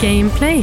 Gameplay. 0.00 0.60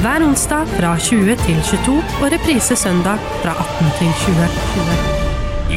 Hver 0.00 0.24
onsdag 0.24 0.68
fra 0.76 0.92
20 1.00 1.36
til 1.46 1.62
22 1.64 1.96
og 2.20 2.26
reprise 2.34 2.76
søndag 2.76 3.20
fra 3.40 3.54
18 3.56 3.88
til 3.98 4.10
20. 4.26 5.20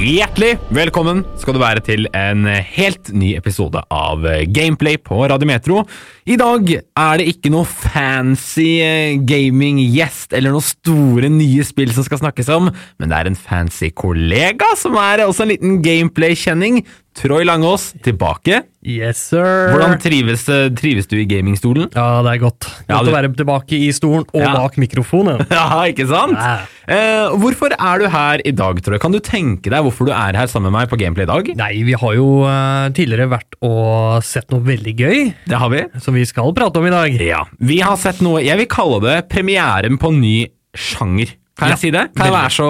Hjertelig 0.03 0.57
velkommen 0.73 1.21
skal 1.39 1.55
du 1.55 1.61
være 1.61 1.83
til 1.85 2.07
en 2.17 2.47
helt 2.49 3.11
ny 3.15 3.35
episode 3.37 3.79
av 3.93 4.25
Gameplay 4.51 4.97
på 4.99 5.21
Radiometro. 5.31 5.83
I 6.27 6.35
dag 6.39 6.71
er 6.73 7.21
det 7.21 7.27
ikke 7.29 7.51
noe 7.53 7.67
fancy 7.69 8.67
eh, 8.83 9.15
gaming-gjest 9.21 10.35
eller 10.35 10.51
noen 10.51 10.65
store 10.65 11.29
nye 11.31 11.63
spill 11.67 11.93
som 11.95 12.03
skal 12.07 12.19
snakkes 12.23 12.51
om, 12.51 12.67
men 12.99 13.13
det 13.13 13.19
er 13.19 13.31
en 13.31 13.39
fancy 13.39 13.93
kollega 13.95 14.73
som 14.79 14.97
er 14.99 15.23
også 15.23 15.45
en 15.45 15.53
liten 15.53 15.79
gameplay-kjenning. 15.85 16.81
Troy 17.13 17.43
Langås 17.45 17.91
tilbake. 18.03 18.63
Yes, 18.83 19.19
sir. 19.29 19.69
Hvordan 19.71 19.99
trives, 20.01 20.43
trives 20.75 21.05
du 21.07 21.15
i 21.21 21.25
gamingstolen? 21.29 21.87
Ja, 21.95 22.21
det 22.25 22.31
er 22.33 22.39
godt. 22.41 22.65
Godt 22.65 22.89
Ja, 22.89 23.01
du- 23.05 23.11
å 23.11 23.13
være 23.15 23.29
tilbake 23.37 23.77
i 23.77 23.91
stolen 23.95 24.25
og 24.33 24.41
Ja. 24.41 24.53
bak 24.57 24.75
mikrofonen. 24.81 25.45
Ja, 25.53 25.83
ikke 25.87 26.07
sant? 26.09 26.33
Ja. 26.35 26.65
Eh, 26.87 27.29
hvorfor 27.39 27.71
er 27.77 27.99
du 28.01 28.07
her 28.11 28.41
i 28.43 28.51
dag, 28.51 28.81
Troy? 28.83 28.97
Kan 28.99 29.13
du 29.13 29.19
tenke 29.23 29.69
deg 29.71 29.83
hvorfor 29.85 30.09
du 30.09 30.11
er 30.11 30.35
her 30.35 30.47
sammen 30.51 30.71
med 30.71 30.81
meg 30.81 30.89
på 30.91 30.97
Gameplay 30.99 31.23
i 31.23 31.31
dag? 31.31 31.53
Nei, 31.55 31.83
vi 31.87 31.93
har 31.93 32.13
jo 32.17 32.27
eh, 32.49 32.89
tidligere 32.97 33.29
vært 33.31 33.55
og 33.61 34.23
sett 34.23 34.49
noe 34.51 34.59
veldig 34.65 34.95
gøy, 34.97 35.33
Det 35.47 35.57
har 35.61 35.69
vi. 35.69 35.83
som 36.01 36.13
vi 36.17 36.25
skal 36.25 36.51
prate 36.53 36.77
om 36.81 36.85
i 36.89 36.89
dag. 36.91 37.13
Ja, 37.21 37.45
vi 37.61 37.79
har 37.79 37.95
sett 37.95 38.19
noe 38.21 38.41
Jeg 38.43 38.57
vil 38.57 38.67
kalle 38.67 38.99
det 39.05 39.29
premieren 39.29 39.97
på 40.01 40.09
en 40.11 40.19
ny 40.19 40.47
sjanger. 40.75 41.29
Kan 41.53 41.69
Ja, 41.69 41.75
jeg 41.75 41.81
si 41.83 41.89
det? 41.93 42.01
Kan 42.17 42.25
jeg 42.25 42.33
være 42.33 42.49
så 42.55 42.67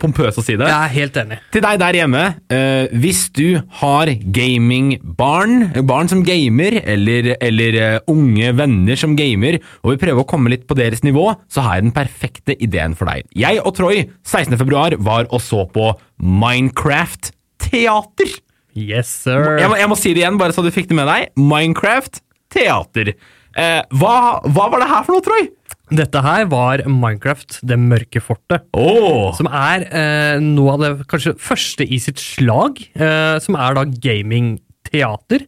pompøs 0.00 0.36
å 0.36 0.42
si 0.44 0.58
det? 0.60 0.66
Jeg 0.68 0.76
er 0.76 0.92
helt 0.92 1.14
enig. 1.22 1.38
Til 1.54 1.62
deg 1.64 1.78
der 1.80 1.96
hjemme, 1.96 2.24
eh, 2.52 2.92
hvis 2.92 3.22
du 3.32 3.62
har 3.80 4.10
gamingbarn, 4.36 5.70
barn 5.88 6.10
som 6.12 6.20
gamer, 6.26 6.76
eller, 6.84 7.30
eller 7.40 7.78
uh, 7.80 8.12
unge 8.12 8.52
venner 8.58 9.00
som 9.00 9.16
gamer, 9.16 9.56
og 9.80 9.94
vil 9.94 10.02
prøve 10.04 10.20
å 10.20 10.28
komme 10.28 10.52
litt 10.52 10.66
på 10.68 10.76
deres 10.76 11.00
nivå, 11.06 11.30
så 11.48 11.64
har 11.64 11.78
jeg 11.78 11.88
den 11.88 11.96
perfekte 11.96 12.58
ideen 12.60 12.98
for 12.98 13.08
deg. 13.08 13.24
Jeg 13.32 13.62
og 13.64 13.72
Troy 13.78 14.04
16. 14.20 14.52
februar 14.60 14.98
var 15.00 15.32
og 15.32 15.40
så 15.40 15.64
på 15.72 15.94
Minecraft 16.20 17.32
teater. 17.70 18.36
Yes, 18.76 19.08
sir. 19.24 19.56
Jeg 19.62 19.72
må, 19.72 19.80
jeg 19.80 19.88
må 19.88 19.96
si 19.96 20.12
det 20.12 20.26
igjen, 20.26 20.36
bare 20.36 20.52
så 20.52 20.60
du 20.60 20.68
fikk 20.74 20.92
det 20.92 21.00
med 21.00 21.08
deg. 21.08 21.32
Minecraft 21.40 22.20
teater. 22.52 23.14
Eh, 23.56 23.80
hva, 23.96 24.16
hva 24.44 24.68
var 24.68 24.82
det 24.82 24.92
her 24.92 25.06
for 25.06 25.16
noe, 25.16 25.24
Troy? 25.24 25.48
Dette 25.94 26.18
her 26.24 26.48
var 26.50 26.82
Minecraft, 26.90 27.60
det 27.62 27.76
mørke 27.78 28.18
fortet. 28.24 28.64
Åh, 28.74 29.30
Som 29.38 29.46
er 29.46 29.84
eh, 29.86 30.40
noe 30.42 30.72
av 30.74 30.82
det 30.82 30.92
kanskje 31.10 31.36
første 31.38 31.86
i 31.86 32.00
sitt 32.02 32.18
slag, 32.18 32.80
eh, 32.98 33.36
som 33.44 33.54
er 33.54 33.76
da 33.78 33.84
gamingteater. 33.86 35.44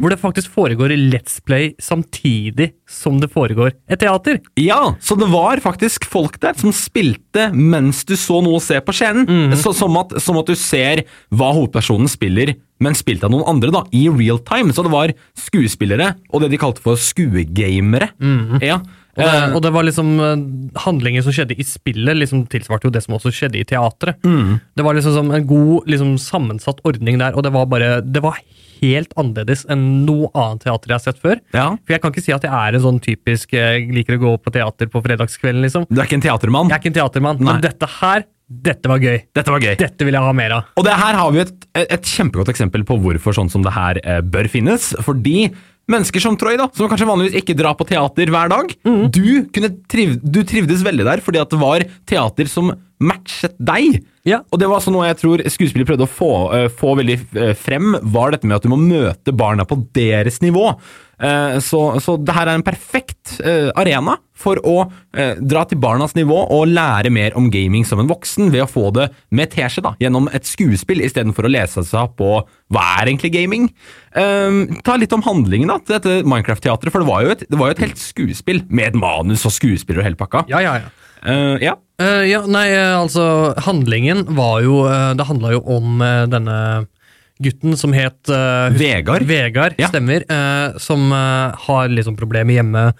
Hvor 0.00 0.08
det 0.12 0.18
faktisk 0.20 0.52
foregår 0.52 0.94
Let's 0.96 1.38
Play 1.44 1.74
samtidig 1.80 2.70
som 2.88 3.20
det 3.20 3.28
foregår 3.32 3.72
et 3.88 4.00
teater. 4.00 4.40
Ja, 4.60 4.94
så 5.00 5.16
det 5.20 5.28
var 5.32 5.60
faktisk 5.64 6.04
folk 6.08 6.40
der 6.40 6.56
som 6.60 6.72
spilte 6.76 7.50
mens 7.52 8.04
du 8.08 8.14
så 8.16 8.40
noe 8.44 8.60
å 8.60 8.64
se 8.64 8.80
på 8.84 8.92
scenen. 8.96 9.52
så, 9.60 9.74
som, 9.76 9.96
at, 10.00 10.16
som 10.24 10.40
at 10.40 10.48
du 10.48 10.56
ser 10.56 11.04
hva 11.32 11.52
hovedpersonen 11.56 12.08
spiller, 12.08 12.54
men 12.82 12.96
spilt 12.98 13.22
av 13.24 13.30
noen 13.30 13.44
andre, 13.46 13.70
da, 13.76 13.84
i 13.92 14.08
real 14.10 14.40
time. 14.48 14.72
Så 14.72 14.82
det 14.84 14.92
var 14.92 15.12
skuespillere, 15.38 16.14
og 16.32 16.42
det 16.42 16.50
de 16.56 16.60
kalte 16.64 16.82
for 16.84 16.96
skuegamere. 16.96 18.08
Ja. 18.64 18.80
Og 19.12 19.20
det, 19.20 19.28
Eh, 19.32 19.54
og 19.56 19.60
det 19.60 19.72
var 19.74 19.84
liksom 19.84 20.10
eh, 20.24 20.44
handlinger 20.86 21.22
som 21.26 21.34
skjedde 21.36 21.58
i 21.60 21.64
spillet, 21.68 22.16
liksom 22.16 22.46
tilsvarte 22.48 22.88
jo 22.88 22.92
det 22.94 23.02
som 23.04 23.14
også 23.18 23.32
skjedde 23.34 23.60
i 23.60 23.64
teatret. 23.68 24.16
Det 24.24 24.84
var 24.86 24.96
liksom 24.96 25.30
en 25.36 25.46
god 25.46 25.88
liksom 25.92 26.14
sammensatt 26.18 26.80
ordning 26.88 27.18
der, 27.20 27.36
og 27.36 27.44
det 27.44 27.52
var 27.52 27.66
bare 27.68 28.00
Det 28.00 28.22
var 28.24 28.38
helt 28.82 29.12
annerledes 29.20 29.66
enn 29.70 29.82
noe 30.08 30.26
annet 30.34 30.64
teater 30.64 30.90
jeg 30.90 30.96
har 30.96 31.04
sett 31.04 31.20
før. 31.22 31.38
ja. 31.54 31.68
For 31.84 31.92
jeg 31.94 32.02
kan 32.02 32.10
ikke 32.14 32.24
si 32.24 32.32
at 32.34 32.42
jeg 32.42 32.50
er 32.50 32.74
en 32.74 32.82
sånn 32.82 32.98
typisk 33.04 33.52
Jeg 33.54 33.84
liker 33.94 34.16
å 34.16 34.22
gå 34.24 34.32
på 34.42 34.50
teater 34.56 34.88
på 34.90 35.02
fredagskvelden, 35.04 35.62
liksom. 35.62 35.84
Du 35.92 36.00
er 36.00 36.08
ikke 36.08 36.18
en 36.18 36.24
teatermann? 36.24 36.72
Jeg 36.72 36.78
er 36.78 36.82
ikke 36.82 36.90
en 36.94 36.98
teatermann, 36.98 37.38
Nei. 37.38 37.52
men 37.52 37.62
dette 37.62 37.86
her, 38.00 38.24
dette 38.52 38.90
var 38.90 38.98
gøy. 38.98 39.20
Dette 39.32 39.54
var 39.54 39.62
gøy. 39.62 39.76
Dette 39.78 40.04
vil 40.08 40.16
jeg 40.18 40.26
ha 40.26 40.32
mer 40.34 40.56
av. 40.56 40.72
Og 40.76 40.84
det 40.88 40.96
her 40.98 41.14
har 41.20 41.30
vi 41.32 41.44
et, 41.44 41.54
et 41.84 42.10
kjempegodt 42.16 42.50
eksempel 42.52 42.82
på 42.88 42.98
hvorfor 43.00 43.36
sånn 43.38 43.48
som 43.52 43.62
det 43.64 43.72
her 43.76 44.00
eh, 44.02 44.18
bør 44.20 44.50
finnes. 44.50 44.90
Fordi 45.06 45.52
mennesker 45.90 46.22
som 46.22 46.36
Troy, 46.38 46.56
da, 46.60 46.68
som 46.76 46.90
kanskje 46.90 47.08
vanligvis 47.08 47.42
ikke 47.42 47.56
drar 47.58 47.74
på 47.78 47.86
teater 47.88 48.30
hver 48.32 48.52
dag, 48.52 48.72
du, 49.12 49.26
kunne 49.54 49.72
triv, 49.90 50.16
du 50.22 50.42
trivdes 50.46 50.84
veldig 50.86 51.08
der 51.08 51.22
fordi 51.24 51.40
at 51.42 51.52
det 51.52 51.60
var 51.60 51.84
teater 52.08 52.50
som 52.50 52.72
matchet 53.02 53.56
deg. 53.58 54.00
Ja. 54.28 54.42
Og 54.52 54.60
det 54.62 54.68
var 54.70 54.78
også 54.78 54.92
noe 54.94 55.08
jeg 55.08 55.18
tror 55.18 55.42
skuespillere 55.50 55.90
prøvde 55.90 56.06
å 56.06 56.10
få, 56.10 56.32
uh, 56.52 56.66
få 56.70 56.94
veldig 57.00 57.16
eh, 57.34 57.54
frem, 57.58 57.96
var 58.14 58.34
dette 58.34 58.46
med 58.46 58.60
at 58.60 58.66
du 58.66 58.70
må 58.70 58.78
møte 58.78 59.34
barna 59.34 59.66
på 59.66 59.80
deres 59.96 60.38
nivå. 60.44 60.68
Eh, 61.22 61.56
så, 61.62 61.80
så 62.02 62.16
det 62.18 62.34
her 62.34 62.50
er 62.50 62.58
en 62.58 62.66
perfekt 62.66 63.36
eh, 63.46 63.70
arena 63.78 64.16
for 64.42 64.58
å 64.66 64.88
eh, 65.14 65.38
dra 65.38 65.62
til 65.68 65.78
barnas 65.82 66.16
nivå 66.18 66.40
og 66.50 66.70
lære 66.72 67.12
mer 67.14 67.36
om 67.38 67.46
gaming 67.52 67.86
som 67.86 68.02
en 68.02 68.10
voksen, 68.10 68.50
ved 68.50 68.64
å 68.64 68.70
få 68.70 68.88
det 68.96 69.08
med 69.30 69.52
teskje 69.52 69.84
da, 69.86 69.94
gjennom 70.02 70.26
et 70.34 70.48
skuespill, 70.48 71.04
istedenfor 71.06 71.46
å 71.46 71.52
lese 71.52 71.84
seg 71.86 72.00
opp 72.00 72.16
på 72.18 72.32
hva 72.72 72.86
er 72.98 73.12
egentlig 73.12 73.32
gaming. 73.36 73.68
Eh, 74.18 74.80
ta 74.82 74.98
litt 74.98 75.14
om 75.14 75.22
handlingen 75.26 75.70
da, 75.70 75.78
til 75.78 75.98
dette 75.98 76.26
Minecraft-teatret, 76.26 76.94
for 76.94 77.04
det 77.04 77.10
var, 77.12 77.22
jo 77.22 77.36
et, 77.36 77.46
det 77.46 77.60
var 77.60 77.70
jo 77.70 77.78
et 77.78 77.84
helt 77.86 78.02
skuespill, 78.02 78.64
med 78.72 78.90
et 78.90 78.98
manus 78.98 79.46
og 79.46 79.54
skuespiller 79.54 80.02
og 80.02 80.10
hele 80.10 80.18
pakka. 80.18 80.46
Ja, 80.50 80.64
ja, 80.64 80.80
ja. 80.82 80.90
Uh, 81.22 81.54
ja. 81.62 81.76
Uh, 82.02 82.24
ja, 82.26 82.40
nei, 82.50 82.66
altså 82.74 83.54
Handlingen 83.62 84.24
var 84.34 84.56
jo 84.64 84.80
uh, 84.88 85.12
Det 85.14 85.28
handla 85.28 85.52
jo 85.54 85.60
om 85.70 86.02
denne 86.32 86.56
gutten 87.42 87.76
som 87.78 87.92
het 87.96 88.30
uh, 88.32 88.70
Vegard. 88.76 89.26
Vegard, 89.28 89.78
Ja. 89.80 89.88
stemmer. 89.92 90.24
Uh, 90.30 90.78
som 90.82 91.10
uh, 91.12 91.52
har 91.66 91.90
liksom 91.92 92.16
problemer 92.18 92.60
hjemme. 92.60 92.92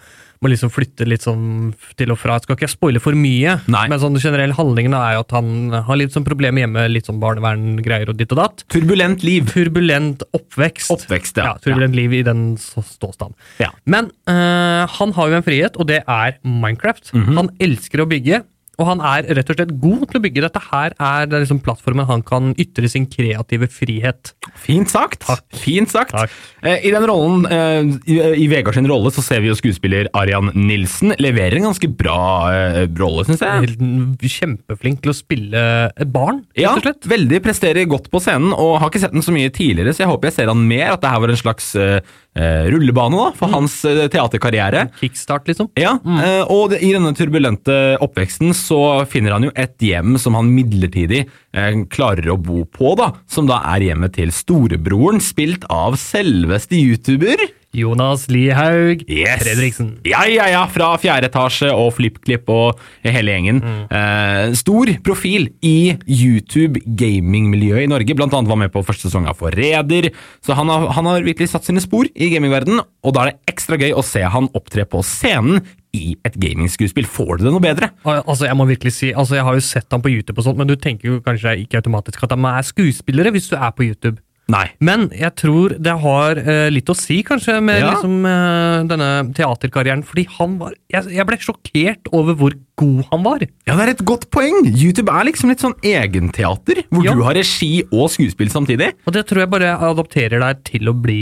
Må 0.42 0.50
liksom 0.50 0.72
flytte 0.74 1.06
litt 1.06 1.22
sånn 1.22 1.70
til 1.94 2.10
og 2.10 2.18
fra. 2.18 2.34
Skal 2.42 2.56
ikke 2.56 2.64
jeg 2.66 2.72
spoile 2.72 2.98
for 2.98 3.14
mye, 3.14 3.60
Nei. 3.70 3.84
men 3.92 4.00
sånn 4.02 4.18
generell 4.18 4.50
handlingen 4.58 4.96
er 4.98 5.12
jo 5.14 5.20
at 5.22 5.34
han 5.36 5.52
har 5.86 6.00
litt 6.00 6.16
sånn 6.16 6.26
problemer 6.26 6.64
hjemme. 6.64 6.88
Litt 6.90 7.06
sånn 7.06 7.20
barneverngreier 7.22 8.10
og 8.10 8.18
ditt 8.18 8.34
og 8.34 8.40
datt. 8.40 8.64
Turbulent 8.74 9.22
liv. 9.22 9.46
Turbulent 9.52 10.24
oppvekst. 10.34 10.90
Oppvekst, 10.90 11.38
ja. 11.38 11.52
ja. 11.52 11.54
Turbulent 11.62 11.94
liv 11.94 12.18
i 12.18 12.24
den 12.26 12.56
ståstand. 12.58 13.38
Ja. 13.62 13.70
Men 13.86 14.10
han 14.26 15.14
har 15.14 15.30
jo 15.30 15.38
en 15.38 15.46
frihet, 15.46 15.78
og 15.78 15.86
det 15.94 16.02
er 16.10 16.34
Minecraft. 16.42 17.12
Mhm. 17.14 17.38
Han 17.38 17.52
elsker 17.62 18.02
å 18.02 18.10
bygge, 18.10 18.42
og 18.82 18.88
han 18.90 19.02
er 19.06 19.28
rett 19.38 19.50
og 19.52 19.58
slett 19.58 19.74
god 19.82 20.04
til 20.10 20.18
å 20.18 20.22
bygge. 20.24 20.44
Dette 20.44 20.62
her 20.72 20.96
er 20.98 21.28
det 21.30 21.42
liksom 21.44 21.62
plattformen 21.64 22.08
han 22.08 22.24
kan 22.26 22.52
ytre 22.60 22.90
sin 22.90 23.06
kreative 23.10 23.68
frihet. 23.70 24.32
Fint 24.58 24.90
sagt. 24.92 25.22
Takk. 25.28 25.44
Fint 25.62 25.92
sagt. 25.94 26.14
Takk. 26.16 26.34
Eh, 26.66 26.82
I 26.88 26.92
den 26.94 27.06
rollen, 27.08 27.46
eh, 27.46 27.92
i, 28.10 28.18
i 28.44 28.48
Vegard 28.50 28.76
sin 28.76 28.88
rolle, 28.90 29.12
så 29.14 29.22
ser 29.24 29.42
vi 29.44 29.50
jo 29.52 29.56
skuespiller 29.58 30.10
Arian 30.18 30.50
Nilsen 30.58 31.14
leverer 31.22 31.60
en 31.60 31.68
ganske 31.70 31.90
bra 31.98 32.18
eh, 32.50 32.80
rolle, 32.98 33.26
syns 33.28 33.44
jeg. 33.46 33.76
Kjempeflink 34.32 35.02
til 35.04 35.12
å 35.12 35.16
spille 35.16 35.62
et 35.92 36.12
barn, 36.12 36.42
rett 36.56 36.66
og 36.72 36.86
slett. 36.86 37.06
Ja, 37.06 37.12
veldig 37.14 37.42
presterer 37.44 37.88
godt 37.90 38.10
på 38.12 38.20
scenen, 38.22 38.54
og 38.56 38.78
har 38.82 38.90
ikke 38.90 39.02
sett 39.04 39.14
den 39.14 39.24
så 39.24 39.34
mye 39.34 39.52
tidligere, 39.54 39.94
så 39.94 40.04
jeg 40.04 40.10
håper 40.12 40.30
jeg 40.30 40.38
ser 40.40 40.50
han 40.52 40.66
mer, 40.68 40.94
at 40.94 41.02
det 41.04 41.12
her 41.12 41.22
var 41.22 41.32
en 41.34 41.40
slags 41.42 41.72
eh, 41.78 41.98
rullebane 42.72 43.18
da, 43.18 43.28
for 43.36 43.52
hans 43.52 43.74
eh, 43.84 44.06
teaterkarriere. 44.12 44.86
Kickstart, 45.00 45.48
liksom. 45.50 45.68
Ja, 45.78 45.98
eh, 46.00 46.42
og 46.48 46.72
det, 46.72 46.80
i 46.84 46.92
denne 46.94 47.12
turbulente 47.16 47.78
oppveksten 48.02 48.54
så 48.56 49.04
finner 49.10 49.36
han 49.36 49.48
jo 49.48 49.52
et 49.52 49.76
hjem 49.84 50.16
som 50.20 50.38
han 50.38 50.52
midlertidig 50.54 51.26
eh, 51.26 51.72
klarer 51.92 52.32
å 52.32 52.38
bo 52.40 52.64
på, 52.64 52.94
da, 53.00 53.12
som 53.28 53.50
da 53.50 53.60
er 53.74 53.88
hjemmet 53.90 54.16
til 54.16 54.32
storebroren, 54.34 55.20
spilt 55.20 55.68
av 55.72 55.98
selveste 56.00 56.78
YouTuber. 56.80 57.44
Jonas 57.72 58.26
Lihaug 58.28 59.02
Yes. 59.08 59.42
Fredriksen. 59.42 59.94
Ja, 60.08 60.24
ja, 60.28 60.46
ja, 60.52 60.62
fra 60.70 60.90
fjerde 61.00 61.30
etasje 61.30 61.70
og 61.72 61.92
FlippKlipp 61.96 62.48
og 62.52 62.80
hele 63.04 63.32
gjengen. 63.34 63.62
Eh, 63.88 64.52
stor 64.58 64.92
profil 65.06 65.48
i 65.64 65.94
YouTube-gamingmiljøet 66.06 67.86
i 67.86 67.90
Norge. 67.90 68.16
Blant 68.18 68.34
annet 68.36 68.50
var 68.50 68.60
med 68.60 68.72
på 68.74 68.82
første 68.86 69.08
sesong 69.08 69.28
av 69.30 69.38
Forræder. 69.40 70.10
Så 70.44 70.56
han 70.58 70.68
har, 70.72 70.88
han 70.96 71.08
har 71.08 71.24
virkelig 71.24 71.52
satt 71.52 71.68
sine 71.68 71.82
spor 71.82 72.08
i 72.12 72.30
gamingverdenen, 72.34 72.82
og 73.02 73.14
da 73.16 73.24
er 73.26 73.32
det 73.32 73.54
ekstra 73.54 73.78
gøy 73.80 73.94
å 73.96 74.04
se 74.06 74.22
han 74.22 74.50
opptre 74.58 74.84
på 74.88 75.02
scenen 75.06 75.62
i 75.96 76.14
et 76.24 76.36
gamingskuespill. 76.40 77.08
Får 77.08 77.38
du 77.40 77.46
det 77.46 77.52
noe 77.54 77.62
bedre? 77.62 77.90
Altså, 78.08 78.46
Jeg 78.48 78.56
må 78.56 78.66
virkelig 78.68 78.94
si, 78.96 79.12
altså 79.12 79.36
jeg 79.36 79.44
har 79.48 79.56
jo 79.58 79.64
sett 79.64 79.88
ham 79.92 80.02
på 80.04 80.12
YouTube, 80.12 80.38
og 80.40 80.46
sånt, 80.46 80.60
men 80.60 80.70
du 80.70 80.76
tenker 80.80 81.08
jo 81.10 81.20
kanskje 81.24 81.56
ikke 81.64 81.82
automatisk 81.82 82.22
at 82.24 82.32
de 82.36 82.52
er 82.52 82.68
skuespillere 82.68 83.32
hvis 83.34 83.50
du 83.52 83.56
er 83.58 83.72
på 83.76 83.84
YouTube. 83.88 84.20
Nei. 84.52 84.66
Men 84.84 85.06
jeg 85.16 85.32
tror 85.40 85.74
det 85.80 85.94
har 86.02 86.40
eh, 86.42 86.66
litt 86.74 86.90
å 86.92 86.96
si, 86.98 87.22
kanskje, 87.24 87.56
med 87.64 87.80
Ja. 87.80 87.92
liksom, 87.94 88.18
eh, 88.28 88.82
denne 88.90 89.10
teaterkarrieren. 89.36 90.02
Fordi 90.04 90.26
han 90.38 90.58
var 90.60 90.74
Jeg, 90.92 91.08
jeg 91.16 91.26
ble 91.26 91.38
sjokkert 91.40 92.10
over 92.12 92.34
hvor 92.36 92.54
god 92.82 93.04
han 93.10 93.22
var. 93.24 93.42
Ja, 93.68 93.74
det 93.78 93.84
er 93.84 93.90
et 93.94 94.04
godt 94.08 94.26
poeng! 94.34 94.64
YouTube 94.68 95.08
er 95.12 95.24
liksom 95.28 95.48
litt 95.52 95.60
sånn 95.62 95.74
egenteater, 95.86 96.82
hvor 96.90 97.04
Ja. 97.04 97.14
du 97.14 97.22
har 97.22 97.34
regi 97.36 97.82
og 97.92 98.10
skuespill 98.10 98.48
samtidig. 98.52 98.92
Og 99.06 99.12
det 99.14 99.26
tror 99.28 99.42
jeg 99.44 99.50
bare 99.52 99.72
adopterer 99.88 100.40
deg 100.42 100.62
til 100.64 100.88
å 100.90 100.94
bli 100.96 101.18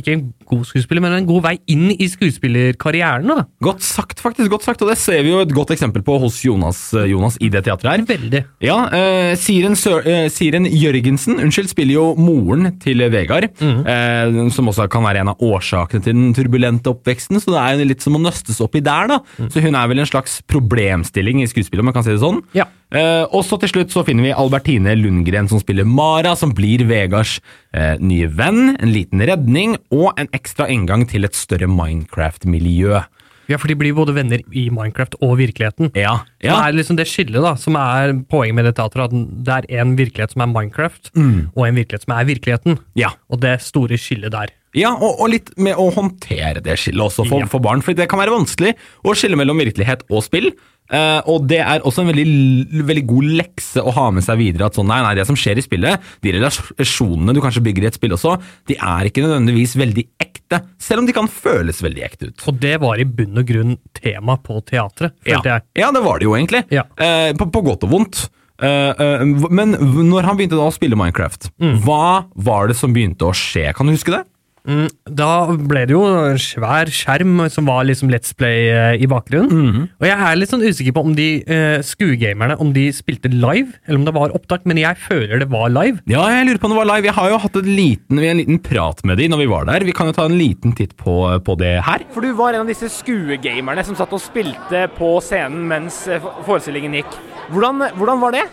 ikke 0.00 0.12
en 0.16 0.24
god 0.48 0.64
skuespiller, 0.68 1.00
men 1.04 1.12
en 1.20 1.26
god 1.28 1.42
vei 1.46 1.54
inn 1.72 1.90
i 1.92 2.08
skuespillerkarrieren. 2.08 3.26
da. 3.26 3.44
Godt 3.62 3.82
sagt, 3.82 4.20
faktisk. 4.20 4.50
godt 4.50 4.62
sagt, 4.64 4.82
Og 4.82 4.88
det 4.90 4.98
ser 4.98 5.22
vi 5.22 5.30
jo 5.30 5.40
et 5.40 5.52
godt 5.54 5.70
eksempel 5.74 6.02
på 6.04 6.18
hos 6.20 6.42
Jonas, 6.44 6.92
eh, 6.94 7.06
Jonas 7.10 7.36
i 7.40 7.48
det 7.48 7.64
teatret 7.64 7.90
her. 7.90 8.04
Veldig. 8.06 8.44
Ja, 8.60 8.86
eh, 8.92 9.34
Siren, 9.36 9.74
Sør, 9.76 10.04
eh, 10.06 10.28
Siren 10.28 10.64
Jørgensen 10.66 11.38
unnskyld, 11.40 11.68
spiller 11.68 11.92
jo 11.94 12.14
moren 12.16 12.78
til 12.80 12.98
Vegard, 13.10 13.44
eh, 13.62 14.48
som 14.50 14.66
også 14.68 14.88
kan 14.90 15.02
være 15.02 15.20
en 15.20 15.28
av 15.28 15.38
årsakene 15.38 16.02
til 16.02 16.12
den 16.12 16.34
turbulente 16.34 16.84
oppveksten, 16.92 17.40
så 17.40 17.52
det 17.52 17.80
er 17.80 17.84
litt 17.86 18.02
som 18.02 18.14
å 18.14 18.20
nøstes 18.20 18.60
opp 18.60 18.74
i 18.76 18.80
der, 18.80 19.05
da. 19.10 19.48
Så 19.52 19.62
hun 19.64 19.74
er 19.78 19.88
vel 19.90 20.02
en 20.02 20.08
slags 20.08 20.40
problemstilling 20.50 21.42
i 21.42 21.48
skuespillet, 21.50 21.82
om 21.84 21.90
jeg 21.90 21.96
kan 21.98 22.06
si 22.06 22.14
det 22.14 22.22
sånn. 22.22 22.42
Ja. 22.56 22.66
Eh, 22.94 23.24
og 23.34 23.42
så 23.46 23.58
til 23.62 23.72
slutt 23.72 23.90
så 23.94 24.04
finner 24.06 24.28
vi 24.28 24.34
Albertine 24.36 24.94
Lundgren 24.98 25.48
som 25.50 25.58
spiller 25.62 25.88
Mara, 25.88 26.36
som 26.38 26.52
blir 26.54 26.84
Vegards 26.86 27.40
eh, 27.74 27.96
nye 27.98 28.28
venn, 28.30 28.76
en 28.76 28.92
liten 28.94 29.22
redning 29.26 29.76
og 29.90 30.12
en 30.20 30.30
ekstra 30.36 30.68
inngang 30.72 31.06
til 31.10 31.26
et 31.26 31.34
større 31.34 31.66
Minecraft-miljø. 31.70 33.02
Ja, 33.46 33.58
for 33.62 33.70
de 33.70 33.76
blir 33.78 33.94
både 33.94 34.14
venner 34.16 34.40
i 34.50 34.64
Minecraft 34.74 35.14
og 35.22 35.36
virkeligheten. 35.38 35.92
Ja, 35.94 36.16
ja. 36.42 36.50
Det 36.50 36.56
er 36.58 36.76
liksom 36.80 36.96
det 36.98 37.06
skillet 37.06 37.44
da, 37.44 37.52
som 37.60 37.76
er 37.78 38.10
poenget 38.26 38.58
med 38.58 38.66
det 38.66 38.74
teatret, 38.78 39.12
at 39.12 39.44
det 39.46 39.58
er 39.76 39.82
en 39.84 39.94
virkelighet 39.98 40.34
som 40.34 40.42
er 40.42 40.50
Minecraft, 40.50 41.12
og 41.14 41.62
en 41.68 41.78
virkelighet 41.78 42.06
som 42.08 42.16
er 42.18 42.26
virkeligheten. 42.32 42.80
ja. 42.98 43.12
Og 43.30 43.40
det 43.42 43.60
store 43.62 43.98
skillet 43.98 44.34
der. 44.34 44.50
Ja, 44.76 44.92
og, 44.94 45.18
og 45.24 45.30
litt 45.32 45.50
med 45.56 45.78
å 45.80 45.88
håndtere 45.94 46.60
det 46.64 46.76
skillet 46.78 47.00
også 47.08 47.24
for, 47.28 47.40
Ja. 47.44 47.50
for 47.50 47.64
barn. 47.64 47.80
For 47.82 47.96
det 47.96 48.08
kan 48.12 48.20
være 48.20 48.34
vanskelig 48.36 48.74
å 49.06 49.14
skille 49.16 49.38
mellom 49.40 49.58
virkelighet 49.64 50.04
og 50.12 50.22
spill. 50.26 50.50
Eh, 50.86 51.18
og 51.26 51.48
det 51.50 51.58
er 51.64 51.80
også 51.82 52.04
en 52.04 52.12
veldig, 52.12 52.82
veldig 52.86 53.02
god 53.10 53.30
lekse 53.40 53.82
å 53.82 53.90
ha 53.96 54.04
med 54.14 54.22
seg 54.22 54.38
videre. 54.38 54.68
At 54.68 54.76
sånn, 54.78 54.86
nei, 54.86 55.00
nei, 55.02 55.14
det 55.18 55.24
som 55.26 55.34
skjer 55.34 55.58
i 55.58 55.64
spillet, 55.64 56.04
de 56.22 56.34
relasjonene 56.36 57.34
du 57.34 57.40
kanskje 57.42 57.64
bygger 57.66 57.86
i 57.86 57.88
et 57.90 57.96
spill 57.98 58.14
også, 58.14 58.36
de 58.70 58.76
er 58.78 59.08
ikke 59.08 59.24
nødvendigvis 59.24 59.74
veldig 59.80 60.04
ekte. 60.22 60.60
Selv 60.78 61.02
om 61.02 61.08
de 61.08 61.16
kan 61.16 61.26
føles 61.26 61.80
veldig 61.82 62.04
ekte 62.06 62.28
ut. 62.30 62.44
Og 62.52 62.60
det 62.62 62.76
var 62.84 63.02
i 63.02 63.08
bunn 63.08 63.40
og 63.42 63.48
grunn 63.48 63.74
tema 63.98 64.36
på 64.38 64.60
teatret, 64.68 65.16
Ja. 65.26 65.40
følte 65.40 65.56
jeg. 65.56 65.62
ja, 65.82 65.90
det 65.90 66.04
var 66.06 66.18
det 66.22 66.28
jo 66.28 66.36
egentlig. 66.38 66.62
Ja. 66.70 66.84
Eh, 66.96 67.32
på, 67.34 67.50
på 67.50 67.64
godt 67.66 67.82
og 67.88 67.90
vondt. 67.96 68.28
Uh, 68.56 68.94
uh, 69.20 69.48
men 69.52 69.74
når 69.76 70.24
han 70.24 70.38
begynte 70.38 70.56
da 70.56 70.64
å 70.70 70.72
spille 70.72 70.96
Minecraft, 70.96 71.50
Mm. 71.60 71.82
hva 71.84 72.24
var 72.36 72.68
det 72.70 72.76
som 72.78 72.94
begynte 72.94 73.26
å 73.28 73.34
skje? 73.36 73.74
Kan 73.76 73.84
du 73.90 73.92
huske 73.92 74.14
det? 74.14 74.22
Mm, 74.66 74.88
Da 75.14 75.46
ble 75.54 75.84
det 75.86 75.94
jo 75.94 76.02
en 76.04 76.40
svær 76.42 76.90
skjerm 76.90 77.44
som 77.52 77.68
var 77.70 77.84
liksom 77.86 78.10
Let's 78.10 78.32
Play 78.36 78.66
eh, 78.72 78.96
i 78.98 79.06
bakgrunnen. 79.10 79.86
Og 80.00 80.06
jeg 80.08 80.16
er 80.16 80.38
litt 80.40 80.50
sånn 80.50 80.64
usikker 80.66 80.94
på 80.96 81.04
om 81.06 81.14
de 81.16 81.28
uh, 81.46 81.78
skuegamerne 81.86 82.56
om 82.62 82.72
de 82.74 82.88
spilte 82.94 83.30
live, 83.30 83.76
eller 83.86 84.00
om 84.00 84.06
det 84.08 84.14
var 84.16 84.34
opptak, 84.34 84.66
men 84.66 84.80
jeg 84.82 84.98
føler 85.06 85.44
det 85.44 85.48
var 85.52 85.70
live. 85.70 86.02
Ja, 86.10 86.24
jeg 86.34 86.48
lurer 86.48 86.60
på 86.62 86.66
om 86.68 86.74
det 86.74 86.80
var 86.80 86.90
live. 86.90 87.06
Jeg 87.06 87.16
har 87.18 87.30
jo 87.30 87.38
hatt 87.44 87.60
et 87.62 87.70
liten, 87.70 88.18
en 88.18 88.40
liten 88.42 88.58
prat 88.66 89.04
med 89.06 89.20
de 89.22 89.28
når 89.30 89.44
vi 89.44 89.48
var 89.54 89.68
der. 89.70 89.86
Vi 89.86 89.94
kan 89.96 90.10
jo 90.10 90.16
ta 90.18 90.26
en 90.26 90.38
liten 90.38 90.74
titt 90.76 90.96
på, 90.98 91.16
på 91.46 91.58
det 91.62 91.76
her. 91.86 92.02
For 92.14 92.26
du 92.26 92.34
var 92.38 92.56
en 92.56 92.66
av 92.66 92.70
disse 92.72 92.90
skuegamerne 92.92 93.86
som 93.86 93.96
satt 93.98 94.12
og 94.16 94.22
spilte 94.24 94.86
på 94.98 95.14
scenen 95.24 95.62
mens 95.70 96.02
eh, 96.10 96.22
forestillingen 96.46 96.98
gikk. 96.98 97.14
Hvordan, 97.54 97.86
hvordan 97.94 98.22
var 98.26 98.34
det? 98.34 98.46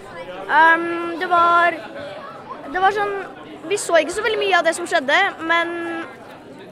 Um, 0.43 1.15
det 1.17 1.29
var 1.31 1.71
Det 2.73 2.81
var 2.83 2.91
sånn 2.91 3.13
Vi 3.69 3.77
så 3.79 3.95
ikke 4.01 4.11
så 4.11 4.25
veldig 4.25 4.41
mye 4.41 4.57
av 4.59 4.65
det 4.67 4.73
som 4.75 4.85
skjedde, 4.89 5.15
men 5.47 5.71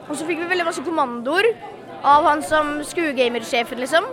Og 0.08 0.16
så 0.16 0.26
fikk 0.26 0.42
vi 0.42 0.50
veldig 0.50 0.66
masse 0.66 0.84
kommandoer 0.84 1.48
av 2.02 2.26
han 2.26 2.42
som 2.46 2.74
skuegamersjefen, 2.86 3.80
liksom. 3.82 4.08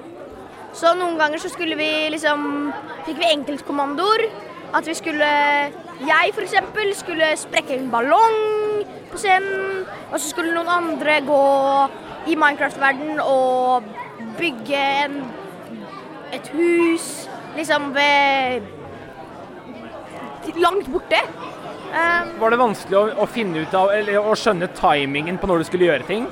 Så 0.78 0.94
noen 0.98 1.18
ganger 1.18 1.42
så 1.42 1.50
skulle 1.50 1.78
vi 1.80 1.90
liksom 2.14 2.70
Fikk 3.08 3.18
vi 3.18 3.32
enkeltkommandoer. 3.34 4.28
At 4.76 4.86
vi 4.86 4.94
skulle 4.94 5.30
Jeg 6.06 6.34
for 6.36 6.46
eksempel 6.46 6.94
skulle 6.96 7.32
sprekke 7.38 7.78
en 7.78 7.90
ballong 7.92 8.86
på 9.12 9.18
scenen. 9.18 9.86
Og 10.12 10.20
så 10.20 10.30
skulle 10.30 10.54
noen 10.54 10.70
andre 10.70 11.20
gå 11.26 11.44
i 12.30 12.36
Minecraft-verden 12.38 13.20
og 13.24 13.88
bygge 14.38 14.82
en, 15.06 15.24
et 16.36 16.48
hus 16.54 17.30
liksom 17.58 17.90
ved 17.96 18.68
langt 20.60 20.92
borte. 20.92 21.20
Um, 21.90 22.34
Var 22.40 22.54
det 22.54 22.60
vanskelig 22.62 22.98
å, 23.00 23.06
å 23.24 23.26
finne 23.30 23.64
ut 23.64 23.74
av, 23.74 23.90
eller 23.96 24.20
å 24.22 24.36
skjønne 24.38 24.70
timingen 24.78 25.40
på 25.42 25.50
når 25.50 25.64
du 25.64 25.70
skulle 25.70 25.88
gjøre 25.90 26.06
ting? 26.10 26.28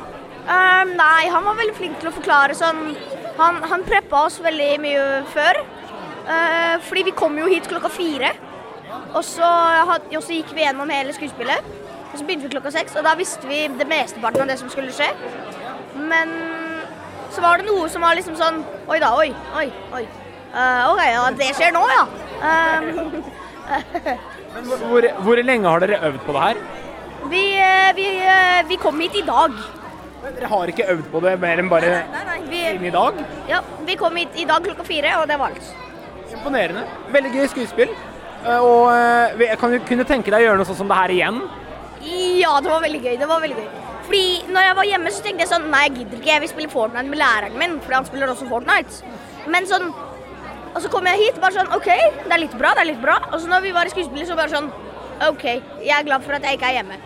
um, 0.48 0.92
nei, 0.96 1.24
han 1.34 1.44
var 1.44 1.58
veldig 1.58 1.76
flink 1.76 1.98
til 2.00 2.12
å 2.12 2.14
forklare 2.16 2.56
sånn 2.56 2.94
Han, 3.38 3.58
han 3.70 3.84
preppa 3.86 4.22
oss 4.26 4.40
veldig 4.42 4.70
mye 4.82 5.02
før. 5.34 5.60
Uh, 6.28 6.78
fordi 6.88 7.04
vi 7.10 7.16
kom 7.18 7.36
jo 7.38 7.50
hit 7.52 7.68
klokka 7.70 7.92
fire. 7.94 8.32
Og 9.14 9.22
så, 9.26 9.46
had, 9.90 10.08
og 10.10 10.24
så 10.26 10.34
gikk 10.34 10.56
vi 10.58 10.64
gjennom 10.64 10.90
hele 10.90 11.14
skuespillet. 11.14 11.68
Og 12.08 12.16
så 12.16 12.26
begynte 12.26 12.48
vi 12.48 12.54
klokka 12.56 12.72
seks, 12.74 12.96
og 12.98 13.06
da 13.06 13.14
visste 13.20 13.46
vi 13.46 13.60
det 13.78 13.86
mesteparten 13.90 14.42
av 14.42 14.50
det 14.50 14.58
som 14.58 14.72
skulle 14.74 14.94
skje. 14.96 15.12
Men 16.10 16.34
så 17.36 17.44
var 17.46 17.62
det 17.62 17.68
noe 17.70 17.86
som 17.94 18.02
var 18.02 18.18
liksom 18.18 18.38
sånn 18.40 18.64
Oi 18.90 18.98
da, 19.04 19.12
oi, 19.20 19.30
oi, 19.60 19.68
oi. 20.00 20.04
Uh, 20.56 20.90
OK, 20.90 21.04
ja, 21.04 21.28
det 21.38 21.52
skjer 21.60 21.74
nå, 21.76 21.84
ja. 21.94 22.04
Um, 22.42 23.22
Men 24.58 24.80
hvor- 24.90 25.14
hvor, 25.24 25.44
lenge 25.44 25.68
har 25.70 25.80
dere 25.80 26.00
øvd 26.10 26.20
på 26.26 26.34
det 26.34 26.42
her? 26.42 26.58
vi, 27.30 27.44
eh, 27.60 27.94
vi, 27.96 28.06
eh, 28.26 28.64
vi 28.68 28.76
kom 28.78 29.00
hit 29.00 29.16
i 29.16 29.22
dag. 29.22 29.52
Dere 30.36 30.48
har 30.48 30.68
ikke 30.68 30.88
øvd 30.94 31.12
på 31.12 31.22
det 31.22 31.40
mer 31.40 31.58
enn 31.58 31.70
bare 31.70 31.90
Nei, 32.12 32.24
nei, 32.26 32.40
vi, 32.50 32.88
i 32.88 32.90
dag? 32.92 33.14
Ja, 33.48 33.62
vi 33.86 33.96
kom 33.96 34.16
hit 34.16 34.30
i 34.36 34.46
dag 34.46 34.64
klokka 34.64 34.84
fire, 34.86 35.14
og 35.22 35.28
det 35.28 35.38
var 35.40 35.50
alt. 35.52 35.74
Imponerende. 36.34 36.84
Veldig 37.12 37.32
gøy 37.34 37.48
skuespill. 37.48 37.90
Eh, 38.46 38.60
Og 38.60 39.60
kan 39.60 39.72
du 39.72 39.80
kunne 39.80 40.04
tenke 40.06 40.32
deg 40.32 40.42
å 40.42 40.46
gjøre 40.48 40.58
noe 40.58 40.66
sånn 40.66 40.76
som 40.78 40.88
det 40.88 40.98
her 40.98 41.10
igjen? 41.10 41.42
Ja, 42.40 42.60
det 42.62 42.70
var 42.70 42.82
veldig 42.82 43.02
gøy. 43.04 43.18
det 43.20 43.28
var 43.28 43.40
veldig 43.42 43.58
gøy. 43.58 43.68
Fordi 44.08 44.44
når 44.48 44.62
jeg 44.64 44.76
var 44.76 44.84
hjemme, 44.86 45.08
så 45.12 45.24
tenkte 45.24 45.40
jeg 45.40 45.50
sånn 45.50 45.70
Nei, 45.70 45.84
jeg 45.88 45.96
gidder 45.98 46.18
ikke. 46.18 46.32
Jeg 46.32 46.40
vil 46.42 46.50
spille 46.50 46.70
Fortnite 46.70 47.10
med 47.10 47.20
læreren 47.20 47.58
min, 47.58 47.80
fordi 47.82 47.94
han 47.94 48.06
spiller 48.06 48.28
også 48.28 48.48
Fortnite. 48.48 49.04
Men 49.48 49.66
sånn 49.66 49.94
Og 50.78 50.84
så 50.84 50.92
kom 50.94 51.08
jeg 51.10 51.24
hit, 51.24 51.38
bare 51.42 51.56
sånn 51.56 51.72
OK, 51.74 51.88
det 51.90 52.34
er 52.36 52.44
litt 52.44 52.54
bra, 52.60 52.76
det 52.78 52.84
er 52.84 52.92
litt 52.92 53.02
bra. 53.02 53.18
Og 53.32 53.42
så 53.42 53.50
når 53.50 53.64
vi 53.66 53.74
var 53.74 53.90
i 53.90 53.94
skuespillet, 53.96 54.28
så 54.30 54.36
bare 54.38 54.54
sånn 54.54 54.68
OK, 55.26 55.46
jeg 55.82 55.94
er 55.96 56.06
glad 56.06 56.22
for 56.22 56.38
at 56.38 56.46
jeg 56.46 56.60
ikke 56.60 56.70
er 56.70 56.76
hjemme. 56.78 57.00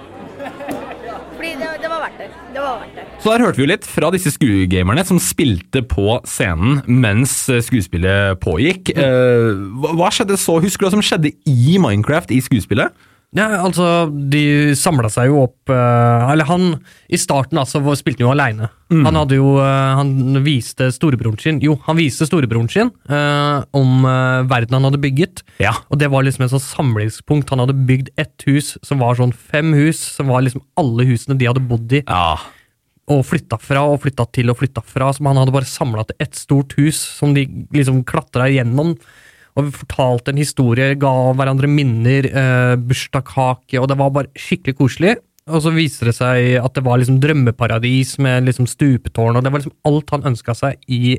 Fordi 1.38 1.52
det, 1.56 1.70
det 1.80 1.90
var 1.90 2.02
verdt 2.04 2.20
det. 2.20 2.28
Det 2.52 2.60
var 2.60 2.82
verdt 2.82 2.98
det. 3.00 3.06
Så 3.24 3.32
der 3.32 3.46
hørte 3.46 3.62
vi 3.62 3.64
jo 3.64 3.70
litt 3.72 3.88
fra 3.88 4.10
disse 4.12 4.34
skuegamerne 4.36 5.06
som 5.08 5.22
spilte 5.24 5.86
på 5.88 6.18
scenen 6.28 6.82
mens 6.92 7.38
eh, 7.48 7.62
skuespillet 7.64 8.42
pågikk. 8.44 8.92
Eh, 8.92 9.64
hva, 9.88 10.12
skjedde 10.12 10.36
så? 10.42 10.58
Husker 10.60 10.84
du 10.84 10.90
hva 10.90 10.94
som 10.98 11.06
skjedde 11.06 11.32
i 11.48 11.78
Minecraft 11.80 12.36
i 12.36 12.42
skuespillet? 12.44 12.92
Ja, 13.32 13.46
altså, 13.64 13.86
de 14.12 14.74
samla 14.76 15.08
seg 15.12 15.30
jo 15.30 15.46
opp 15.46 15.72
eh, 15.72 16.32
Eller 16.34 16.50
han 16.50 16.74
I 17.08 17.20
starten 17.20 17.62
altså, 17.62 17.80
spilte 17.96 18.20
han 18.20 18.28
jo 18.28 18.34
aleine. 18.34 18.68
Han 18.92 19.16
hadde 19.16 19.38
jo 19.38 19.54
eh, 19.64 19.92
Han 20.02 20.42
viste 20.44 20.90
storebroren 20.92 21.40
sin 21.40 21.62
Jo, 21.64 21.78
han 21.86 21.96
viste 21.96 22.28
storebroren 22.28 22.68
sin 22.72 22.92
uh, 23.08 23.64
om 23.78 24.04
uh, 24.04 24.44
verden 24.50 24.76
han 24.76 24.90
hadde 24.90 25.00
bygget. 25.04 25.44
Ja. 25.64 25.72
Og 25.88 26.02
det 26.02 26.10
var 26.12 26.26
liksom 26.26 26.44
et 26.46 26.52
sånn 26.52 26.64
samlingspunkt. 26.64 27.52
Han 27.54 27.64
hadde 27.64 27.76
bygd 27.88 28.12
ett 28.20 28.44
hus 28.48 28.74
som 28.86 29.00
var 29.04 29.16
sånn 29.20 29.32
fem 29.32 29.72
hus, 29.78 30.00
som 30.18 30.32
var 30.32 30.44
liksom 30.44 30.64
alle 30.80 31.06
husene 31.08 31.38
de 31.40 31.48
hadde 31.48 31.64
bodd 31.70 31.96
i. 31.96 32.02
Ja. 32.04 32.36
Og 33.12 33.24
flytta 33.28 33.60
fra 33.62 33.84
og 33.88 34.02
flytta 34.04 34.28
til 34.36 34.52
og 34.52 34.60
flytta 34.60 34.84
fra. 34.84 35.12
Som 35.16 35.30
han 35.30 35.40
hadde 35.40 35.56
bare 35.56 35.70
samla 35.70 36.06
til 36.10 36.20
ett 36.24 36.38
stort 36.40 36.76
hus 36.80 37.00
som 37.20 37.36
de 37.38 37.48
liksom 37.76 38.04
klatra 38.08 38.50
igjennom. 38.52 38.96
Og 39.58 39.68
vi 39.68 39.76
fortalte 39.82 40.32
en 40.32 40.40
historie, 40.40 40.94
ga 41.00 41.16
hverandre 41.36 41.68
minner, 41.72 42.28
eh, 42.28 42.76
bursdagskake, 42.80 43.80
og 43.82 43.90
det 43.92 44.00
var 44.00 44.16
bare 44.16 44.32
skikkelig 44.40 44.78
koselig. 44.80 45.18
Og 45.50 45.64
så 45.66 45.74
viste 45.74 46.08
det 46.08 46.16
seg 46.16 46.56
at 46.62 46.76
det 46.78 46.84
var 46.86 47.02
liksom 47.02 47.20
drømmeparadis 47.24 48.18
med 48.22 48.46
liksom 48.48 48.70
stupetårn, 48.70 49.38
og 49.38 49.44
det 49.44 49.52
var 49.52 49.64
liksom 49.64 49.78
alt 49.90 50.14
han 50.14 50.28
ønska 50.32 50.54
seg 50.56 50.78
i, 50.88 51.18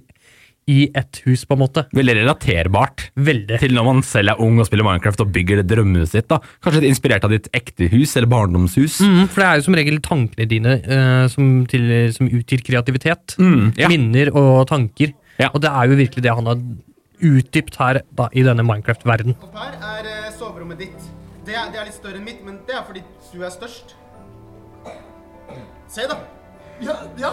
i 0.71 0.85
ett 0.95 1.21
hus, 1.27 1.43
på 1.45 1.57
en 1.57 1.63
måte. 1.65 1.85
Veldig 1.93 2.15
relaterbart 2.21 3.09
Veldig. 3.19 3.59
til 3.61 3.75
når 3.77 3.89
man 3.89 4.05
selv 4.07 4.33
er 4.33 4.45
ung 4.45 4.63
og 4.63 4.69
spiller 4.69 4.87
Minecraft 4.87 5.25
og 5.27 5.33
bygger 5.35 5.61
det 5.61 5.67
drømmehuset 5.75 6.15
sitt. 6.21 6.29
da. 6.31 6.39
Kanskje 6.63 6.85
litt 6.85 6.93
inspirert 6.95 7.27
av 7.27 7.35
ditt 7.35 7.51
ekte 7.53 7.91
hus 7.93 8.15
eller 8.17 8.31
barndomshus. 8.31 9.01
Mm, 9.03 9.27
for 9.27 9.43
det 9.43 9.49
er 9.49 9.59
jo 9.59 9.67
som 9.67 9.79
regel 9.81 9.99
tankene 10.07 10.49
dine 10.49 10.79
eh, 10.79 11.27
som, 11.35 11.51
til, 11.69 11.91
som 12.15 12.31
utgir 12.31 12.63
kreativitet. 12.65 13.37
Mm, 13.43 13.75
ja. 13.77 13.91
Minner 13.91 14.33
og 14.39 14.69
tanker. 14.71 15.13
Ja. 15.43 15.51
Og 15.51 15.61
det 15.65 15.75
er 15.75 15.91
jo 15.91 15.99
virkelig 15.99 16.25
det 16.25 16.39
han 16.39 16.47
har 16.47 16.63
utdypt 17.25 17.79
her 17.81 18.03
da, 18.19 18.29
i 18.33 18.45
denne 18.47 18.65
Minecraft-verden. 18.67 19.37
Her 19.57 19.79
er 19.95 20.09
eh, 20.11 20.31
soverommet 20.37 20.83
ditt. 20.85 21.11
Det 21.47 21.57
er, 21.57 21.73
det 21.75 21.81
er 21.81 21.89
litt 21.89 21.99
større 21.99 22.21
enn 22.21 22.27
mitt, 22.27 22.45
men 22.47 22.61
det 22.69 22.77
er 22.79 22.87
fordi 22.87 23.03
du 23.33 23.43
er 23.43 23.53
størst. 23.55 23.97
Se, 25.91 26.07
da. 26.09 26.19
Ja, 26.83 26.97
ja. 27.21 27.33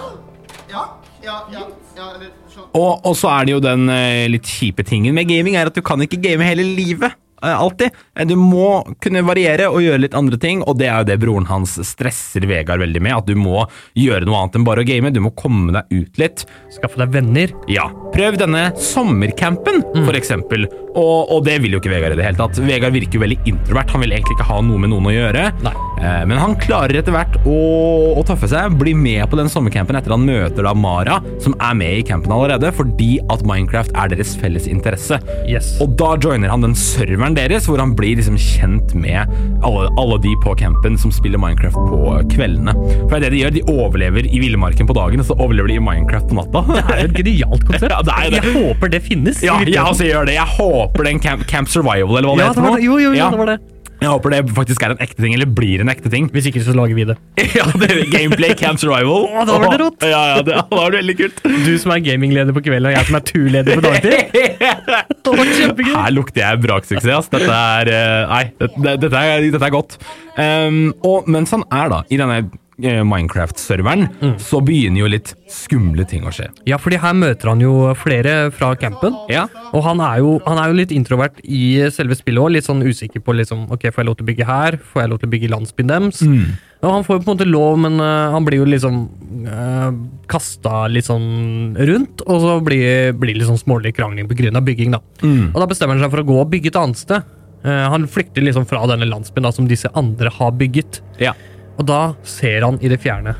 Ja, 0.69 0.83
ja, 1.23 1.35
ja, 1.53 1.63
ja 1.97 2.07
eller. 2.15 2.29
Og, 2.77 3.05
og 3.05 3.15
så 3.17 3.29
er 3.33 3.47
det 3.47 3.53
jo 3.55 3.61
den 3.63 3.89
eh, 3.93 4.27
litt 4.29 4.49
kjipe 4.49 4.85
tingen 4.85 5.15
med 5.17 5.29
gaming, 5.29 5.57
er 5.57 5.69
at 5.69 5.77
du 5.77 5.81
kan 5.85 6.01
ikke 6.05 6.19
game 6.21 6.45
hele 6.45 6.65
livet. 6.65 7.17
Eh, 7.43 7.55
alltid. 7.55 7.91
Eh, 8.15 8.25
Du 8.29 8.35
må 8.39 8.83
kunne 9.01 9.23
variere 9.27 9.69
og 9.71 9.81
gjøre 9.83 10.03
litt 10.05 10.15
andre 10.17 10.37
ting, 10.41 10.63
og 10.63 10.77
det 10.79 10.87
er 10.89 10.99
jo 11.03 11.09
det 11.09 11.19
broren 11.21 11.47
hans 11.49 11.77
stresser 11.87 12.45
Vegard 12.49 12.79
veldig 12.83 13.01
med. 13.01 13.15
At 13.17 13.25
du 13.29 13.35
må 13.39 13.63
gjøre 13.97 14.25
noe 14.27 14.43
annet 14.43 14.59
enn 14.59 14.67
bare 14.67 14.83
å 14.83 14.87
game. 14.87 15.11
Du 15.15 15.21
må 15.23 15.31
komme 15.37 15.73
deg 15.75 15.89
ut 15.93 16.19
litt. 16.21 16.45
Skaffe 16.75 16.99
deg 17.01 17.13
venner. 17.15 17.53
Ja, 17.71 17.89
prøv 18.13 18.37
denne 18.41 18.69
sommercampen, 18.79 19.81
for 20.05 20.17
eksempel. 20.17 20.67
Og, 20.99 21.29
og 21.31 21.43
det 21.45 21.59
vil 21.63 21.75
jo 21.75 21.79
ikke 21.81 21.91
Vegard 21.93 22.15
i 22.15 22.19
det 22.19 22.25
hele 22.25 22.39
tatt. 22.39 22.57
Vegard 22.65 22.95
virker 22.95 23.19
jo 23.19 23.23
veldig 23.23 23.39
introvert. 23.49 23.91
Han 23.93 24.03
vil 24.03 24.15
egentlig 24.15 24.35
ikke 24.37 24.47
ha 24.49 24.59
noe 24.65 24.81
med 24.81 24.91
noen 24.91 25.09
å 25.09 25.13
gjøre. 25.13 25.45
Nei. 25.65 25.73
Eh, 25.99 26.23
Men 26.29 26.39
han 26.41 26.55
klarer 26.59 26.99
etter 26.99 27.13
hvert 27.15 27.37
å, 27.47 27.57
å 28.19 28.23
tøffe 28.27 28.49
seg, 28.51 28.75
bli 28.79 28.93
med 28.97 29.25
på 29.31 29.37
den 29.39 29.51
sommercampen 29.51 29.97
etter 29.99 30.13
han 30.15 30.25
møter 30.27 30.65
da 30.65 30.73
Mara, 30.77 31.19
som 31.43 31.55
er 31.61 31.77
med 31.79 31.99
i 31.99 32.05
campen 32.07 32.33
allerede, 32.35 32.71
fordi 32.75 33.17
at 33.31 33.43
Minecraft 33.47 33.93
er 33.99 34.11
deres 34.13 34.33
felles 34.39 34.67
interesse. 34.71 35.19
Yes. 35.49 35.75
Og 35.83 35.95
da 35.99 36.13
joiner 36.21 36.51
han 36.53 36.65
den 36.65 36.75
serveren 36.79 37.28
deres, 37.37 37.65
hvor 37.69 37.79
han 37.81 37.93
blir 37.97 38.15
liksom 38.19 38.37
kjent 38.39 38.93
med 38.95 39.29
alle, 39.65 39.87
alle 39.99 40.17
de 40.23 40.33
på 40.43 40.55
campen 40.59 40.97
som 41.01 41.11
spiller 41.13 41.41
Minecraft 41.41 41.75
på 41.89 41.99
kveldene. 42.33 42.73
For 43.09 43.17
det 43.19 43.19
er 43.19 43.25
det 43.25 43.31
de 43.35 43.41
gjør, 43.43 43.55
de 43.57 43.63
overlever 43.73 44.27
i 44.29 44.39
villmarken 44.43 44.87
på 44.89 44.95
dagen, 44.97 45.19
og 45.23 45.25
så 45.29 45.37
overlever 45.39 45.71
de 45.73 45.79
i 45.79 45.83
Minecraft 45.83 46.29
på 46.31 46.39
natta. 46.39 46.63
Det 46.69 46.83
er 46.95 47.01
jo 47.03 47.09
et 47.11 47.17
genialt 47.21 47.65
konsept. 47.69 47.91
Ja. 47.91 48.21
Jeg 48.39 48.53
håper 48.55 48.93
det 48.95 49.01
finnes. 49.05 49.41
Ja, 49.43 49.53
jeg 49.59 49.67
virkeligheten. 49.67 49.91
også 49.95 50.09
gjør 50.09 50.29
det. 50.31 50.37
Jeg 50.39 50.55
håper 50.59 51.09
den 51.09 51.19
Camp, 51.19 51.45
camp 51.49 51.67
Survival, 51.69 52.17
eller 52.17 52.29
hva 52.29 52.37
det 52.37 52.45
Ja, 52.45 52.49
heter 52.53 52.61
det 52.61 52.69
var. 52.71 52.79
Jo, 52.85 52.97
jo, 52.99 53.11
jo, 53.13 53.17
Ja. 53.19 53.29
det 53.33 53.39
var 53.43 53.53
det. 53.55 53.59
Jeg 53.99 54.07
håper 54.13 54.31
det 54.31 54.39
faktisk 54.55 54.83
er 54.85 54.93
en 54.93 55.01
ekte 55.03 55.19
ting, 55.19 55.33
eller 55.35 55.49
blir 55.51 55.81
en 55.83 55.91
ekte 55.91 56.07
ting. 56.11 56.29
Hvis 56.31 56.47
ikke, 56.47 56.61
så 56.63 56.75
lager 56.77 56.95
vi 56.95 57.05
det. 57.09 57.17
Ja, 57.59 57.65
det 57.81 57.89
er 57.91 58.05
Gameplay 58.11 58.53
Camp 58.55 58.79
Survival. 58.79 59.25
Å, 59.27 59.43
da 59.47 59.57
var 59.59 59.73
det 59.73 59.79
rått. 59.81 60.05
Ja, 60.07 60.21
ja, 60.31 60.43
det 60.45 60.59
var 60.71 60.93
veldig 60.95 61.15
kult. 61.19 61.41
Du 61.65 61.73
som 61.81 61.91
er 61.95 62.03
gamingleder 62.05 62.55
på 62.55 62.63
kvelden, 62.63 62.87
og 62.91 62.95
jeg 62.95 63.09
som 63.09 63.17
er 63.19 63.25
turleder 63.27 63.81
på 63.81 63.85
dagtid. 63.87 64.15
Det 65.29 65.35
var 65.37 65.49
kjempegøy. 65.53 65.91
Her 65.93 66.13
lukter 66.15 66.41
jeg 66.41 66.61
braksuksess. 66.63 67.11
Altså. 67.13 67.35
Dette 67.35 67.57
er 67.57 67.91
eh, 67.93 68.31
Nei, 68.31 68.41
dette, 68.57 68.95
dette, 69.03 69.19
er, 69.19 69.43
dette 69.53 69.67
er 69.67 69.73
godt. 69.75 69.97
Um, 70.39 70.79
og 71.05 71.29
mens 71.29 71.53
han 71.53 71.65
er 71.75 71.91
da 71.91 71.99
i 72.09 72.17
denne 72.17 72.39
Minecraft-serveren, 72.79 74.07
Mm. 74.21 74.35
så 74.39 74.59
begynner 74.63 74.99
jo 75.03 75.07
litt 75.11 75.33
skumle 75.49 76.05
ting 76.07 76.23
å 76.23 76.31
skje. 76.33 76.49
Ja, 76.65 76.77
fordi 76.77 76.99
her 76.99 77.13
møter 77.13 77.49
han 77.51 77.59
jo 77.61 77.93
flere 77.95 78.51
fra 78.55 78.75
campen. 78.75 79.15
Ja. 79.29 79.47
Og 79.73 79.83
han 79.83 79.99
er, 79.99 80.19
jo, 80.19 80.39
han 80.45 80.57
er 80.57 80.69
jo 80.71 80.77
litt 80.79 80.91
introvert 80.95 81.39
i 81.43 81.89
selve 81.91 82.15
spillet 82.15 82.39
òg. 82.41 82.51
Litt 82.55 82.65
sånn 82.67 82.81
usikker 82.85 83.19
på 83.23 83.35
liksom, 83.35 83.67
ok, 83.71 83.89
får 83.91 84.03
jeg 84.03 84.09
lov 84.09 84.17
til 84.19 84.25
å 84.25 84.29
bygge 84.31 84.45
her, 84.49 84.77
får 84.93 85.01
jeg 85.03 85.09
lov 85.13 85.19
til 85.19 85.29
å 85.29 85.33
bygge 85.35 85.49
landsbyen 85.53 85.87
deres. 85.93 86.21
Og 86.79 86.93
han 86.93 87.03
får 87.03 87.17
jo 87.17 87.23
på 87.25 87.31
en 87.31 87.37
måte 87.37 87.49
lov, 87.49 87.77
men 87.83 87.99
uh, 87.99 88.31
han 88.31 88.45
blir 88.47 88.61
jo 88.61 88.67
liksom 88.71 89.01
uh, 89.49 89.89
kasta 90.31 90.85
litt 90.87 91.05
sånn 91.09 91.75
rundt. 91.75 92.23
Og 92.25 92.39
så 92.45 92.53
blir 92.63 93.11
blir 93.19 93.33
det 93.35 93.41
litt 93.41 93.49
sånn 93.49 93.59
smålig 93.59 93.91
krangling 93.97 94.29
pga. 94.29 94.61
bygging, 94.63 94.91
da. 94.95 95.01
Og 95.23 95.59
da 95.59 95.67
bestemmer 95.67 95.97
han 95.97 96.05
seg 96.05 96.11
for 96.13 96.23
å 96.23 96.27
gå 96.29 96.39
og 96.39 96.49
bygge 96.51 96.71
et 96.71 96.79
annet 96.79 96.97
sted. 96.97 97.23
Uh, 97.65 97.89
han 97.91 98.07
flykter 98.07 98.39
liksom 98.45 98.65
fra 98.65 98.85
denne 98.87 99.03
landsbyen 99.09 99.43
da, 99.43 99.51
som 99.51 99.67
disse 99.67 99.89
andre 99.93 100.31
har 100.31 100.51
bygget. 100.55 101.01
Ja. 101.19 101.33
Og 101.79 101.87
da 101.87 102.01
ser 102.27 102.65
han 102.67 102.79
i 102.83 102.91
det 102.91 102.99
fjerne 103.01 103.35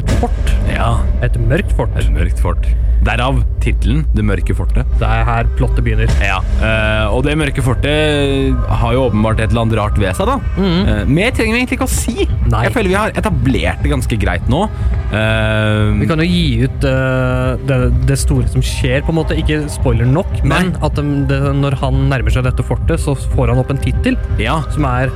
et 0.00 0.08
fort. 0.22 0.54
ja. 0.70 0.94
Et 1.24 1.34
mørkt 1.48 1.74
fort. 1.76 1.92
Et 2.00 2.08
mørkt 2.12 2.40
fort. 2.40 2.64
Derav 3.02 3.40
tittelen 3.62 4.04
Det 4.14 4.22
mørke 4.24 4.54
fortet. 4.54 4.86
Det 5.00 5.06
er 5.06 5.24
her 5.26 5.48
plottet 5.58 5.82
begynner. 5.84 6.10
Ja, 6.22 6.38
uh, 6.62 7.16
og 7.16 7.24
det 7.26 7.34
mørke 7.38 7.64
fortet 7.64 8.54
har 8.70 8.94
jo 8.94 9.08
åpenbart 9.08 9.42
et 9.42 9.50
eller 9.50 9.64
annet 9.64 9.78
rart 9.80 9.98
ved 10.00 10.14
seg, 10.16 10.30
da. 10.30 10.36
Eh, 10.62 11.02
mer 11.10 11.34
trenger 11.34 11.56
vi 11.56 11.60
egentlig 11.60 11.78
ikke 11.80 11.88
å 11.88 11.92
si. 11.92 12.26
Nei. 12.46 12.62
Jeg 12.68 12.74
føler 12.76 12.92
vi 12.92 12.98
har 12.98 13.14
etablert 13.18 13.82
det 13.82 13.92
ganske 13.92 14.18
greit 14.22 14.48
nå. 14.52 14.64
Uh, 15.12 15.92
Vi 15.98 16.08
kan 16.08 16.22
jo 16.22 16.28
gi 16.30 16.64
ut 16.64 16.88
det, 17.68 17.78
det 18.08 18.18
store 18.22 18.48
som 18.50 18.64
skjer, 18.64 19.02
på 19.04 19.12
en 19.12 19.18
måte. 19.18 19.36
Ikke 19.38 19.64
spoiler 19.72 20.08
nok, 20.08 20.40
men 20.46 20.72
at 20.80 20.96
det, 20.98 21.06
det, 21.30 21.42
når 21.58 21.78
han 21.82 22.04
nærmer 22.12 22.34
seg 22.34 22.46
dette 22.46 22.64
fortet, 22.66 23.02
så 23.02 23.16
får 23.34 23.52
han 23.52 23.62
opp 23.62 23.74
en 23.74 23.82
tittel 23.82 24.18
ja, 24.40 24.60
som 24.72 24.86
er 24.88 25.12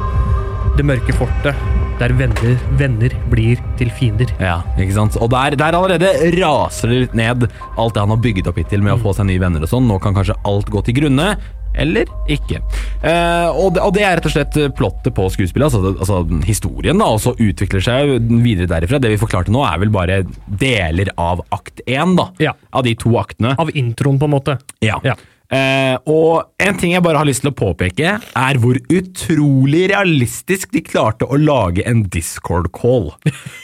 Det 0.76 0.84
mørke 0.84 1.14
fortet, 1.16 1.56
der 1.96 2.12
venner, 2.12 2.56
venner 2.76 3.12
blir 3.32 3.60
til 3.80 3.88
fiender. 3.96 4.28
ja, 4.36 4.58
ikke 4.76 4.92
sant? 4.92 5.14
Og 5.16 5.30
der, 5.32 5.56
der 5.56 5.76
allerede 5.78 6.10
raser 6.36 6.92
det 6.92 6.98
litt 7.06 7.14
ned 7.16 7.46
alt 7.80 7.94
det 7.96 8.02
han 8.02 8.12
har 8.12 8.20
bygget 8.20 8.50
opp 8.50 8.58
hittil 8.60 8.82
med 8.84 8.92
å 8.92 9.00
få 9.00 9.14
seg 9.16 9.30
nye 9.30 9.40
venner 9.40 9.64
og 9.64 9.70
sånn. 9.70 9.86
Nå 9.88 9.96
kan 10.04 10.16
kanskje 10.16 10.36
alt 10.44 10.68
gå 10.72 10.82
til 10.84 10.98
grunne. 10.98 11.30
Eller 11.76 12.08
ikke. 12.32 12.60
Eh, 13.04 13.48
og, 13.52 13.74
det, 13.76 13.82
og 13.84 13.94
det 13.96 14.04
er 14.04 14.18
rett 14.18 14.28
og 14.28 14.32
slett 14.32 14.58
plottet 14.76 15.12
på 15.16 15.26
skuespillet, 15.32 15.68
altså, 15.68 15.92
altså 15.96 16.44
historien, 16.48 16.96
da, 17.00 17.08
og 17.12 17.20
så 17.20 17.34
utvikler 17.36 17.84
seg 17.84 18.12
videre 18.44 18.68
derifra. 18.70 19.00
Det 19.00 19.12
vi 19.12 19.20
forklarte 19.20 19.52
nå, 19.52 19.64
er 19.68 19.80
vel 19.80 19.92
bare 19.92 20.22
deler 20.60 21.12
av 21.20 21.40
akt 21.56 21.80
én, 21.84 22.16
da. 22.20 22.30
Ja. 22.40 22.52
Av 22.72 22.84
de 22.84 22.94
to 23.00 23.16
aktene. 23.20 23.54
Av 23.60 23.72
introen, 23.76 24.20
på 24.20 24.28
en 24.28 24.36
måte. 24.36 24.58
Ja. 24.84 25.00
Ja. 25.04 25.16
Eh, 25.52 25.94
og 26.10 26.48
en 26.58 26.74
ting 26.80 26.92
jeg 26.96 27.02
bare 27.06 27.20
har 27.20 27.26
lyst 27.28 27.44
til 27.44 27.52
å 27.52 27.54
påpeke, 27.54 28.16
er 28.18 28.58
hvor 28.58 28.78
utrolig 28.90 29.84
realistisk 29.92 30.72
de 30.74 30.80
klarte 30.82 31.28
å 31.30 31.38
lage 31.38 31.84
en 31.86 32.00
Discord-call. 32.10 33.12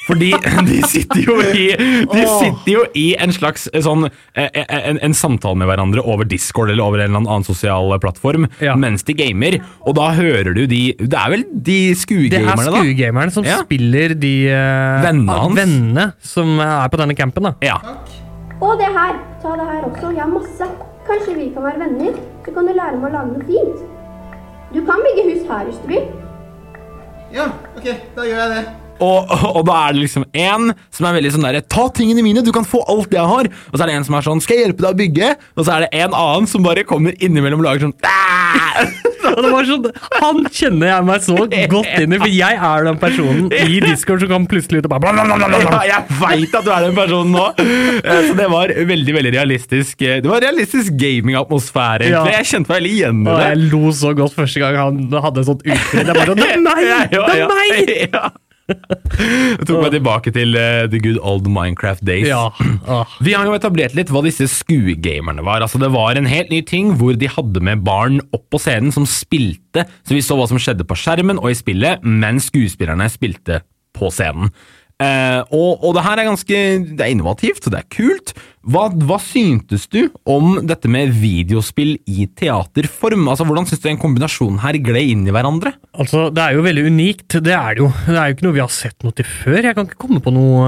Fordi 0.07 0.31
de 0.69 0.79
sitter 0.87 1.25
jo 1.27 1.39
i 1.43 1.65
De 2.13 2.23
sitter 2.39 2.71
jo 2.77 2.85
i 2.99 3.07
en 3.19 3.35
slags 3.35 3.67
eh, 3.73 3.83
sånn 3.83 4.07
eh, 4.07 4.63
en, 4.63 5.01
en 5.03 5.17
samtale 5.17 5.59
med 5.59 5.71
hverandre 5.73 6.05
over 6.07 6.29
Discord 6.29 6.71
eller 6.71 6.85
over 6.87 7.03
en 7.03 7.11
eller 7.11 7.25
annen 7.27 7.47
sosial 7.49 7.91
plattform 8.03 8.47
Ja. 8.63 8.77
mens 8.79 9.03
de 9.09 9.15
gamer, 9.19 9.59
og 9.87 9.97
da 9.99 10.13
hører 10.17 10.55
du 10.55 10.65
de 10.71 10.83
Det 10.99 11.19
er 11.19 11.31
vel 11.35 11.43
de 11.51 11.79
Det 11.95 12.39
er 12.39 12.57
skuegamerne, 12.57 13.31
som 13.35 13.45
Ja. 13.45 13.59
spiller 13.65 14.15
de 14.15 14.33
uh, 14.53 15.03
Vennene 15.03 15.39
hans. 15.43 15.57
vennene 15.59 16.07
som 16.23 16.59
er 16.63 16.89
på 16.93 16.99
denne 17.01 17.17
campen. 17.19 17.43
da. 17.51 17.55
Ja. 17.63 17.79
Og 18.63 18.79
det 18.79 18.87
her. 18.95 19.19
Ta 19.43 19.57
det 19.59 19.67
her 19.67 19.87
også. 19.89 20.13
Jeg 20.15 20.23
har 20.23 20.31
masse. 20.31 20.92
Kanskje 21.07 21.35
vi 21.35 21.49
kan 21.55 21.65
være 21.67 21.81
venner? 21.81 22.21
Så 22.45 22.55
kan 22.55 22.67
du 22.67 22.75
lære 22.75 22.99
meg 22.99 23.09
å 23.11 23.15
lage 23.17 23.33
noe 23.33 23.49
fint. 23.49 23.83
Du 24.75 24.81
kan 24.87 25.03
bygge 25.07 25.25
hus 25.31 25.49
her 25.49 25.67
hvis 25.69 25.81
du 25.83 25.91
vil. 25.93 26.07
Ja, 27.33 27.49
ok, 27.77 27.89
da 28.17 28.29
gjør 28.29 28.41
jeg 28.43 28.55
det. 28.57 28.82
Og, 29.03 29.33
og 29.53 29.63
da 29.69 29.79
er 29.89 29.97
det 29.97 30.05
liksom 30.05 30.25
en 30.33 30.71
som 30.95 31.09
er 31.09 31.17
veldig 31.19 31.33
sånn 31.35 31.47
der 31.49 31.61
Ta 31.73 31.89
tingene 31.97 32.23
mine, 32.25 32.43
du 32.47 32.53
kan 32.55 32.67
få 32.69 32.83
alt 32.93 33.13
jeg 33.15 33.27
har. 33.35 33.49
Og 33.71 33.75
så 33.79 33.83
er 33.85 33.91
det 33.93 33.97
en 34.01 34.07
som 34.09 34.17
er 34.19 34.27
sånn 34.29 34.43
Skal 34.45 34.59
jeg 34.61 34.69
hjelpe 34.69 34.85
deg 34.87 34.93
å 34.95 35.01
bygge? 35.03 35.33
Og 35.59 35.67
så 35.67 35.77
er 35.77 35.87
det 35.87 35.91
en 36.05 36.15
annen 36.19 36.49
som 36.51 36.65
bare 36.67 36.85
kommer 36.89 37.17
innimellom 37.23 37.63
og 37.65 37.69
lager 37.69 37.89
sånn 37.89 37.97
sånn, 39.23 39.87
Han 40.21 40.41
kjenner 40.53 40.91
jeg 40.91 41.07
meg 41.09 41.25
så 41.25 41.37
godt 41.39 41.55
inn 42.03 42.15
i, 42.15 42.19
for 42.21 42.33
jeg 42.33 42.59
er 42.69 42.87
den 42.89 42.99
personen 43.01 43.47
i 43.55 43.79
Discord 43.85 44.23
som 44.25 44.31
kan 44.33 44.47
plutselig 44.51 44.83
ut 44.83 44.89
og 44.89 44.95
bare 44.97 45.15
Ja, 45.63 45.81
jeg 45.89 46.19
veit 46.21 46.57
at 46.59 46.67
du 46.67 46.73
er 46.75 46.87
den 46.89 46.97
personen 46.99 47.33
nå! 47.37 47.47
Eh, 47.63 48.29
Så 48.29 48.37
det 48.39 48.49
var 48.53 48.73
veldig 48.93 49.15
veldig 49.19 49.33
realistisk 49.37 50.03
eh, 50.07 50.21
Det 50.25 50.31
var 50.31 50.43
realistisk 50.45 50.95
gamingatmosfære. 51.01 52.11
Ja. 52.13 52.25
Jeg 52.37 52.49
kjente 52.53 52.73
meg 52.73 52.81
veldig 52.83 52.93
igjen 52.99 53.23
i 53.25 53.31
Og 53.31 53.39
det. 53.41 53.49
jeg 53.49 53.73
lo 53.73 53.83
så 54.03 54.13
godt 54.19 54.37
første 54.37 54.63
gang 54.63 54.79
han 54.83 55.03
hadde 55.27 55.43
et 55.45 55.51
sånt 55.51 55.65
utbrudd. 55.67 56.13
Jeg 56.13 56.19
bare 56.19 56.31
sånn, 56.33 56.43
Det 56.43 56.51
er 56.53 56.63
meg! 56.67 56.83
Det 57.13 57.39
er 57.39 57.53
meg! 57.57 57.93
Ja. 58.13 58.29
Det 58.69 59.67
tok 59.67 59.83
meg 59.83 59.93
tilbake 59.95 60.33
til 60.35 60.57
uh, 60.57 60.85
the 60.91 61.01
good 61.03 61.19
old 61.19 61.49
Minecraft 61.51 62.05
days. 62.07 62.29
Ja. 62.31 62.51
ah. 62.87 63.17
Vi 63.25 63.35
har 63.37 63.49
jo 63.49 63.57
etablert 63.57 63.97
litt 63.99 64.13
hva 64.13 64.23
disse 64.25 64.49
skuegamerne 64.51 65.45
var. 65.47 65.65
Altså 65.65 65.81
Det 65.83 65.91
var 65.95 66.19
en 66.19 66.31
helt 66.31 66.53
ny 66.53 66.63
ting 66.67 66.95
hvor 67.01 67.17
de 67.19 67.31
hadde 67.31 67.65
med 67.65 67.85
barn 67.87 68.21
opp 68.33 68.47
på 68.53 68.61
scenen 68.63 68.95
som 68.95 69.09
spilte, 69.09 69.87
så 70.07 70.17
vi 70.17 70.23
så 70.25 70.39
hva 70.39 70.49
som 70.51 70.61
skjedde 70.61 70.87
på 70.89 70.99
skjermen 70.99 71.41
og 71.43 71.51
i 71.53 71.59
spillet, 71.59 72.05
mens 72.05 72.51
skuespillerne 72.53 73.09
spilte 73.13 73.63
på 73.97 74.11
scenen. 74.13 74.53
Eh, 75.03 75.41
og, 75.51 75.83
og 75.83 75.97
det 75.97 76.07
her 76.07 76.21
er 76.21 76.29
ganske 76.29 76.63
Det 76.93 77.03
er 77.03 77.13
innovativt, 77.13 77.69
det 77.73 77.81
er 77.81 77.89
kult. 77.93 78.35
Hva, 78.63 78.85
hva 78.95 79.17
syntes 79.19 79.89
du 79.91 80.05
om 80.29 80.61
dette 80.69 80.87
med 80.91 81.11
videospill 81.19 81.97
i 82.07 82.29
teaterform? 82.39 83.27
Altså 83.33 83.47
Hvordan 83.49 83.67
syns 83.67 83.83
du 83.83 83.89
den 83.89 83.99
kombinasjonen 84.03 84.61
her 84.63 84.79
gled 84.79 85.15
inn 85.17 85.27
i 85.27 85.35
hverandre? 85.35 85.75
Altså, 85.91 86.29
Det 86.31 86.45
er 86.45 86.57
jo 86.57 86.67
veldig 86.69 86.87
unikt. 86.87 87.41
Det 87.43 87.57
er 87.57 87.75
det 87.75 87.83
jo. 87.83 87.91
Det 88.07 88.15
er 88.15 88.31
jo 88.31 88.37
ikke 88.37 88.47
noe 88.47 88.59
vi 88.61 88.65
har 88.65 88.73
sett 88.73 88.99
noe 89.03 89.19
til 89.19 89.27
før. 89.27 89.61
Jeg 89.67 89.79
kan 89.79 89.89
ikke 89.89 90.03
komme 90.07 90.23
på 90.23 90.35
noe 90.35 90.63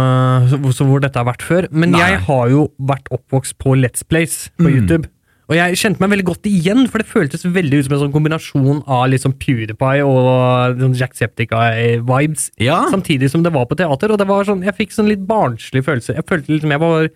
uh, 0.51 0.81
hvor 0.83 1.05
dette 1.05 1.21
har 1.21 1.29
vært 1.31 1.47
før. 1.47 1.71
Men 1.71 1.95
Nei. 1.95 2.03
jeg 2.03 2.25
har 2.27 2.51
jo 2.51 2.67
vært 2.83 3.11
oppvokst 3.15 3.59
på 3.63 3.79
Let's 3.79 4.03
Plays 4.03 4.49
på 4.59 4.73
YouTube. 4.75 5.07
Og 5.51 5.57
jeg 5.59 5.77
kjente 5.81 6.01
meg 6.01 6.15
veldig 6.15 6.27
godt 6.31 6.49
igjen, 6.49 6.87
for 6.89 7.03
det 7.03 7.11
føltes 7.11 7.45
veldig 7.45 7.81
ut 7.81 7.89
som 7.89 7.97
en 7.97 8.03
sånn 8.07 8.15
kombinasjon 8.15 8.83
av 8.89 9.05
liksom 9.13 9.37
PewDiePie 9.43 10.07
og 10.09 10.81
sånn 10.81 10.97
Jacksepticeye-vibes. 10.97 12.49
Ja. 12.65 12.81
Samtidig 12.93 13.29
som 13.33 13.45
det 13.45 13.53
var 13.55 13.69
på 13.69 13.77
teater. 13.79 14.15
Og 14.15 14.21
det 14.21 14.29
var 14.31 14.49
sånn, 14.49 14.65
jeg 14.65 14.77
fikk 14.79 14.97
sånn 14.97 15.11
litt 15.13 15.27
barnslig 15.29 15.85
følelse. 15.85 16.17
Jeg 16.17 16.29
følte 16.31 16.55
liksom 16.55 16.73
jeg 16.73 16.85
var 16.85 17.11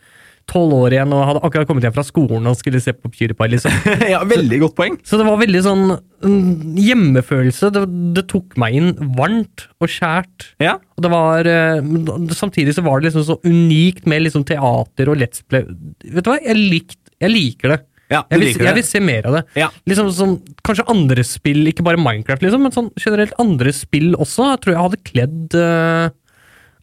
tolv 0.48 0.72
år 0.78 0.94
igjen 0.96 1.12
og 1.12 1.26
hadde 1.28 1.42
akkurat 1.44 1.68
kommet 1.68 1.84
hjem 1.84 1.94
fra 1.96 2.04
skolen 2.06 2.48
og 2.48 2.56
skulle 2.56 2.80
se 2.84 2.94
på 2.96 3.10
PewDiePie. 3.12 3.50
liksom. 3.54 3.74
ja, 4.12 4.20
Veldig 4.28 4.60
godt 4.64 4.76
poeng. 4.78 4.96
Så 5.08 5.20
det 5.20 5.26
var 5.28 5.40
veldig 5.40 5.64
sånn 5.64 5.84
mm, 6.24 6.78
hjemmefølelse. 6.84 7.72
Det, 7.74 7.84
det 8.16 8.24
tok 8.32 8.56
meg 8.60 8.78
inn 8.78 8.94
varmt 9.18 9.68
og 9.80 9.92
skjært. 9.92 10.50
Ja. 10.64 10.78
Og 10.96 11.04
det 11.04 11.12
var 11.12 11.48
eh, 11.48 11.84
Samtidig 12.36 12.76
så 12.76 12.84
var 12.86 13.00
det 13.00 13.10
liksom 13.10 13.26
så 13.28 13.38
unikt 13.44 14.08
med 14.08 14.24
liksom 14.26 14.44
teater 14.48 15.12
og 15.12 15.20
Let's 15.20 15.44
Play. 15.48 15.68
Vet 16.04 16.24
du 16.24 16.32
hva? 16.32 16.40
Jeg, 16.44 16.60
likt, 16.76 17.00
jeg 17.20 17.32
liker 17.34 17.76
det. 17.76 17.84
Ja, 18.10 18.22
Jeg 18.32 18.40
vil, 18.40 18.54
jeg 18.64 18.74
vil 18.78 18.86
se 18.88 19.00
mer 19.04 19.26
av 19.28 19.34
det. 19.38 19.42
Ja. 19.60 19.68
Liksom 19.88 20.08
sånn, 20.16 20.36
Kanskje 20.64 20.86
andre 20.88 21.24
spill, 21.28 21.66
ikke 21.68 21.84
bare 21.84 22.00
Minecraft, 22.00 22.42
liksom, 22.46 22.62
men 22.64 22.72
sånn 22.72 22.88
generelt 22.96 23.34
andre 23.42 23.72
spill 23.76 24.14
også. 24.16 24.46
Jeg 24.54 24.62
tror 24.64 24.74
jeg 24.74 24.84
hadde 24.86 25.00
kledd 25.10 25.56
uh, 25.60 26.08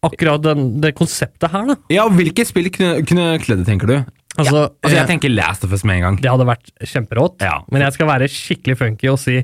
akkurat 0.06 0.44
den, 0.46 0.68
det 0.84 0.94
konseptet 0.98 1.50
her. 1.52 1.66
da. 1.72 1.76
Ja, 1.94 2.06
Hvilke 2.14 2.46
spill 2.46 2.70
kunne, 2.74 3.00
kunne 3.10 3.32
kledd 3.42 3.64
det, 3.64 3.70
tenker 3.72 3.90
du? 3.90 3.96
Altså, 4.36 4.66
Altså, 4.84 4.92
eh, 4.92 5.00
Jeg 5.00 5.08
tenker 5.14 5.32
Last 5.34 5.64
of 5.64 5.72
Us 5.74 5.84
med 5.88 5.98
en 5.98 6.06
gang. 6.10 6.22
Det 6.22 6.30
hadde 6.30 6.46
vært 6.50 6.70
kjemperått, 6.84 7.42
Ja. 7.42 7.62
men 7.72 7.82
jeg 7.82 7.94
skal 7.96 8.08
være 8.12 8.28
skikkelig 8.30 8.78
funky 8.78 9.10
og 9.14 9.18
si 9.22 9.42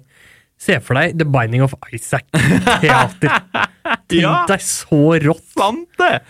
Se 0.62 0.76
for 0.86 0.94
deg 0.94 1.16
The 1.18 1.26
Binding 1.26 1.64
of 1.66 1.74
Isaac 1.92 2.28
teater. 2.84 3.32
Tenk 4.06 4.20
Ja. 4.22 4.46
deg 4.46 4.60
så 4.62 5.00
rått. 5.24 5.42
Sant 5.58 5.88
det! 5.98 6.22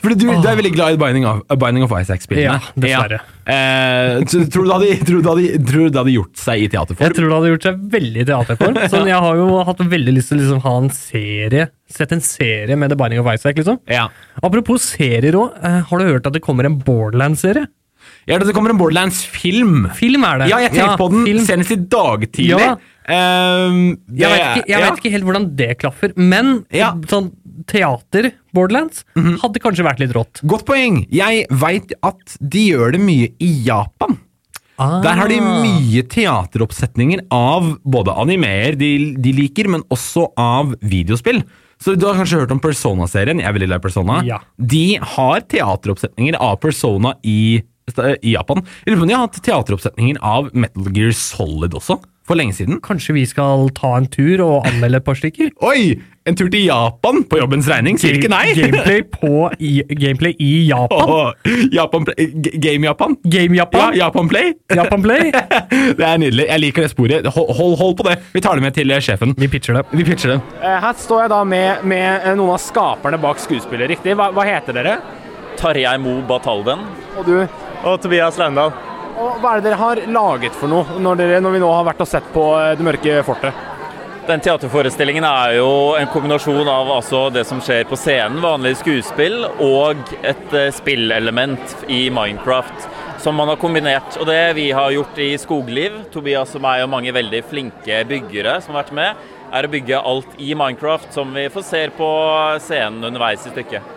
Fordi 0.00 0.16
du, 0.16 0.26
du 0.32 0.48
er 0.48 0.56
veldig 0.56 0.72
glad 0.72 0.96
i 0.96 0.98
Binding 1.00 1.26
of, 1.28 1.40
Binding 1.60 1.84
of 1.84 1.92
Isaac-spillene. 1.92 2.56
Ja, 2.56 2.74
dessverre. 2.84 3.18
Eh, 3.44 4.20
tror, 4.30 4.46
du 4.48 4.70
det 4.70 4.76
hadde, 4.76 4.98
tror, 5.66 5.90
du 5.90 5.98
hadde, 6.00 6.14
gjort 6.14 6.40
seg 6.40 6.64
i 6.64 6.68
teaterform? 6.72 7.04
Jeg 7.04 7.16
tror 7.18 7.28
det 7.28 7.36
hadde 7.36 7.50
gjort 7.52 7.66
seg 7.68 7.82
veldig 7.96 8.22
i 8.22 8.28
teaterform. 8.30 8.78
Sånn, 8.94 9.10
jeg 9.10 9.24
har 9.26 9.42
jo 9.42 9.48
hatt 9.68 9.82
veldig 9.96 10.14
lyst 10.16 10.32
til 10.32 10.38
å 10.38 10.42
liksom 10.44 10.62
ha 10.64 10.76
en 10.84 10.88
serie, 10.96 11.66
sett 11.90 12.14
en 12.16 12.24
serie 12.24 12.78
med 12.80 12.92
The 12.94 13.00
Binding 13.00 13.20
of 13.20 13.28
Isaac. 13.32 13.60
liksom. 13.60 13.82
Ja. 13.90 14.08
Apropos 14.40 14.88
serier 14.94 15.36
òg, 15.36 15.60
har 15.60 16.00
du 16.00 16.08
hørt 16.08 16.30
at 16.30 16.38
det 16.38 16.44
kommer 16.46 16.68
en 16.68 16.80
Borderlands-serie? 16.86 17.68
ja, 18.28 18.38
det 18.38 18.54
kommer 18.54 18.72
en 18.72 18.78
Borderlands-film. 18.78 19.88
Film 19.96 20.24
er 20.28 20.42
det. 20.42 20.48
Ja, 20.52 20.60
jeg 20.64 20.74
tenkte 20.74 20.98
på 21.00 21.08
den 21.12 21.24
film. 21.26 21.44
senest 21.46 21.74
i 21.74 21.78
dag 21.90 22.26
tidlig. 22.32 22.60
Ja. 22.62 22.76
Um, 23.10 23.98
Jeg 24.14 24.30
vet, 24.30 24.42
ikke, 24.44 24.68
jeg 24.68 24.76
ja. 24.76 24.82
vet 24.84 25.00
ikke 25.00 25.12
helt 25.14 25.26
hvordan 25.26 25.46
det 25.58 25.70
klaffer, 25.80 26.12
men 26.16 26.64
Ja. 26.70 26.92
sånn 27.10 27.32
teater, 27.66 28.32
Borderlands, 28.56 29.04
hadde 29.14 29.60
kanskje 29.62 29.84
vært 29.86 30.00
litt 30.02 30.12
rått. 30.16 30.40
Godt 30.46 30.64
poeng. 30.68 31.06
Jeg 31.12 31.46
veit 31.50 31.92
at 32.02 32.36
de 32.40 32.66
gjør 32.72 32.92
det 32.96 33.00
mye 33.04 33.30
i 33.40 33.50
Japan. 33.66 34.18
Der 34.80 35.12
har 35.18 35.28
de 35.28 35.36
Ah. 35.36 35.62
mye 35.62 36.02
teateroppsetninger 36.08 37.26
av 37.30 37.66
både 37.84 38.14
animeer 38.16 38.76
de, 38.80 39.14
de 39.20 39.32
liker, 39.36 39.68
men 39.68 39.82
også 39.92 40.30
av 40.40 40.74
videospill. 40.80 41.42
Så 41.80 41.98
Du 41.98 42.06
har 42.06 42.14
kanskje 42.16 42.40
hørt 42.40 42.50
om 42.52 42.60
Persona-serien? 42.60 43.38
Jeg 43.40 43.48
er 43.48 43.52
veldig 43.56 43.68
glad 43.68 43.80
i 43.80 43.86
Persona. 43.88 44.16
Ja. 44.24 44.38
De 44.58 44.96
har 45.00 45.40
teateroppsetninger 45.40 46.36
av 46.40 46.56
Persona 46.60 47.14
i, 47.24 47.62
i 48.22 48.32
Japan. 48.34 48.64
Jeg 48.84 48.92
lurer 48.94 49.00
på 49.00 49.02
om 49.02 49.08
de 49.08 49.14
har 49.16 49.26
hatt 49.28 49.42
teateroppsetninger 49.44 50.18
av 50.22 50.50
Metal 50.54 50.90
Gear 50.96 51.12
Solid 51.16 51.72
også, 51.76 52.00
for 52.30 52.38
lenge 52.38 52.54
siden. 52.56 52.78
Kanskje 52.84 53.16
vi 53.18 53.26
skal 53.28 53.68
ta 53.76 53.96
en 53.98 54.06
tur 54.10 54.42
og 54.44 54.68
anmelde 54.70 55.00
et 55.02 55.06
par 55.06 55.18
stykker? 55.18 55.52
Oi! 55.70 55.98
En 56.28 56.36
tur 56.36 56.50
til 56.52 56.66
Japan 56.66 57.22
på 57.26 57.38
jobbens 57.40 57.66
regning, 57.70 57.96
sier 57.98 58.18
ikke 58.18 58.28
nei! 58.30 58.52
Gameplay, 58.54 59.00
på, 59.08 59.48
i, 59.56 59.70
gameplay 59.98 60.34
i 60.38 60.50
Japan. 60.68 61.08
Oh, 61.08 61.54
Japan 61.72 62.04
game 62.60 62.84
Japan? 62.86 63.16
Game 63.24 63.56
Japan? 63.56 63.96
Ja, 63.96 64.04
Japan. 64.04 64.28
Play. 64.30 64.52
Japan 64.76 65.02
Play. 65.02 65.30
Det 65.98 66.04
er 66.06 66.20
nydelig. 66.20 66.44
Jeg 66.50 66.62
liker 66.62 66.84
det 66.84 66.90
sporet. 66.92 67.26
Hold, 67.34 67.54
hold, 67.56 67.74
hold 67.80 67.96
på 67.98 68.06
det. 68.10 68.18
Vi 68.36 68.42
tar 68.44 68.60
det 68.60 68.66
med 68.66 68.76
til 68.76 68.92
eh, 68.92 69.00
sjefen. 69.02 69.32
Vi 69.40 69.48
pitcher 69.50 69.80
det. 69.80 69.86
Vi 69.96 70.04
pitcher 70.06 70.34
det. 70.36 70.38
Eh, 70.60 70.76
Her 70.84 71.00
står 71.00 71.24
jeg 71.24 71.32
da 71.32 71.40
med, 71.54 71.82
med 71.88 72.06
eh, 72.20 72.36
noen 72.38 72.54
av 72.54 72.62
skaperne 72.62 73.18
bak 73.24 73.40
skuespillet, 73.42 73.90
riktig? 73.96 74.14
Hva, 74.20 74.28
hva 74.36 74.44
heter 74.46 74.76
dere? 74.76 74.98
Tarjei 75.58 75.96
Mo 76.04 76.20
Batalden. 76.28 76.84
Og 77.16 77.26
du? 77.26 77.34
Og 77.80 77.96
Tobias 78.04 78.38
Laundal. 78.38 78.76
Og 79.20 79.42
hva 79.42 79.52
er 79.52 79.60
det 79.60 79.68
dere 79.68 79.80
har 79.80 80.00
laget 80.08 80.54
for 80.56 80.70
noe 80.72 80.96
når, 81.02 81.18
dere, 81.20 81.42
når 81.44 81.58
vi 81.58 81.60
nå 81.60 81.68
har 81.74 81.84
vært 81.90 82.00
og 82.00 82.08
sett 82.08 82.28
på 82.32 82.46
eh, 82.56 82.72
Det 82.78 82.86
mørke 82.86 83.20
fortet? 83.26 83.66
Den 84.30 84.40
teaterforestillingen 84.44 85.24
er 85.26 85.56
jo 85.58 85.70
en 85.98 86.08
kombinasjon 86.12 86.68
av 86.70 86.88
altså 86.94 87.24
det 87.34 87.42
som 87.48 87.58
skjer 87.64 87.88
på 87.88 87.98
scenen, 87.98 88.38
vanlige 88.44 88.78
skuespill, 88.78 89.42
og 89.64 90.12
et 90.20 90.54
eh, 90.54 90.68
spillelement 90.76 91.74
i 91.90 92.04
Minecraft 92.14 92.86
som 93.20 93.36
man 93.36 93.50
har 93.50 93.58
kombinert. 93.60 94.16
Og 94.20 94.28
det 94.28 94.54
vi 94.56 94.70
har 94.76 94.92
gjort 94.94 95.18
i 95.20 95.32
Skogliv, 95.40 95.98
Tobias 96.14 96.54
og 96.56 96.64
meg 96.64 96.84
og 96.84 96.92
mange 96.94 97.12
veldig 97.16 97.42
flinke 97.50 98.00
byggere 98.08 98.56
som 98.62 98.76
har 98.76 98.84
vært 98.84 98.96
med, 99.00 99.26
er 99.50 99.66
å 99.66 99.72
bygge 99.72 100.04
alt 100.12 100.38
i 100.38 100.54
Minecraft 100.56 101.12
som 101.16 101.34
vi 101.34 101.48
får 101.52 101.66
se 101.66 101.82
på 101.98 102.10
scenen 102.62 103.10
underveis 103.10 103.44
i 103.44 103.52
stykket. 103.52 103.96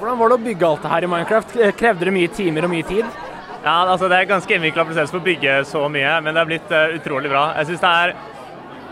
Hvordan 0.00 0.18
var 0.18 0.32
det 0.32 0.40
å 0.40 0.44
bygge 0.48 0.68
alt 0.72 0.86
det 0.86 0.94
her 0.94 1.04
i 1.04 1.14
Minecraft? 1.14 1.56
Krevde 1.78 2.08
det 2.08 2.16
mye 2.16 2.32
timer 2.32 2.66
og 2.66 2.72
mye 2.72 2.88
tid? 2.88 3.24
Ja, 3.66 3.80
altså 3.82 4.06
Det 4.06 4.14
er 4.14 4.28
ganske 4.30 4.54
innvikla 4.54 4.84
prosess 4.86 5.10
for 5.10 5.18
å 5.18 5.26
bygge 5.26 5.58
så 5.66 5.88
mye, 5.90 6.20
men 6.22 6.30
det 6.30 6.38
har 6.38 6.46
blitt 6.46 6.70
uh, 6.70 6.94
utrolig 6.94 7.32
bra. 7.32 7.48
Jeg 7.58 7.72
synes 7.72 7.82
det 7.82 7.92
er 7.98 8.12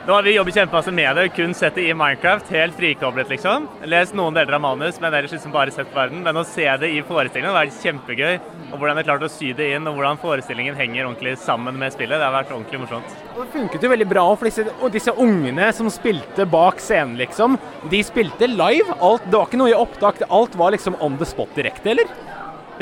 nå 0.04 0.12
har 0.12 0.26
Vi 0.26 0.34
jobbet 0.34 0.56
kjempemasse 0.58 0.92
med 0.92 1.16
det, 1.16 1.28
kun 1.32 1.54
sett 1.56 1.78
det 1.78 1.86
i 1.88 1.94
Minecraft, 1.96 2.50
helt 2.52 2.74
frikoblet, 2.76 3.30
liksom. 3.32 3.68
Lest 3.88 4.12
noen 4.18 4.34
deler 4.36 4.58
av 4.58 4.60
manus, 4.60 4.98
men 5.00 5.14
ellers 5.14 5.32
liksom 5.32 5.54
bare 5.54 5.72
sett 5.72 5.94
verden. 5.94 6.20
Men 6.26 6.36
å 6.36 6.42
se 6.44 6.66
det 6.82 6.90
i 6.92 6.98
forestillingen 7.06 7.54
har 7.54 7.62
vært 7.62 7.78
kjempegøy. 7.80 8.34
Og 8.66 8.74
hvordan 8.74 9.00
de 9.00 9.06
klart 9.06 9.24
å 9.24 9.30
sy 9.32 9.54
det 9.56 9.70
inn, 9.78 9.88
og 9.88 9.96
hvordan 9.96 10.20
forestillingen 10.20 10.76
henger 10.76 11.06
ordentlig 11.06 11.38
sammen 11.40 11.78
med 11.80 11.94
spillet. 11.94 12.18
Det 12.18 12.26
har 12.26 12.36
vært 12.36 12.52
ordentlig 12.52 12.82
morsomt. 12.82 13.16
Det 13.30 13.48
funket 13.54 13.86
jo 13.86 13.94
veldig 13.94 14.10
bra 14.10 14.26
for 14.34 14.50
disse, 14.50 14.66
disse 14.98 15.16
ungene 15.24 15.70
som 15.72 15.88
spilte 15.94 16.44
bak 16.52 16.84
scenen, 16.84 17.16
liksom. 17.22 17.56
De 17.94 18.04
spilte 18.04 18.50
live. 18.50 18.98
Alt, 18.98 19.24
det 19.30 19.38
var 19.38 19.48
ikke 19.48 19.62
noe 19.62 19.72
i 19.72 19.80
opptak. 19.86 20.20
Alt 20.28 20.60
var 20.60 20.76
liksom 20.76 21.00
on 21.00 21.16
the 21.22 21.32
spot 21.32 21.56
direkte, 21.56 21.94
eller? 21.94 22.12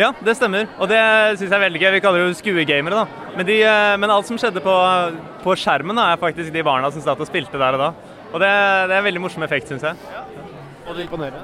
Ja, 0.01 0.09
det 0.25 0.37
stemmer. 0.39 0.71
Og 0.81 0.89
det 0.89 1.01
syns 1.37 1.51
jeg 1.51 1.57
er 1.57 1.65
veldig 1.67 1.83
gøy. 1.83 1.91
Vi 1.97 2.01
kaller 2.05 2.23
det 2.23 2.31
jo 2.31 2.39
skuegamere, 2.39 3.03
da. 3.03 3.29
Men, 3.37 3.49
de, 3.49 3.59
eh, 3.69 3.97
men 4.01 4.13
alt 4.15 4.29
som 4.29 4.39
skjedde 4.41 4.63
på, 4.65 4.77
på 5.45 5.57
skjermen, 5.61 5.99
da, 5.99 6.13
er 6.13 6.23
faktisk 6.23 6.53
de 6.55 6.65
barna 6.65 6.89
som 6.95 7.05
satt 7.05 7.21
og 7.21 7.29
spilte 7.29 7.61
der 7.61 7.77
og 7.77 7.85
da. 7.87 7.91
Og 8.33 8.41
det, 8.41 8.49
det 8.49 8.97
er 8.97 8.99
en 9.03 9.09
veldig 9.11 9.27
morsom 9.27 9.45
effekt, 9.45 9.69
syns 9.69 9.85
jeg. 9.85 10.23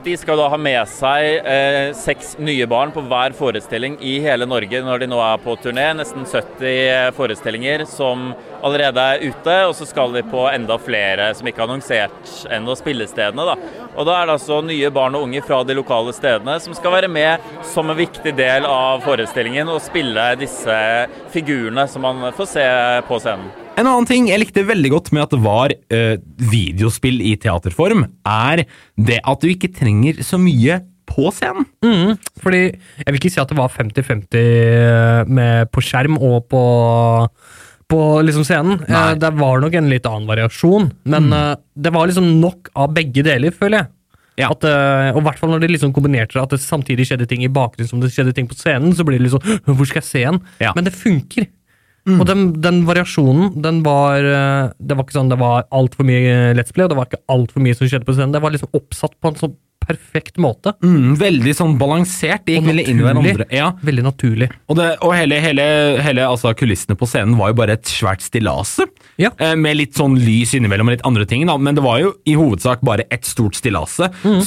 De 0.04 0.14
skal 0.18 0.36
da 0.40 0.48
ha 0.50 0.56
med 0.60 0.80
seg 0.90 1.46
eh, 1.46 1.90
seks 1.96 2.34
nye 2.42 2.66
barn 2.68 2.90
på 2.92 3.04
hver 3.06 3.36
forestilling 3.38 3.94
i 4.04 4.16
hele 4.24 4.48
Norge 4.48 4.80
når 4.84 5.04
de 5.04 5.08
nå 5.12 5.20
er 5.22 5.38
på 5.44 5.54
turné. 5.62 5.86
Nesten 5.96 6.26
70 6.26 7.14
forestillinger 7.16 7.84
som 7.88 8.32
allerede 8.66 9.04
er 9.14 9.24
ute, 9.28 9.56
og 9.68 9.76
så 9.78 9.86
skal 9.88 10.16
de 10.16 10.24
på 10.26 10.42
enda 10.50 10.76
flere 10.82 11.30
som 11.38 11.48
ikke 11.48 11.62
er 11.62 11.68
annonsert 11.68 12.34
ennå, 12.58 12.76
spillestedene. 12.80 13.46
da. 13.52 13.87
Og 13.98 14.06
da 14.06 14.14
er 14.14 14.28
det 14.28 14.36
altså 14.36 14.60
nye 14.62 14.90
barn 14.94 15.16
og 15.18 15.24
unge 15.26 15.42
fra 15.42 15.64
de 15.66 15.74
lokale 15.74 16.12
stedene 16.14 16.54
som 16.62 16.74
skal 16.76 16.94
være 16.94 17.10
med 17.10 17.42
som 17.66 17.90
en 17.90 17.98
viktig 17.98 18.32
del 18.38 18.66
av 18.68 19.02
forestillingen 19.02 19.70
og 19.72 19.82
spille 19.82 20.28
disse 20.38 20.76
figurene 21.34 21.88
som 21.90 22.06
man 22.06 22.28
får 22.36 22.52
se 22.52 22.66
på 23.08 23.18
scenen. 23.24 23.50
En 23.78 23.86
annen 23.86 24.06
ting 24.10 24.28
jeg 24.30 24.42
likte 24.42 24.66
veldig 24.66 24.92
godt 24.94 25.10
med 25.14 25.24
at 25.24 25.34
det 25.34 25.40
var 25.42 25.74
eh, 25.94 26.14
videospill 26.50 27.20
i 27.26 27.34
teaterform, 27.42 28.06
er 28.26 28.64
det 28.94 29.18
at 29.22 29.42
du 29.42 29.50
ikke 29.50 29.70
trenger 29.74 30.22
så 30.26 30.38
mye 30.42 30.80
på 31.08 31.30
scenen. 31.34 31.66
Mm, 31.82 32.18
fordi 32.42 32.62
jeg 32.68 33.08
vil 33.08 33.18
ikke 33.20 33.32
si 33.34 33.42
at 33.42 33.50
det 33.50 33.58
var 33.58 33.74
50-50 33.74 35.70
på 35.74 35.84
skjerm 35.84 36.18
og 36.18 36.46
på, 36.50 36.62
på 37.88 38.00
liksom 38.24 38.44
scenen. 38.44 38.82
Nei. 38.84 39.04
Eh, 39.12 39.18
Det 39.20 39.30
var 39.38 39.62
nok 39.62 39.76
en 39.78 39.90
litt 39.90 40.06
annen 40.08 40.28
variasjon, 40.28 40.90
men 41.08 41.30
mm. 41.32 41.62
det 41.74 41.92
var 41.94 42.10
liksom 42.10 42.34
nok 42.42 42.72
av 42.76 42.92
begge 42.96 43.24
deler, 43.26 43.54
føler 43.54 43.82
jeg. 43.82 43.92
Ja. 44.38 44.52
At, 44.54 44.62
eh, 44.68 45.10
og 45.16 45.22
i 45.22 45.26
hvert 45.26 45.40
fall 45.40 45.50
når 45.50 45.64
de 45.64 45.72
liksom 45.72 45.92
kombinerte 45.96 46.36
det, 46.36 46.42
at 46.44 46.52
det 46.54 46.62
samtidig 46.62 47.08
skjedde 47.08 47.26
ting 47.30 47.42
i 47.42 47.50
bakgrunnen 47.50 47.90
som 47.90 48.02
det 48.02 48.12
skjedde 48.14 48.36
ting 48.36 48.46
på 48.50 48.58
scenen, 48.58 48.92
så 48.94 49.06
blir 49.06 49.18
det 49.18 49.26
liksom 49.26 49.42
Hvor 49.66 49.88
skal 49.88 50.02
jeg 50.02 50.10
se 50.12 50.22
den? 50.28 50.42
Ja. 50.62 50.74
Men 50.76 50.86
det 50.86 50.94
funker. 50.94 51.48
Og 52.08 52.24
den, 52.24 52.44
den 52.64 52.84
variasjonen, 52.88 53.50
den 53.60 53.82
var 53.84 54.24
eh, 54.24 54.70
Det 54.78 54.96
var 54.96 55.04
ikke 55.04 55.16
sånn 55.18 55.32
det 55.32 55.36
var 55.40 55.66
altfor 55.74 56.06
mye 56.08 56.54
Let's 56.56 56.72
Play, 56.72 56.86
og 56.86 56.92
det 56.92 56.96
var 56.96 57.10
ikke 57.10 57.24
altfor 57.34 57.64
mye 57.64 57.76
som 57.76 57.90
skjedde 57.90 58.08
på 58.08 58.14
scenen. 58.16 58.32
Det 58.32 58.40
var 58.44 58.54
liksom 58.54 58.72
oppsatt 58.78 59.16
på 59.18 59.32
en 59.32 59.40
sånn 59.42 59.56
perfekt 59.88 60.38
måte. 60.40 60.74
Mm, 60.84 61.16
veldig 61.20 61.54
sånn 61.56 61.76
balansert. 61.80 62.44
Det 62.46 62.58
gikk 62.58 62.68
veldig 62.68 62.84
inn 62.90 63.00
i 63.00 63.06
hverandre. 63.06 63.48
Ja. 63.54 63.70
Veldig 63.84 64.04
naturlig. 64.06 64.50
Og, 64.68 64.78
det, 64.78 64.88
og 65.04 65.14
hele, 65.16 65.40
hele, 65.42 65.66
hele 66.04 66.26
altså, 66.28 66.52
kulissene 66.58 66.98
på 66.98 67.08
scenen 67.08 67.38
var 67.40 67.52
jo 67.52 67.58
bare 67.62 67.78
et 67.78 67.88
svært 67.88 68.24
stillas. 68.24 68.76
Ja. 69.20 69.32
Eh, 69.40 69.56
med 69.58 69.80
litt 69.80 69.98
sånn 69.98 70.18
lys 70.20 70.54
innimellom 70.58 70.90
og 70.90 70.98
litt 70.98 71.06
andre 71.08 71.26
ting. 71.28 71.46
Da. 71.48 71.56
Men 71.60 71.78
det 71.78 71.84
var 71.86 72.02
jo 72.02 72.14
i 72.28 72.36
hovedsak 72.38 72.84
bare 72.86 73.08
ett 73.14 73.26
stort 73.28 73.58
stillas 73.58 73.98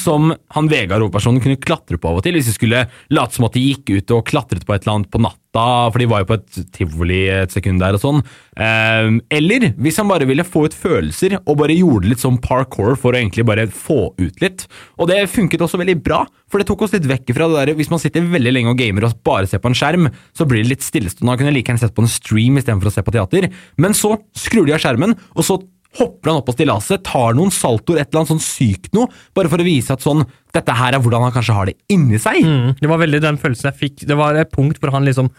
som 0.02 0.32
han 0.56 0.72
Vegard 0.72 1.02
hovedpersonen 1.04 1.42
kunne 1.44 1.60
klatre 1.62 2.00
på 2.00 2.12
av 2.12 2.22
og 2.22 2.26
til. 2.26 2.38
Hvis 2.38 2.52
de 2.52 2.56
skulle 2.56 2.86
late 3.12 3.38
som 3.38 3.48
at 3.48 3.58
de 3.58 3.66
gikk 3.72 3.92
ut 3.92 4.16
og 4.16 4.26
klatret 4.30 4.66
på 4.68 4.76
et 4.76 4.86
eller 4.86 5.00
annet 5.00 5.12
på 5.12 5.22
natta, 5.22 5.41
for 5.60 6.00
de 6.00 6.08
var 6.08 6.24
jo 6.24 6.30
på 6.30 6.38
et 6.40 6.60
tivoli 6.76 7.22
et 7.32 7.52
sekund 7.52 7.82
der 7.84 7.98
og 7.98 8.04
sånn. 8.04 8.22
Eh, 8.56 9.10
eller 9.36 9.72
hvis 9.82 10.00
han 10.00 10.08
bare 10.08 10.28
ville 10.30 10.46
få 10.48 10.66
ut 10.68 10.78
følelser 10.78 11.38
og 11.42 11.58
bare 11.60 11.76
gjorde 11.76 12.08
litt 12.12 12.24
sånn 12.24 12.40
parkour 12.44 12.96
for 13.00 13.12
å 13.12 13.20
egentlig 13.20 13.46
bare 13.48 13.68
få 13.68 14.14
ut 14.22 14.42
litt. 14.44 14.66
Og 14.98 15.12
det 15.12 15.26
funket 15.32 15.64
også 15.64 15.82
veldig 15.82 15.98
bra, 16.04 16.24
for 16.52 16.62
det 16.62 16.70
tok 16.70 16.86
oss 16.88 16.96
litt 16.96 17.08
vekk 17.10 17.36
fra 17.36 17.48
det 17.48 17.60
der 17.60 17.76
Hvis 17.80 17.92
man 17.92 18.02
sitter 18.04 18.26
veldig 18.28 18.56
lenge 18.56 18.72
og 18.74 18.80
gamer 18.80 19.08
og 19.08 19.20
bare 19.28 19.48
ser 19.48 19.62
på 19.64 19.72
en 19.72 19.78
skjerm, 19.78 20.10
så 20.36 20.48
blir 20.48 20.64
det 20.64 20.76
litt 20.76 20.88
stillestående. 20.88 21.34
Han 21.34 21.44
kunne 21.44 21.56
like 21.56 21.72
gjerne 21.72 21.84
sett 21.84 21.96
på 21.96 22.06
en 22.06 22.12
stream 22.12 22.60
istedenfor 22.60 22.92
å 22.92 22.96
se 22.96 23.04
på 23.06 23.14
teater. 23.16 23.52
Men 23.78 23.96
så 23.98 24.18
skrur 24.38 24.68
de 24.68 24.76
av 24.76 24.84
skjermen, 24.84 25.16
og 25.36 25.48
så 25.48 25.60
hopper 26.00 26.30
han 26.32 26.40
opp 26.40 26.46
på 26.48 26.54
stillaset, 26.56 27.04
tar 27.04 27.34
noen 27.36 27.52
saltoer, 27.52 28.00
et 28.00 28.08
eller 28.12 28.22
annet 28.22 28.32
sånn 28.32 28.44
sykt 28.44 28.94
noe, 28.96 29.10
bare 29.36 29.50
for 29.52 29.60
å 29.60 29.66
vise 29.68 29.92
at 29.92 30.00
sånn 30.06 30.26
Dette 30.52 30.74
her 30.76 30.94
er 30.96 31.00
hvordan 31.00 31.22
han 31.24 31.32
kanskje 31.32 31.54
har 31.56 31.66
det 31.70 31.78
inni 31.88 32.18
seg. 32.20 32.42
Mm, 32.44 32.74
det 32.82 32.90
var 32.92 33.00
veldig 33.00 33.22
den 33.24 33.38
følelsen 33.40 33.70
jeg 33.72 33.78
fikk. 33.80 34.02
Det 34.08 34.18
var 34.20 34.36
et 34.36 34.52
punkt 34.52 34.82
hvor 34.84 34.92
han 34.92 35.06
liksom, 35.08 35.30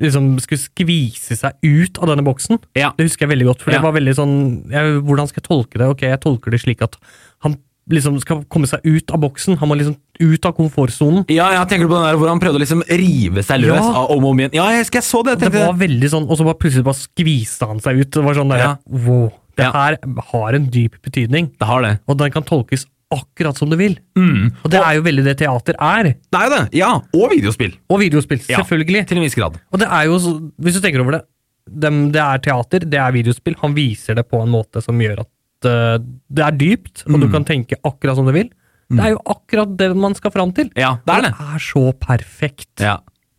liksom 0.00 0.30
skulle 0.40 0.62
skvise 0.62 1.36
seg 1.36 1.52
ut 1.60 1.98
av 2.00 2.08
denne 2.08 2.24
boksen. 2.24 2.56
Ja. 2.80 2.94
Det 2.96 3.04
husker 3.04 3.26
jeg 3.26 3.34
veldig 3.34 3.50
godt. 3.50 3.60
for 3.66 3.70
Ja. 3.70 3.76
det 3.78 3.84
var 3.84 3.92
veldig 3.98 4.14
sånn, 4.16 4.32
jeg, 4.72 4.94
Hvordan 5.04 5.28
skal 5.28 5.42
jeg 5.42 5.48
tolke 5.50 5.76
det? 5.76 5.88
Ok, 5.92 6.00
Jeg 6.08 6.20
tolker 6.24 6.50
det 6.56 6.62
slik 6.64 6.80
at 6.88 6.96
han 7.44 7.58
liksom 7.90 8.16
skal 8.22 8.44
komme 8.48 8.64
seg 8.70 8.80
ut 8.86 9.10
av 9.12 9.20
boksen. 9.20 9.58
Han 9.58 9.68
må 9.68 9.76
liksom 9.76 9.96
ut 10.22 10.46
av 10.48 10.54
komfortsonen. 10.56 11.24
Ja, 11.28 11.50
jeg 11.52 11.68
tenker 11.68 11.88
på 11.90 11.98
den 11.98 12.08
der 12.08 12.16
hvor 12.16 12.28
han 12.32 12.40
prøvde 12.40 12.56
å 12.60 12.64
liksom 12.64 12.80
rive 12.88 13.42
seg 13.44 13.60
løs 13.60 13.76
Ja. 13.76 13.92
av 13.92 14.10
om 14.16 14.24
og 14.24 14.30
om 14.30 14.38
igjen. 14.40 14.54
Ja, 14.54 14.70
jeg 14.70 14.88
jeg 14.88 15.02
så 15.02 15.22
det. 15.24 15.38
Det 15.40 15.52
var 15.52 15.74
veldig 15.74 16.08
sånn, 16.08 16.30
Og 16.30 16.38
så 16.38 16.44
bare 16.48 16.56
plutselig 16.56 16.84
bare 16.84 16.96
skviste 16.96 17.66
han 17.68 17.80
seg 17.80 17.98
ut. 18.00 18.10
Det 18.10 18.22
var 18.24 18.34
sånn 18.34 18.48
der, 18.48 18.58
Ja. 18.58 18.76
wow, 18.88 19.32
Det 19.56 19.64
Ja. 19.66 19.72
her 19.72 19.96
har 20.32 20.54
en 20.54 20.66
dyp 20.70 20.96
betydning, 21.02 21.50
det 21.58 21.66
har 21.66 21.82
det. 21.82 22.00
og 22.08 22.16
den 22.18 22.30
kan 22.30 22.42
tolkes 22.42 22.86
akkurat 23.12 23.56
som 23.58 23.68
du 23.68 23.76
vil. 23.76 23.98
Mm. 24.16 24.54
Og 24.64 24.70
det 24.70 24.80
er 24.80 24.94
jo 24.96 25.02
veldig 25.02 25.24
det 25.24 25.36
teater 25.38 25.74
er. 25.78 26.02
Det 26.14 26.38
er 26.38 26.44
jo 26.48 26.52
det. 26.56 26.62
Ja, 26.78 26.92
og 27.12 27.30
videospill. 27.30 27.74
Og 27.90 28.00
videospill, 28.00 28.40
Ja. 28.48 28.56
selvfølgelig. 28.62 29.06
Til 29.06 29.18
en 29.18 29.22
viss 29.24 29.34
grad. 29.36 29.58
Og 29.70 29.78
det 29.78 29.88
er 29.88 30.04
jo, 30.08 30.16
hvis 30.60 30.74
du 30.74 30.80
tenker 30.80 31.00
over 31.04 31.12
det, 31.20 31.22
det 31.68 32.16
er 32.16 32.38
teater, 32.38 32.80
det 32.88 32.98
er 32.98 33.12
videospill. 33.12 33.54
Han 33.60 33.74
viser 33.74 34.14
det 34.16 34.24
på 34.30 34.40
en 34.42 34.48
måte 34.48 34.82
som 34.82 34.98
gjør 34.98 35.20
at 35.20 35.28
eh, 35.64 35.98
det 36.32 36.42
er 36.42 36.50
dypt, 36.56 37.04
og 37.06 37.20
du 37.20 37.26
Mm. 37.28 37.32
kan 37.32 37.44
tenke 37.44 37.76
akkurat 37.84 38.16
som 38.16 38.24
du 38.26 38.32
vil. 38.32 38.48
Det 38.90 38.98
er 39.00 39.10
jo 39.10 39.20
akkurat 39.26 39.76
det 39.76 39.94
man 39.96 40.14
skal 40.14 40.30
fram 40.30 40.52
til. 40.52 40.70
Ja, 40.76 40.96
det 41.06 41.14
er 41.14 41.22
det. 41.22 41.30
Det 41.38 41.54
er 41.54 41.58
så 41.60 41.92
perfekt. 42.00 42.80
Ja. 42.80 42.96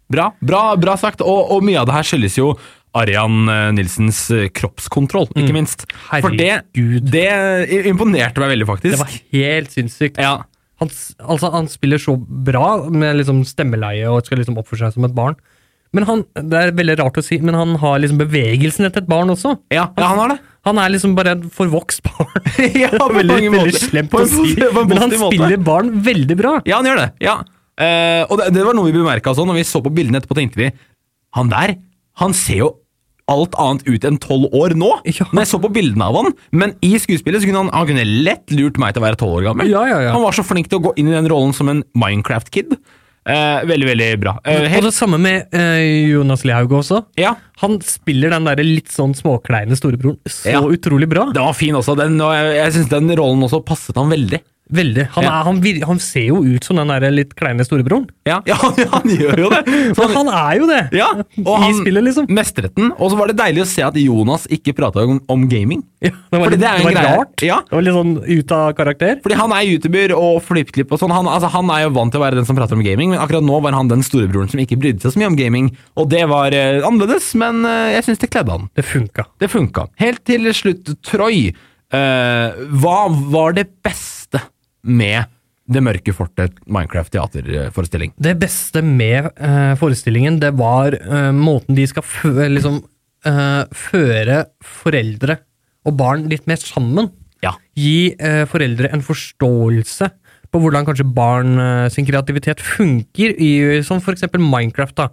Bra, 0.09 0.31
bra, 0.41 0.75
bra 0.75 0.95
sagt. 0.95 1.21
Og, 1.21 1.51
og 1.51 1.63
mye 1.63 1.79
av 1.81 1.85
det 1.87 1.93
her 1.95 2.03
skyldes 2.03 2.37
jo 2.37 2.57
Arian 2.97 3.49
eh, 3.49 3.67
Nilsens 3.77 4.23
eh, 4.33 4.47
kroppskontroll, 4.53 5.29
ikke 5.33 5.55
minst. 5.55 5.87
For 6.11 6.33
det, 6.37 6.51
det 7.09 7.27
imponerte 7.89 8.43
meg 8.43 8.53
veldig, 8.55 8.69
faktisk. 8.69 8.95
Det 8.95 9.03
var 9.03 9.15
helt 9.37 9.77
sinnssykt. 9.77 10.21
ja. 10.21 10.39
Han, 10.81 10.89
altså, 11.21 11.51
han 11.53 11.67
spiller 11.71 12.01
så 12.01 12.15
bra 12.17 12.89
med 12.91 13.19
liksom 13.19 13.43
stemmeleie 13.47 14.09
og 14.09 14.25
skal 14.25 14.41
liksom 14.41 14.57
oppføre 14.59 14.81
seg 14.81 14.97
som 14.97 15.05
et 15.07 15.13
barn. 15.15 15.37
Men 15.93 16.07
han, 16.09 16.23
Det 16.33 16.59
er 16.59 16.73
veldig 16.75 16.95
rart 16.99 17.19
å 17.21 17.23
si, 17.23 17.37
men 17.45 17.55
han 17.55 17.75
har 17.79 18.01
liksom 18.01 18.19
bevegelsen 18.19 18.89
etter 18.89 19.03
et 19.03 19.09
barn 19.09 19.29
også. 19.31 19.53
Ja, 19.71 19.85
ja, 19.93 20.07
han 20.09 20.19
har 20.23 20.33
det. 20.33 20.39
Han 20.67 20.79
er 20.81 20.93
liksom 20.93 21.13
bare 21.15 21.35
et 21.37 21.45
forvokst 21.53 22.03
barn. 22.07 22.31
ja, 22.83 22.89
på 22.95 23.09
veldig, 23.19 23.35
mange 23.37 23.51
veldig 23.53 23.81
slemt 23.85 24.15
å 24.17 24.25
si, 24.27 24.55
men 24.89 24.97
han 24.97 25.13
måte. 25.13 25.35
spiller 25.37 25.61
barn 25.63 25.93
veldig 26.03 26.39
bra. 26.39 26.55
Ja, 26.67 26.81
han 26.81 26.89
gjør 26.89 27.03
det. 27.05 27.09
ja. 27.23 27.41
Uh, 27.73 28.21
og 28.29 28.37
det, 28.37 28.51
det 28.53 28.61
var 28.67 28.75
noe 28.77 28.85
vi 28.85 28.93
bemerka 28.93 29.31
når 29.33 29.55
vi 29.57 29.63
så 29.65 29.79
på 29.81 29.89
bildene 29.89 30.19
etterpå, 30.19 30.35
tenkte 30.37 30.59
vi 30.59 30.67
Han 31.33 31.47
der, 31.49 31.71
han 32.21 32.35
ser 32.37 32.59
jo 32.59 32.67
alt 33.31 33.53
annet 33.61 33.85
ut 33.87 34.03
enn 34.09 34.17
tolv 34.19 34.49
år 34.53 34.73
nå. 34.75 34.89
Ja. 35.13 35.27
Når 35.31 35.45
jeg 35.45 35.51
så 35.53 35.59
på 35.63 35.69
bildene 35.73 36.07
av 36.09 36.17
han, 36.19 36.33
men 36.51 36.73
i 36.83 36.95
skuespillet 36.99 37.41
så 37.43 37.47
kunne 37.47 37.63
han, 37.65 37.71
han 37.75 37.87
kunne 37.87 38.03
lett 38.25 38.51
lurt 38.51 38.77
meg 38.81 38.93
til 38.95 39.03
å 39.03 39.05
være 39.07 39.19
tolv 39.21 39.37
år 39.41 39.47
gammel. 39.51 39.69
Ja, 39.71 39.85
ja, 39.87 40.01
ja. 40.09 40.11
Han 40.15 40.25
var 40.25 40.35
så 40.35 40.43
flink 40.47 40.67
til 40.71 40.81
å 40.81 40.85
gå 40.89 40.93
inn 40.99 41.07
i 41.11 41.15
den 41.15 41.29
rollen 41.31 41.53
som 41.55 41.69
en 41.71 41.83
Minecraft-kid. 41.95 42.75
Eh, 43.23 43.61
veldig, 43.63 43.87
veldig 43.87 44.07
bra. 44.19 44.33
Eh, 44.43 44.65
Og 44.75 44.83
det 44.83 44.91
samme 44.97 45.15
med 45.23 45.53
eh, 45.55 46.09
Jonas 46.11 46.41
Lihaug 46.43 46.73
også. 46.81 47.05
ja, 47.15 47.35
Han 47.61 47.77
spiller 47.87 48.33
den 48.35 48.43
der 48.49 48.59
litt 48.67 48.91
sånn 48.91 49.13
småkleine 49.15 49.77
storebroren 49.79 50.17
så 50.27 50.51
Ja. 50.51 50.59
utrolig 50.59 51.07
bra. 51.07 51.29
den 51.31 51.45
var 51.45 51.53
fin 51.55 51.73
også. 51.79 51.95
Den, 51.95 52.19
og 52.19 52.33
jeg 52.35 52.57
jeg 52.57 52.73
syns 52.75 52.89
den 52.91 53.07
rollen 53.15 53.45
også 53.47 53.61
passet 53.63 53.95
han 53.95 54.11
veldig. 54.11 54.41
Veldig. 54.73 55.03
Han, 55.13 55.23
Ja. 55.23 55.29
er, 55.39 55.43
han, 55.47 55.59
vir, 55.61 55.79
han 55.85 55.99
ser 56.01 56.23
jo 56.31 56.39
ut 56.43 56.65
som 56.65 56.79
den 56.79 56.89
der 56.89 57.11
litt 57.13 57.35
kleine 57.37 57.61
storebroren. 57.65 58.07
Ja, 58.25 58.39
ja 58.49 58.55
han, 58.57 58.73
han 58.89 59.11
gjør 59.11 59.41
jo 59.43 59.49
det. 59.53 59.59
Men 59.99 60.13
han 60.17 60.29
er 60.33 60.57
jo 60.57 60.67
det! 60.69 60.79
Ja, 60.97 61.09
og 61.43 61.51
I 61.53 61.57
han 61.63 61.75
spillet, 61.77 62.05
liksom. 62.07 62.27
mestret 62.33 62.73
den. 62.79 62.89
Og 62.97 63.11
så 63.13 63.19
var 63.19 63.29
det 63.29 63.37
deilig 63.37 63.61
å 63.65 63.67
se 63.69 63.83
at 63.85 63.97
Jonas 64.01 64.47
ikke 64.53 64.73
prata 64.77 65.03
om, 65.05 65.19
om 65.29 65.43
gaming. 65.51 65.83
Ja, 66.03 66.09
det 66.11 66.39
var, 66.39 66.45
Fordi 66.47 66.57
litt, 66.57 66.63
det 66.63 66.69
er 66.69 66.73
det 66.73 66.81
en 66.81 66.87
var 66.89 66.95
greie. 66.97 67.17
rart. 67.21 67.45
Ja. 67.45 67.59
Det 67.69 67.77
var 67.77 67.85
litt 67.85 67.97
sånn 67.99 68.13
ut 68.39 68.53
av 68.57 68.65
karakter. 68.79 69.19
Fordi 69.23 69.37
han 69.39 69.53
er 69.59 69.67
youtuber 69.69 70.15
og 70.17 70.39
flippklipp 70.47 70.91
og 70.95 71.01
sånn. 71.03 71.13
Han, 71.15 71.29
altså, 71.31 71.51
han 71.53 71.69
er 71.75 71.83
jo 71.85 71.93
vant 71.99 72.11
til 72.15 72.19
å 72.21 72.25
være 72.25 72.39
den 72.41 72.47
som 72.49 72.57
prater 72.57 72.75
om 72.79 72.83
gaming, 72.85 73.13
men 73.13 73.21
akkurat 73.23 73.45
nå 73.45 73.59
var 73.63 73.77
han 73.77 73.91
den 73.91 74.01
storebroren 74.03 74.49
som 74.51 74.59
ikke 74.63 74.79
brydde 74.81 75.05
seg 75.05 75.13
så 75.15 75.21
mye 75.21 75.29
om 75.31 75.37
gaming. 75.39 75.69
Og 76.01 76.09
det 76.11 76.23
var 76.31 76.55
eh, 76.57 76.79
annerledes, 76.87 77.29
men 77.39 77.61
eh, 77.69 77.93
jeg 77.99 78.07
syns 78.09 78.23
det 78.25 78.31
kledde 78.33 78.57
han. 78.57 78.67
Det 78.73 78.87
funka. 78.89 79.27
Det 79.43 79.51
funka. 79.53 79.87
Helt 80.01 80.23
til 80.27 80.49
slutt, 80.57 80.95
Troy. 81.05 81.53
eh, 81.93 82.61
hva 82.81 82.99
var 83.29 83.53
det 83.53 83.67
beste 83.85 84.22
med 84.83 85.31
Det 85.63 85.79
mørke 85.79 86.11
fortet 86.11 86.57
Minecraft-teaterforestilling? 86.67 88.11
Det 88.19 88.33
beste 88.35 88.81
med 88.83 89.29
uh, 89.39 89.75
forestillingen, 89.79 90.41
det 90.41 90.51
var 90.59 90.97
uh, 90.99 91.31
måten 91.31 91.77
de 91.77 91.85
skal 91.87 92.03
liksom, 92.51 92.81
uh, 93.27 93.63
føre 93.71 94.41
foreldre 94.59 95.37
og 95.87 95.95
barn 95.99 96.27
litt 96.31 96.43
mer 96.51 96.59
sammen. 96.59 97.09
Ja. 97.43 97.55
Gi 97.75 98.15
foreldre 98.47 98.87
en 98.95 99.01
forståelse 99.03 100.07
på 100.53 100.59
hvordan 100.63 100.85
kanskje 100.87 101.03
barn 101.11 101.57
sin 101.91 102.05
kreativitet 102.07 102.61
funker, 102.63 103.33
i, 103.35 103.81
som 103.83 103.99
eksempel 103.99 104.39
Minecraft. 104.39 104.95
da, 104.95 105.09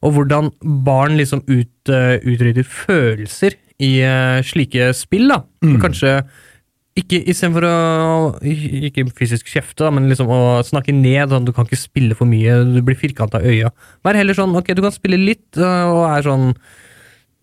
Og 0.00 0.14
hvordan 0.16 0.48
barn 0.86 1.18
liksom 1.18 1.42
ut, 1.44 1.92
utrydder 1.92 2.64
følelser 2.64 3.58
i 3.84 4.00
slike 4.48 4.94
spill. 4.96 5.28
da. 5.28 5.42
mm. 5.60 5.76
Kanskje 5.82 6.14
ikke 6.94 7.18
istedenfor 7.26 7.64
å 7.66 7.76
Ikke 8.46 9.06
fysisk 9.18 9.48
kjefte, 9.50 9.88
men 9.94 10.06
liksom 10.10 10.30
å 10.30 10.40
snakke 10.66 10.94
ned. 10.94 11.32
Sånn, 11.32 11.46
du 11.46 11.52
kan 11.54 11.66
ikke 11.66 11.80
spille 11.80 12.14
for 12.18 12.30
mye, 12.30 12.60
du 12.70 12.80
blir 12.86 12.98
firkanta 12.98 13.42
i 13.42 13.56
øya. 13.56 13.72
Vær 14.06 14.18
heller 14.18 14.36
sånn 14.38 14.54
ok, 14.54 14.74
du 14.78 14.82
kan 14.84 14.94
spille 14.94 15.18
litt, 15.18 15.48
øh, 15.58 15.90
og 15.90 16.02
er 16.12 16.26
sånn 16.26 16.52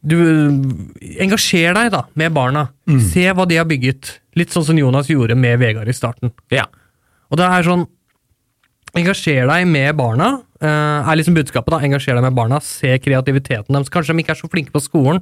Du 0.02 0.18
Engasjer 1.22 1.76
deg, 1.78 1.92
da, 1.94 2.06
med 2.18 2.34
barna. 2.34 2.70
Se 3.12 3.28
hva 3.30 3.46
de 3.46 3.60
har 3.60 3.68
bygget. 3.70 4.20
Litt 4.40 4.50
sånn 4.50 4.66
som 4.66 4.80
Jonas 4.80 5.12
gjorde 5.12 5.36
med 5.38 5.60
Vegard 5.60 5.88
i 5.88 5.94
starten. 5.94 6.32
Ja. 6.50 6.66
Og 7.30 7.38
det 7.38 7.46
er 7.46 7.68
sånn 7.68 7.86
Engasjer 8.98 9.46
deg 9.48 9.68
med 9.68 9.96
barna, 9.96 10.42
øh, 10.64 11.12
er 11.12 11.16
liksom 11.16 11.36
budskapet. 11.36 11.72
da, 11.72 11.80
Engasjer 11.80 12.16
deg 12.16 12.24
med 12.24 12.36
barna, 12.36 12.60
Se 12.60 12.98
kreativiteten 13.00 13.72
deres. 13.72 13.92
Kanskje 13.92 14.16
de 14.16 14.24
ikke 14.24 14.32
er 14.32 14.42
så 14.42 14.50
flinke 14.50 14.72
på 14.72 14.82
skolen, 14.84 15.22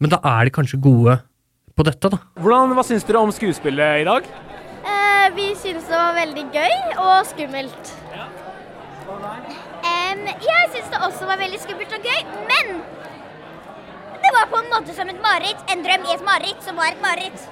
men 0.00 0.10
da 0.10 0.18
er 0.24 0.44
de 0.44 0.50
kanskje 0.50 0.80
gode 0.80 1.20
på 1.76 1.84
dette, 1.84 2.08
da. 2.08 2.18
Hvordan, 2.40 2.72
Hva 2.72 2.82
syns 2.88 3.04
dere 3.04 3.20
om 3.20 3.32
skuespillet 3.34 4.00
i 4.00 4.08
dag? 4.08 4.28
Eh, 4.88 5.26
vi 5.36 5.50
syns 5.60 5.84
det 5.84 5.96
var 5.98 6.14
veldig 6.16 6.44
gøy 6.54 6.76
og 6.96 7.16
skummelt. 7.28 7.94
jeg 10.46 10.70
syns 10.72 10.88
det 10.92 11.00
også 11.04 11.26
var 11.28 11.38
veldig 11.40 11.58
skummelt 11.60 11.92
og 11.92 12.06
gøy, 12.08 12.22
men 12.48 12.80
det 14.24 14.32
var 14.34 14.48
på 14.50 14.58
en 14.58 14.70
måte 14.72 14.94
som 14.96 15.10
et 15.12 15.20
mareritt. 15.22 15.60
En 15.70 15.84
drøm 15.84 16.08
i 16.08 16.14
et 16.14 16.24
mareritt 16.24 16.64
som 16.64 16.80
var 16.80 16.94
et 16.94 17.02
mareritt. 17.04 17.44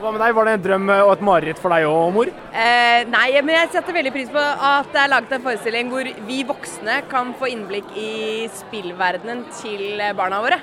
Hva 0.00 0.12
med 0.14 0.22
deg? 0.22 0.36
Var 0.38 0.48
det 0.48 0.54
en 0.54 0.64
drøm 0.68 0.88
og 0.94 1.12
et 1.16 1.26
mareritt 1.28 1.60
for 1.60 1.74
deg 1.74 1.88
òg, 1.90 2.14
mor? 2.14 2.30
Eh, 2.54 3.02
nei, 3.10 3.26
men 3.42 3.58
jeg 3.58 3.72
setter 3.74 3.98
veldig 3.98 4.14
pris 4.14 4.30
på 4.32 4.46
at 4.70 4.94
det 4.94 5.02
er 5.02 5.12
laget 5.12 5.34
en 5.34 5.44
forestilling 5.50 5.90
hvor 5.92 6.14
vi 6.30 6.40
voksne 6.46 7.02
kan 7.10 7.34
få 7.42 7.50
innblikk 7.56 7.90
i 7.98 8.46
spillverdenen 8.62 9.44
til 9.58 10.06
barna 10.16 10.40
våre. 10.46 10.62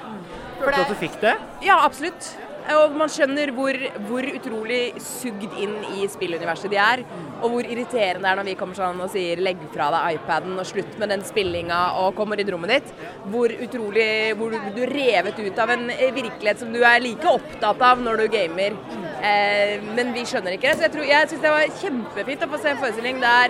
Følte 0.59 0.77
du 0.77 0.85
at 0.85 0.93
du 0.93 0.99
fikk 0.99 1.19
det? 1.23 1.35
Ja, 1.65 1.79
absolutt. 1.85 2.35
Og 2.69 2.93
man 2.93 3.09
skjønner 3.09 3.49
hvor, 3.55 3.73
hvor 4.05 4.25
utrolig 4.29 4.81
sugd 5.01 5.55
inn 5.57 5.71
i 5.97 6.05
spilluniverset 6.11 6.69
de 6.69 6.77
er. 6.81 7.01
Og 7.39 7.53
hvor 7.53 7.65
irriterende 7.65 8.21
det 8.21 8.29
er 8.29 8.37
når 8.37 8.47
vi 8.51 8.55
kommer 8.59 8.77
sånn 8.77 8.99
og 9.01 9.09
sier 9.09 9.41
'legg 9.41 9.63
fra 9.73 9.87
deg 9.95 10.19
iPaden' 10.19 10.59
og 10.59 10.67
'slutt 10.67 10.99
med 11.01 11.09
den 11.09 11.23
spillinga' 11.25 11.97
og 12.03 12.13
kommer 12.19 12.39
inn 12.39 12.47
i 12.47 12.51
rommet 12.53 12.75
ditt. 12.75 12.93
Hvor 13.31 13.49
utrolig 13.49 14.37
Hvor 14.37 14.53
du, 14.53 14.83
er 14.83 14.93
revet 14.93 15.39
ut 15.39 15.59
av 15.59 15.69
en 15.69 15.87
virkelighet 15.89 16.59
som 16.59 16.73
du 16.73 16.83
er 16.83 16.99
like 17.01 17.25
opptatt 17.25 17.81
av 17.81 17.97
når 18.05 18.17
du 18.17 18.27
gamer. 18.27 18.77
Eh, 19.23 19.81
men 19.95 20.13
vi 20.13 20.21
skjønner 20.21 20.53
ikke 20.53 20.69
det. 20.69 20.77
Så 20.77 20.85
jeg, 20.85 20.91
tror- 20.91 21.09
jeg 21.09 21.29
syns 21.29 21.41
det 21.41 21.55
var 21.55 21.79
kjempefint 21.81 22.45
å 22.45 22.51
få 22.53 22.61
se 22.61 22.69
en 22.69 22.77
forestilling 22.77 23.19
der 23.19 23.49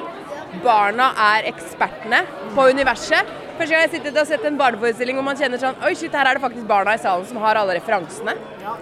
barna 0.63 1.11
er 1.33 1.49
ekspertene 1.51 2.23
på 2.55 2.69
universet. 2.73 3.35
Første 3.59 3.73
gang 3.73 3.81
jeg 3.83 3.89
har 3.89 3.91
sittet 3.97 4.17
og 4.21 4.27
sett 4.29 4.45
en 4.47 4.57
barneforestilling 4.59 5.17
hvor 5.19 5.25
man 5.27 5.35
kjenner 5.35 5.59
sånn 5.59 5.81
Oi, 5.83 5.91
shit, 5.99 6.13
her 6.15 6.29
er 6.29 6.37
det 6.37 6.43
faktisk 6.45 6.63
barna 6.69 6.93
i 6.95 7.01
salen 7.01 7.25
som 7.27 7.41
har 7.43 7.59
alle 7.59 7.75
referansene. 7.75 8.37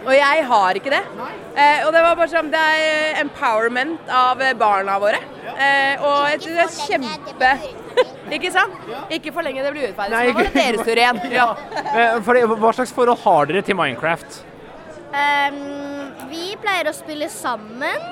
Og 0.05 0.11
jeg 0.13 0.43
har 0.51 0.77
ikke 0.77 0.91
det. 0.93 0.99
Eh, 1.57 1.81
og 1.87 1.89
det 1.95 2.03
var 2.05 2.19
bare 2.19 2.29
sånn 2.29 2.51
Det 2.53 2.61
er 2.61 3.21
empowerment 3.23 4.11
av 4.13 4.43
barna 4.59 4.99
våre. 5.01 5.17
Eh, 5.57 6.03
og 6.05 6.27
jeg 6.29 6.43
synes 6.45 6.59
det 6.59 6.67
er 6.67 6.77
kjempe 6.91 7.51
Ikke 8.37 8.51
sant? 8.53 8.77
Ikke 9.17 9.33
for 9.33 9.45
lenge 9.47 9.63
det 9.65 9.71
blir 9.73 9.87
urettferdig. 9.87 10.13
Nå 10.13 10.37
var 10.37 10.45
det 10.45 10.53
deres 10.59 10.85
tur 10.85 11.01
igjen. 11.01 11.21
Ja. 11.39 11.47
Eh, 11.95 12.19
For 12.21 12.37
det, 12.37 12.45
hva 12.61 12.73
slags 12.77 12.93
forhold 12.93 13.23
har 13.23 13.49
dere 13.49 13.65
til 13.65 13.77
Minecraft? 13.79 14.41
Um, 15.17 15.61
vi 16.29 16.51
pleier 16.61 16.91
å 16.91 16.93
spille 16.93 17.31
sammen. 17.33 18.03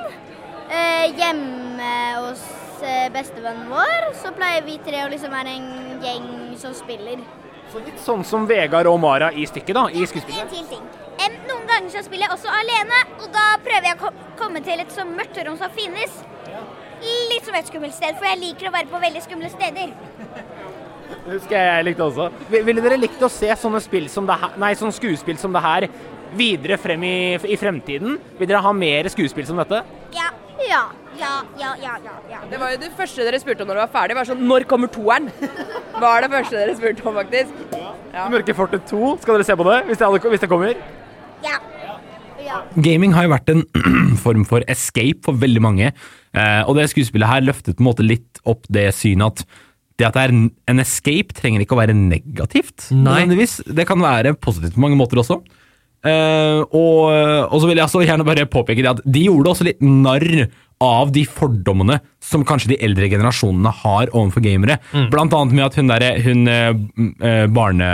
Eh, 0.65 1.11
hjemme 1.13 1.91
hos 2.23 2.41
eh, 2.41 2.54
bestevennen 3.15 3.71
vår 3.71 4.11
så 4.19 4.31
pleier 4.35 4.65
vi 4.65 4.77
tre 4.83 5.05
å 5.05 5.09
liksom 5.11 5.33
være 5.33 5.55
en 5.55 6.03
gjeng 6.03 6.29
som 6.59 6.75
spiller. 6.77 7.23
Så 7.71 7.81
litt 7.81 7.99
sånn 8.03 8.23
som 8.27 8.45
Vegard 8.49 8.87
og 8.87 8.99
Mara 9.01 9.31
i 9.33 9.45
stykket, 9.49 9.75
da. 9.75 9.87
I 9.89 10.05
skuespillet. 10.07 10.45
En 10.45 10.69
ting. 10.69 10.85
Noen 11.45 11.67
ganger 11.69 11.91
så 11.95 12.01
spiller 12.05 12.27
jeg 12.27 12.35
også 12.35 12.51
alene, 12.53 13.01
og 13.19 13.29
da 13.33 13.43
prøver 13.65 13.87
jeg 13.89 13.97
å 13.97 14.11
komme 14.37 14.61
til 14.65 14.81
et 14.83 14.91
så 14.93 15.05
mørkt 15.07 15.39
rom 15.47 15.57
som 15.57 15.71
finnes. 15.73 16.13
Litt 17.31 17.45
som 17.47 17.57
et 17.57 17.67
skummelt 17.69 17.95
sted, 17.95 18.15
for 18.19 18.29
jeg 18.29 18.41
liker 18.41 18.69
å 18.69 18.73
være 18.75 18.89
på 18.91 19.01
veldig 19.01 19.23
skumle 19.25 19.49
steder. 19.53 19.93
Det 21.25 21.33
husker 21.33 21.55
jeg 21.57 21.67
jeg 21.71 21.87
likte 21.87 22.05
også. 22.05 22.29
Ville 22.53 22.83
dere 22.85 22.99
likt 23.01 23.21
å 23.25 23.29
se 23.33 23.49
sånne, 23.59 23.81
som 24.13 24.29
det 24.29 24.37
her, 24.41 24.55
nei, 24.61 24.71
sånne 24.77 24.95
skuespill 24.95 25.39
som 25.41 25.53
det 25.55 25.63
her 25.65 25.87
videre 26.37 26.77
frem 26.81 27.03
i, 27.05 27.17
i 27.49 27.57
fremtiden? 27.57 28.19
Vil 28.39 28.49
dere 28.49 28.61
ha 28.65 28.73
mer 28.77 29.09
skuespill 29.13 29.47
som 29.49 29.61
dette? 29.61 29.81
Ja. 30.15 30.29
Ja. 30.69 30.83
Ja, 31.19 31.33
ja, 31.59 31.73
ja, 31.79 31.93
ja. 32.03 32.13
ja. 32.31 32.39
Det 32.51 32.57
var 32.59 32.71
jo 32.73 32.77
det 32.81 32.89
første 32.97 33.23
dere 33.23 33.39
spurte 33.39 33.63
om 33.63 33.69
når 33.69 33.77
det 33.79 33.83
var 33.85 33.93
ferdig. 33.93 34.15
var 34.17 34.27
sånn, 34.27 34.41
Når 34.49 34.65
kommer 34.67 34.87
toeren? 34.91 35.29
Var 36.03 36.25
det 36.25 36.31
første 36.33 36.57
dere 36.59 36.75
spurte 36.75 37.05
om, 37.07 37.15
faktisk. 37.15 37.53
Ja. 38.15 38.25
Mørke 38.31 38.55
fortet 38.55 38.83
2, 38.89 39.13
skal 39.23 39.37
dere 39.37 39.47
se 39.47 39.55
på 39.59 39.65
det 39.67 39.77
hvis 39.87 39.99
det, 40.01 40.07
hadde- 40.09 40.31
hvis 40.33 40.43
det 40.43 40.49
kommer? 40.51 40.73
Ja. 41.45 41.57
ja. 42.43 42.59
Gaming 42.75 43.13
har 43.15 43.27
jo 43.27 43.31
vært 43.35 43.51
en 43.53 43.63
form 44.25 44.43
for 44.47 44.63
escape 44.71 45.23
for 45.27 45.39
veldig 45.39 45.63
mange, 45.63 45.91
eh, 46.35 46.61
og 46.67 46.75
det 46.79 46.89
skuespillet 46.91 47.29
her 47.31 47.45
løftet 47.47 47.77
på 47.77 47.83
en 47.85 47.89
måte 47.91 48.03
litt 48.07 48.41
opp 48.47 48.67
det 48.71 48.89
synet 48.95 49.25
at 49.43 49.45
det 49.95 50.09
at 50.09 50.17
det 50.17 50.23
er 50.25 50.33
en- 50.35 50.49
en 50.67 50.83
escape 50.83 51.31
trenger 51.37 51.63
ikke 51.63 51.75
å 51.77 51.79
være 51.79 51.93
negativt. 51.95 52.89
Nei. 52.91 53.21
Det 53.63 53.85
kan 53.87 54.01
være 54.03 54.33
positivt 54.35 54.75
på 54.75 54.83
mange 54.83 54.97
måter 54.99 55.21
også. 55.23 55.39
Eh, 56.05 56.61
og, 56.69 57.09
og 57.49 57.57
så 57.57 57.65
vil 57.65 57.79
jeg 57.79 57.87
også 57.87 58.03
gjerne 58.05 58.27
bare 58.27 58.45
påpeke 58.45 58.83
det 58.85 58.91
at 58.91 59.01
de 59.05 59.25
gjorde 59.25 59.55
også 59.55 59.65
litt 59.65 59.81
narr 59.81 60.45
av 60.83 61.11
de 61.15 61.23
fordommene 61.25 61.99
som 62.25 62.43
kanskje 62.45 62.73
de 62.73 62.77
eldre 62.83 63.07
generasjonene 63.09 63.71
har 63.83 64.09
overfor 64.11 64.41
gamere. 64.43 64.79
Mm. 64.91 65.09
Blant 65.13 65.33
annet 65.37 65.53
med 65.55 65.65
at 65.65 65.75
hun 65.79 65.87
derre 65.93 66.13
hun 66.25 66.47
øh, 66.47 67.47
barne... 67.53 67.89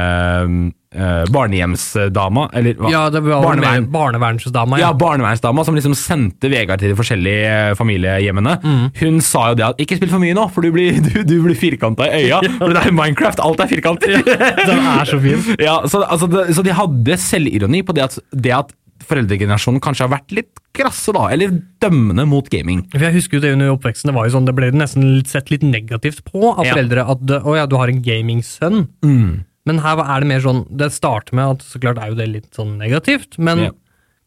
eh, 0.92 1.24
barnehjemsdama, 1.32 2.50
eller 2.54 2.76
hva? 2.80 2.90
Ja, 2.92 3.02
det 3.14 3.22
var 3.24 3.44
Barnevern. 3.46 3.86
barnevernsdama. 3.92 4.80
Ja, 4.80 4.90
Ja. 4.90 4.94
barnevernsdama 4.94 5.64
som 5.66 5.76
liksom 5.76 5.94
sendte 5.96 6.50
Vegard 6.52 6.80
til 6.80 6.92
de 6.92 6.98
forskjellige 7.00 7.52
eh, 7.72 7.76
familiehjemmene. 7.80 8.58
Mm. 8.64 8.90
Hun 9.00 9.22
sa 9.22 9.50
jo 9.52 9.56
det 9.56 9.66
at 9.70 9.78
'ikke 9.80 9.98
spill 10.00 10.10
for 10.10 10.20
mye 10.20 10.34
nå, 10.36 10.48
for 10.52 10.62
du 10.62 10.72
blir, 10.72 11.00
du, 11.06 11.24
du 11.24 11.42
blir 11.44 11.56
firkanta 11.56 12.08
i 12.10 12.26
øya'. 12.28 12.42
For 12.60 12.74
det 12.74 12.86
er 12.86 12.92
Minecraft, 12.92 13.40
alt 13.40 13.60
er 13.60 13.68
firkanter. 13.72 14.20
Den 14.26 14.80
er 14.80 15.06
så 15.06 15.20
fin. 15.22 15.40
Ja, 15.60 15.82
så, 15.88 16.04
altså, 16.04 16.28
det, 16.28 16.56
så 16.56 16.64
de 16.64 16.74
hadde 16.74 17.18
selvironi 17.18 17.84
på 17.84 17.94
det 17.96 18.04
at, 18.04 18.20
det 18.34 18.52
at 18.52 18.74
foreldregenerasjonen 19.12 19.82
kanskje 19.84 20.08
har 20.08 20.14
vært 20.16 20.34
litt 20.38 20.62
krasse, 20.78 21.12
da, 21.16 21.28
eller 21.36 21.54
dømmende 21.84 22.26
mot 22.32 22.48
gaming. 22.52 22.86
For 22.94 23.04
jeg 23.06 23.18
husker 23.20 23.38
jo 23.38 23.44
det 23.44 23.54
under 23.58 23.74
oppveksten, 23.76 24.10
det 24.10 24.16
var 24.18 24.28
jo 24.30 24.36
sånn, 24.38 24.48
det 24.48 24.56
ble 24.58 24.72
nesten 24.72 25.20
sett 25.30 25.52
litt 25.52 25.64
negativt 25.68 26.24
på 26.28 26.54
av 26.56 26.66
Ja. 26.66 26.74
foreldre 26.74 27.06
at 27.12 27.20
å 27.44 27.56
ja, 27.60 27.66
du 27.68 27.76
har 27.78 27.92
en 27.92 28.02
gamingsønn. 28.02 28.88
Mm. 29.04 29.46
Men 29.68 29.78
her 29.84 30.00
er 30.02 30.20
det 30.24 30.28
mer 30.32 30.40
sånn, 30.42 30.64
det 30.76 30.90
starter 30.96 31.36
med 31.38 31.58
at 31.58 31.60
så 31.68 31.80
klart 31.84 32.00
er 32.02 32.10
jo 32.10 32.16
det 32.18 32.30
litt 32.32 32.52
sånn 32.56 32.78
negativt, 32.80 33.38
men 33.38 33.60
Ja. 33.60 33.72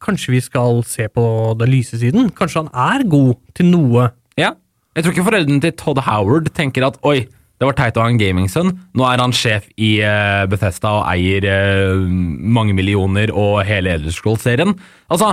kanskje 0.01 0.31
vi 0.31 0.39
skal 0.41 0.83
se 0.83 1.07
på 1.09 1.57
den 1.57 1.69
lyse 1.73 1.97
siden? 1.99 2.29
Kanskje 2.31 2.63
han 2.69 2.71
er 3.01 3.03
god 3.09 3.35
til 3.53 3.65
noe? 3.73 4.11
Ja. 4.37 4.53
Jeg 4.95 5.03
tror 5.03 5.13
ikke 5.13 5.25
foreldrene 5.31 5.61
til 5.61 5.71
Todd 5.73 5.97
Howard 6.05 6.53
tenker 6.53 6.85
at 6.87 6.97
oi, 7.03 7.27
det 7.55 7.67
var 7.69 7.75
teit 7.77 7.97
å 7.97 8.03
ha 8.03 8.11
en 8.11 8.19
gamingsønn. 8.19 8.71
Nå 8.97 9.05
er 9.07 9.21
han 9.23 9.33
sjef 9.35 9.67
i 9.79 9.97
eh, 10.03 10.43
Bethesda 10.51 10.97
og 10.99 11.05
eier 11.11 11.45
eh, 11.47 12.05
mange 12.57 12.75
millioner 12.75 13.31
og 13.31 13.61
hele 13.67 13.93
Elder 13.95 14.11
Scrolls-serien. 14.11 14.75
Altså, 15.07 15.31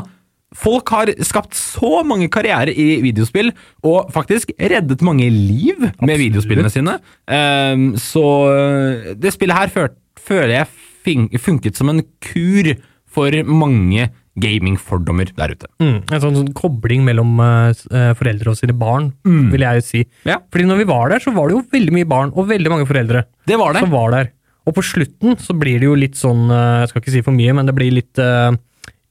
folk 0.54 0.92
har 0.94 1.10
skapt 1.26 1.56
så 1.58 2.02
mange 2.06 2.30
karrierer 2.32 2.70
i 2.70 3.00
videospill, 3.02 3.50
og 3.82 4.12
faktisk 4.14 4.54
reddet 4.60 5.02
mange 5.02 5.26
liv 5.32 5.88
med 6.02 6.20
videospillene 6.20 6.70
sine. 6.72 6.98
Ehm, 7.26 7.92
så 7.98 8.26
eh, 8.52 9.12
det 9.18 9.34
spillet 9.34 9.58
her 9.58 9.90
føler 10.22 10.56
jeg 10.60 11.38
funket 11.42 11.78
som 11.78 11.90
en 11.90 12.04
kur 12.22 12.74
for 13.12 13.34
mange 13.44 14.06
gamingfordommer 14.40 15.28
der 15.36 15.52
ute. 15.54 15.68
Mm, 15.82 15.98
en 16.10 16.20
sånn, 16.22 16.36
sånn 16.40 16.52
kobling 16.56 17.04
mellom 17.04 17.34
uh, 17.42 17.72
foreldre 18.18 18.52
og 18.54 18.56
sine 18.60 18.72
barn, 18.78 19.12
Mm. 19.28 19.50
vil 19.52 19.60
jeg 19.66 19.84
si. 19.84 20.04
Ja. 20.24 20.38
Fordi 20.50 20.64
når 20.68 20.78
vi 20.82 20.84
var 20.88 21.10
der, 21.12 21.20
så 21.20 21.34
var 21.34 21.48
det 21.48 21.56
jo 21.58 21.64
veldig 21.72 21.92
mye 21.92 22.08
barn 22.08 22.32
og 22.34 22.48
veldig 22.48 22.70
mange 22.72 22.86
foreldre 22.88 23.24
Det 23.46 23.58
var 23.60 23.74
det. 23.74 23.80
som 23.84 23.90
var 23.92 24.10
der. 24.10 24.32
Og 24.66 24.74
på 24.74 24.82
slutten 24.86 25.36
så 25.42 25.52
blir 25.58 25.80
det 25.80 25.88
jo 25.90 25.94
litt 25.98 26.14
sånn, 26.16 26.46
uh, 26.50 26.80
jeg 26.82 26.88
skal 26.92 27.02
ikke 27.02 27.12
si 27.18 27.22
for 27.22 27.32
mye, 27.36 27.52
men 27.54 27.66
det 27.66 27.74
blir 27.76 27.92
litt 27.92 28.18
uh, 28.18 28.52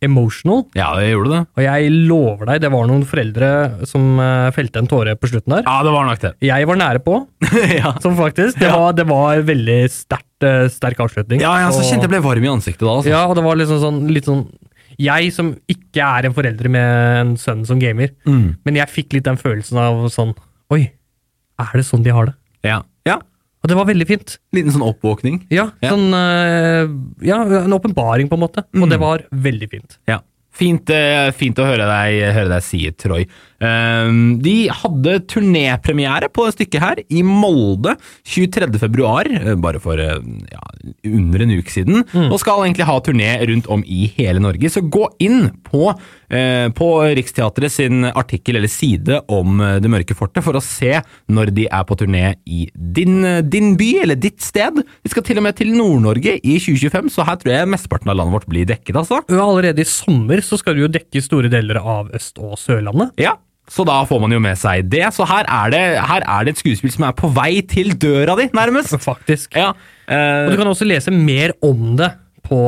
emotional. 0.01 0.63
Ja, 0.73 0.95
det 0.97 1.11
gjorde 1.11 1.29
det. 1.35 1.41
Og 1.55 1.61
jeg 1.61 1.91
lover 2.09 2.45
deg, 2.49 2.61
det 2.63 2.71
var 2.73 2.87
noen 2.89 3.03
foreldre 3.05 3.49
som 3.85 4.17
felte 4.55 4.81
en 4.81 4.87
tåre 4.89 5.13
på 5.19 5.29
slutten 5.29 5.53
der. 5.53 5.61
Ja, 5.67 5.83
det 5.85 5.91
var 5.93 6.07
nok 6.09 6.23
det. 6.23 6.31
Jeg 6.41 6.65
var 6.65 6.79
nære 6.81 7.03
på, 7.05 7.19
ja. 7.77 7.91
som 8.01 8.15
faktisk. 8.17 8.57
Det 8.57 8.65
Ja. 8.71 8.79
var, 8.81 8.93
det 8.97 9.05
var 9.05 9.43
veldig 9.45 9.77
sterkt, 9.93 10.47
sterk 10.73 10.97
avslutning. 11.05 11.43
Ja, 11.45 11.53
jeg 11.61 11.67
altså, 11.69 11.83
Og- 11.85 11.91
kjente 11.91 12.07
jeg 12.09 12.15
ble 12.15 12.23
varm 12.25 12.47
i 12.47 12.49
ansiktet 12.49 12.81
da. 12.81 12.95
Altså. 12.97 13.11
Ja, 13.13 13.27
og 13.29 13.35
det 13.37 13.43
var 13.45 13.55
liksom 13.61 13.77
sånn, 13.83 14.01
litt 14.09 14.25
sånn 14.25 14.47
Jeg 15.01 15.31
som 15.33 15.51
ikke 15.71 16.03
er 16.05 16.27
en 16.29 16.35
forelder 16.37 16.69
med 16.69 17.19
en 17.21 17.33
sønn 17.41 17.65
som 17.65 17.79
gamer, 17.81 18.11
Mm. 18.27 18.57
men 18.65 18.75
jeg 18.75 18.87
fikk 18.93 19.13
litt 19.17 19.23
den 19.27 19.37
følelsen 19.41 19.77
av 19.81 20.05
sånn 20.13 20.35
Oi, 20.71 20.91
er 21.59 21.71
det 21.73 21.83
sånn 21.87 22.03
de 22.05 22.11
har 22.15 22.25
det? 22.29 22.35
Ja. 22.63 22.81
ja. 23.05 23.17
Og 23.63 23.69
det 23.69 23.75
var 23.77 23.85
veldig 23.85 24.07
fint. 24.07 24.37
Liten 24.55 24.71
sånn 24.71 24.85
oppvåkning. 24.87 25.41
Ja, 25.51 25.71
Ja. 25.83 25.89
sånn 25.91 26.13
eh, 26.13 26.87
Ja, 27.27 27.41
en 27.43 27.73
åpenbaring, 27.75 28.29
på 28.29 28.33
en 28.37 28.45
måte. 28.45 28.63
Og 28.73 28.85
Mm. 28.87 28.89
det 28.89 28.99
var 28.99 29.23
veldig 29.31 29.69
fint. 29.69 29.97
Ja. 30.07 30.19
Fint, 30.51 30.89
eh, 30.89 31.31
fint 31.31 31.55
å 31.57 31.65
høre 31.65 31.85
deg, 31.87 32.33
høre 32.33 32.49
deg 32.49 32.61
si, 32.63 32.89
Troy. 32.91 33.25
Um, 33.61 34.39
de 34.41 34.71
hadde 34.73 35.19
turnépremiere 35.29 36.31
på 36.33 36.47
det 36.47 36.55
stykket 36.55 36.81
her 36.81 37.01
i 37.13 37.21
Molde 37.21 37.93
23. 38.25 38.65
februar, 38.81 39.27
eh, 39.29 39.53
bare 39.61 39.77
for 39.81 40.01
eh, 40.01 40.17
ja, 40.49 40.61
under 41.05 41.43
en 41.45 41.53
uke 41.53 41.69
siden, 41.69 42.01
og 42.31 42.39
skal 42.41 42.63
egentlig 42.65 42.87
ha 42.89 42.95
turné 43.05 43.29
rundt 43.45 43.69
om 43.69 43.83
i 43.85 44.07
hele 44.15 44.41
Norge. 44.41 44.71
Så 44.73 44.81
gå 44.81 45.05
inn 45.21 45.51
på, 45.67 45.91
eh, 46.33 46.69
på 46.73 46.87
Riksteatret 47.19 47.75
sin 47.75 48.07
artikkel 48.09 48.57
eller 48.57 48.71
side 48.71 49.21
om 49.29 49.61
eh, 49.61 49.77
Det 49.81 49.91
mørke 49.93 50.17
fortet 50.17 50.45
for 50.45 50.57
å 50.57 50.63
se 50.65 50.97
når 51.29 51.53
de 51.53 51.67
er 51.69 51.85
på 51.85 51.99
turné 52.01 52.33
i 52.49 52.65
din, 52.73 53.21
din 53.45 53.75
by 53.77 53.91
eller 54.07 54.17
ditt 54.17 54.41
sted. 54.41 54.81
Vi 55.05 55.13
skal 55.13 55.27
til 55.27 55.37
og 55.37 55.45
med 55.45 55.59
til 55.61 55.69
Nord-Norge 55.75 56.39
i 56.41 56.57
2025, 56.57 57.13
så 57.13 57.27
her 57.29 57.37
tror 57.37 57.53
jeg 57.53 57.69
mesteparten 57.75 58.09
av 58.09 58.17
landet 58.17 58.39
vårt 58.39 58.49
blir 58.49 58.65
dekket, 58.73 58.97
altså. 59.03 59.21
Allerede 59.29 59.85
i 59.85 59.89
sommer 59.89 60.41
så 60.45 60.57
skal 60.57 60.77
du 60.77 60.85
jo 60.87 60.91
dekke 60.97 61.21
store 61.21 61.51
deler 61.51 61.77
av 61.77 62.09
Øst- 62.17 62.41
og 62.41 62.57
Sørlandet. 62.57 63.13
Ja, 63.21 63.37
så 63.71 63.85
da 63.87 64.01
får 64.07 64.19
man 64.19 64.33
jo 64.35 64.41
med 64.43 64.59
seg 64.59 64.89
det. 64.91 65.05
Så 65.15 65.23
her 65.29 65.47
er 65.47 65.71
det, 65.71 65.83
her 66.09 66.25
er 66.27 66.47
det 66.47 66.55
et 66.55 66.63
skuespill 66.63 66.91
som 66.91 67.05
er 67.07 67.15
på 67.15 67.29
vei 67.31 67.61
til 67.63 67.93
døra 67.95 68.35
di, 68.39 68.49
nærmest. 68.57 68.97
Faktisk. 69.09 69.55
Ja. 69.55 69.71
eh, 70.11 70.43
Og 70.45 70.51
du 70.51 70.59
kan 70.59 70.71
også 70.73 70.87
lese 70.89 71.13
mer 71.15 71.55
om 71.63 71.95
det 71.99 72.11
på 72.51 72.59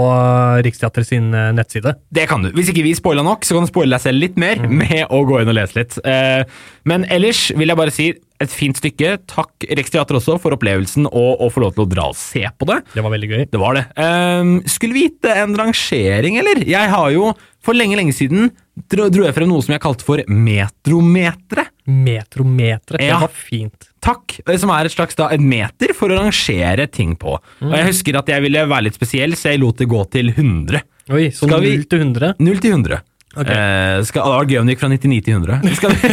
Riksteatret 0.63 1.09
sin 1.09 1.33
eh, 1.35 1.49
nettside. 1.55 1.95
det 2.13 2.27
kan 2.29 2.45
du. 2.45 2.51
Hvis 2.55 2.69
ikke 2.71 2.85
vi 2.85 2.93
spoila 2.95 3.23
nok, 3.25 3.43
så 3.43 3.57
kan 3.57 3.65
du 3.65 3.71
spoile 3.73 3.97
deg 3.97 4.05
selv 4.05 4.21
litt 4.23 4.37
mer 4.39 4.61
mm. 4.63 4.77
med 4.79 5.01
å 5.11 5.23
gå 5.27 5.41
inn 5.41 5.51
og 5.51 5.57
lese 5.57 5.81
litt. 5.81 5.97
Eh, 6.07 6.45
men 6.87 7.03
ellers 7.11 7.49
vil 7.57 7.73
jeg 7.73 7.79
bare 7.81 7.95
si 7.95 8.13
et 8.45 8.53
fint 8.53 8.77
stykke. 8.77 9.15
Takk 9.29 9.67
Riksteater 9.79 10.19
også 10.19 10.37
for 10.41 10.55
opplevelsen 10.55 11.07
og 11.09 11.43
å 11.43 11.49
få 11.53 11.63
lov 11.65 11.75
til 11.75 11.85
å 11.85 11.89
dra 11.89 12.09
og 12.11 12.19
se 12.19 12.43
på 12.43 12.67
det. 12.69 12.81
Det 12.93 13.05
var 13.05 13.15
veldig 13.15 13.31
gøy. 13.31 13.45
Det 13.53 13.61
var 13.61 13.79
det. 13.79 13.85
Um, 13.97 14.55
skulle 14.69 14.97
vi 14.97 15.07
gitt 15.07 15.29
en 15.31 15.55
rangering, 15.59 16.39
eller? 16.41 16.63
Jeg 16.67 16.91
har 16.93 17.09
jo 17.15 17.31
for 17.63 17.77
lenge, 17.77 17.95
lenge 17.99 18.15
siden 18.15 18.51
dro, 18.91 19.07
dro 19.13 19.23
jeg 19.23 19.35
frem 19.35 19.49
noe 19.49 19.63
som 19.63 19.75
jeg 19.75 19.83
kalte 19.83 20.05
for 20.05 20.23
metrometre. 20.27 21.67
Metrometeret. 21.87 23.03
Ja. 23.03 23.17
Det 23.17 23.21
var 23.25 23.35
fint. 23.35 23.89
Takk, 24.03 24.39
eh, 24.43 24.57
som 24.59 24.71
er 24.75 24.87
et 24.87 24.95
slags 24.95 25.15
da, 25.19 25.29
en 25.31 25.45
meter 25.47 25.93
for 25.95 26.11
å 26.11 26.19
rangere 26.19 26.87
ting 26.91 27.15
på. 27.19 27.37
Og 27.63 27.77
jeg 27.77 27.89
husker 27.91 28.19
at 28.19 28.31
jeg 28.33 28.43
ville 28.43 28.65
være 28.67 28.89
litt 28.89 28.99
spesiell, 28.99 29.37
så 29.39 29.53
jeg 29.53 29.63
lot 29.63 29.79
det 29.79 29.87
gå 29.91 30.03
til 30.11 30.33
100. 30.33 30.83
Oi, 31.11 31.27
så 31.35 31.47
0 31.51 31.87
til 31.91 32.03
100? 32.03 32.35
0 32.39 32.61
til 32.63 32.77
100. 32.77 33.01
Ok. 33.33 33.49
Eh, 33.49 34.03
skal, 34.05 34.23
det 34.27 34.33
var 34.37 34.45
gøy 34.51 34.59
om 34.61 34.67
det 34.69 34.75
gikk 34.75 34.81
fra 34.83 34.89
99 34.93 35.21
til 35.25 35.33
100. 35.39 35.61
Skal 35.79 35.93
vi, 35.93 36.11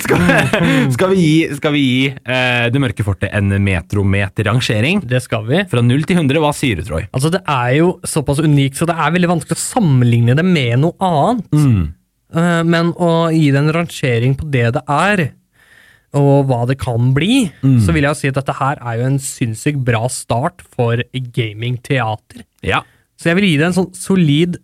skal, 0.00 0.22
vi- 0.24 0.92
skal 0.94 1.10
vi 1.12 1.16
gi, 1.20 1.34
skal 1.58 1.74
vi 1.74 1.82
gi 1.84 2.06
eh, 2.24 2.68
Det 2.72 2.80
mørke 2.80 3.04
fortet 3.04 3.28
en 3.36 3.52
metrometerrangering? 3.66 5.02
Det 5.08 5.20
skal 5.24 5.44
vi. 5.48 5.60
Fra 5.68 5.82
0 5.84 6.06
til 6.08 6.16
100, 6.22 6.40
hva 6.42 6.52
sier 6.56 6.80
du, 6.80 6.84
Troy? 6.88 7.04
Altså, 7.12 7.30
det 7.34 7.42
er 7.44 7.74
jo 7.80 7.90
såpass 8.08 8.40
unikt, 8.44 8.78
så 8.80 8.88
det 8.88 8.96
er 8.96 9.12
veldig 9.18 9.30
vanskelig 9.34 9.58
å 9.58 9.62
sammenligne 9.66 10.36
det 10.38 10.46
med 10.48 10.80
noe 10.86 10.96
annet. 11.12 11.52
Mm. 11.52 11.84
Eh, 12.32 12.62
Men 12.72 12.92
å 12.96 13.12
gi 13.34 13.50
det 13.52 13.60
en 13.60 13.72
rangering 13.76 14.36
på 14.40 14.48
det 14.50 14.70
det 14.78 14.82
er, 14.88 15.24
og 16.16 16.46
hva 16.48 16.62
det 16.68 16.78
kan 16.80 17.12
bli, 17.16 17.50
Mm. 17.64 17.78
så 17.84 17.92
vil 17.96 18.04
jeg 18.08 18.16
si 18.18 18.28
at 18.28 18.34
dette 18.40 18.52
her 18.58 18.80
er 18.80 18.98
jo 19.00 19.06
en 19.12 19.18
sinnssykt 19.20 19.80
bra 19.84 20.06
start 20.12 20.60
for 20.76 21.00
gamingteater. 21.12 22.44
Ja. 22.64 22.82
Så 23.20 23.30
jeg 23.30 23.36
vil 23.38 23.48
gi 23.50 23.56
det 23.60 23.66
en 23.70 23.76
sånn 23.76 23.92
solid 23.96 24.58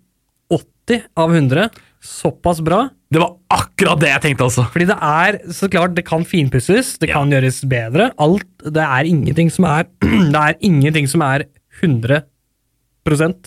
80 0.51 1.03
av 1.17 1.33
100. 1.37 1.69
Såpass 2.05 2.61
bra. 2.65 2.85
Det 3.11 3.21
var 3.23 3.35
akkurat 3.51 4.01
det 4.03 4.11
jeg 4.13 4.23
tenkte 4.27 4.47
også. 4.47 4.67
Fordi 4.73 4.87
det 4.91 4.97
er, 5.03 5.39
så 5.55 5.69
klart, 5.73 5.95
det 5.97 6.05
kan 6.07 6.27
finpusses, 6.29 6.97
det 7.03 7.11
kan 7.11 7.33
gjøres 7.33 7.63
bedre. 7.69 8.11
Alt, 8.21 8.49
det 8.63 8.85
er 8.85 9.09
ingenting 9.09 9.51
som 9.53 9.67
er, 9.69 9.89
det 10.35 10.43
er 10.43 10.59
ingenting 10.65 11.09
som 11.11 11.25
er 11.27 11.49
100% 11.81 12.23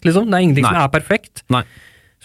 liksom. 0.08 0.28
Det 0.28 0.36
er 0.36 0.46
ingenting 0.48 0.68
som 0.68 0.82
er 0.82 0.92
perfekt. 0.94 1.46
Nei. 1.54 1.64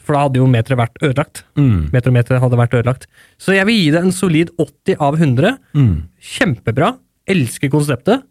For 0.06 0.14
da 0.14 0.26
hadde 0.26 0.38
jo 0.38 0.46
meteret 0.46 0.78
vært 0.78 1.00
ødelagt. 1.02 1.42
Mm. 1.58 1.88
Metrometeret 1.94 2.42
hadde 2.42 2.58
vært 2.60 2.76
ødelagt. 2.78 3.08
Så 3.42 3.56
jeg 3.56 3.66
vil 3.66 3.80
gi 3.80 3.88
det 3.94 4.02
en 4.04 4.14
solid 4.14 4.52
80 4.62 5.02
av 5.02 5.18
100. 5.18 5.56
Mm. 5.74 5.94
Kjempebra. 6.36 6.92
Elsker 7.26 7.72
konseptet. 7.72 8.22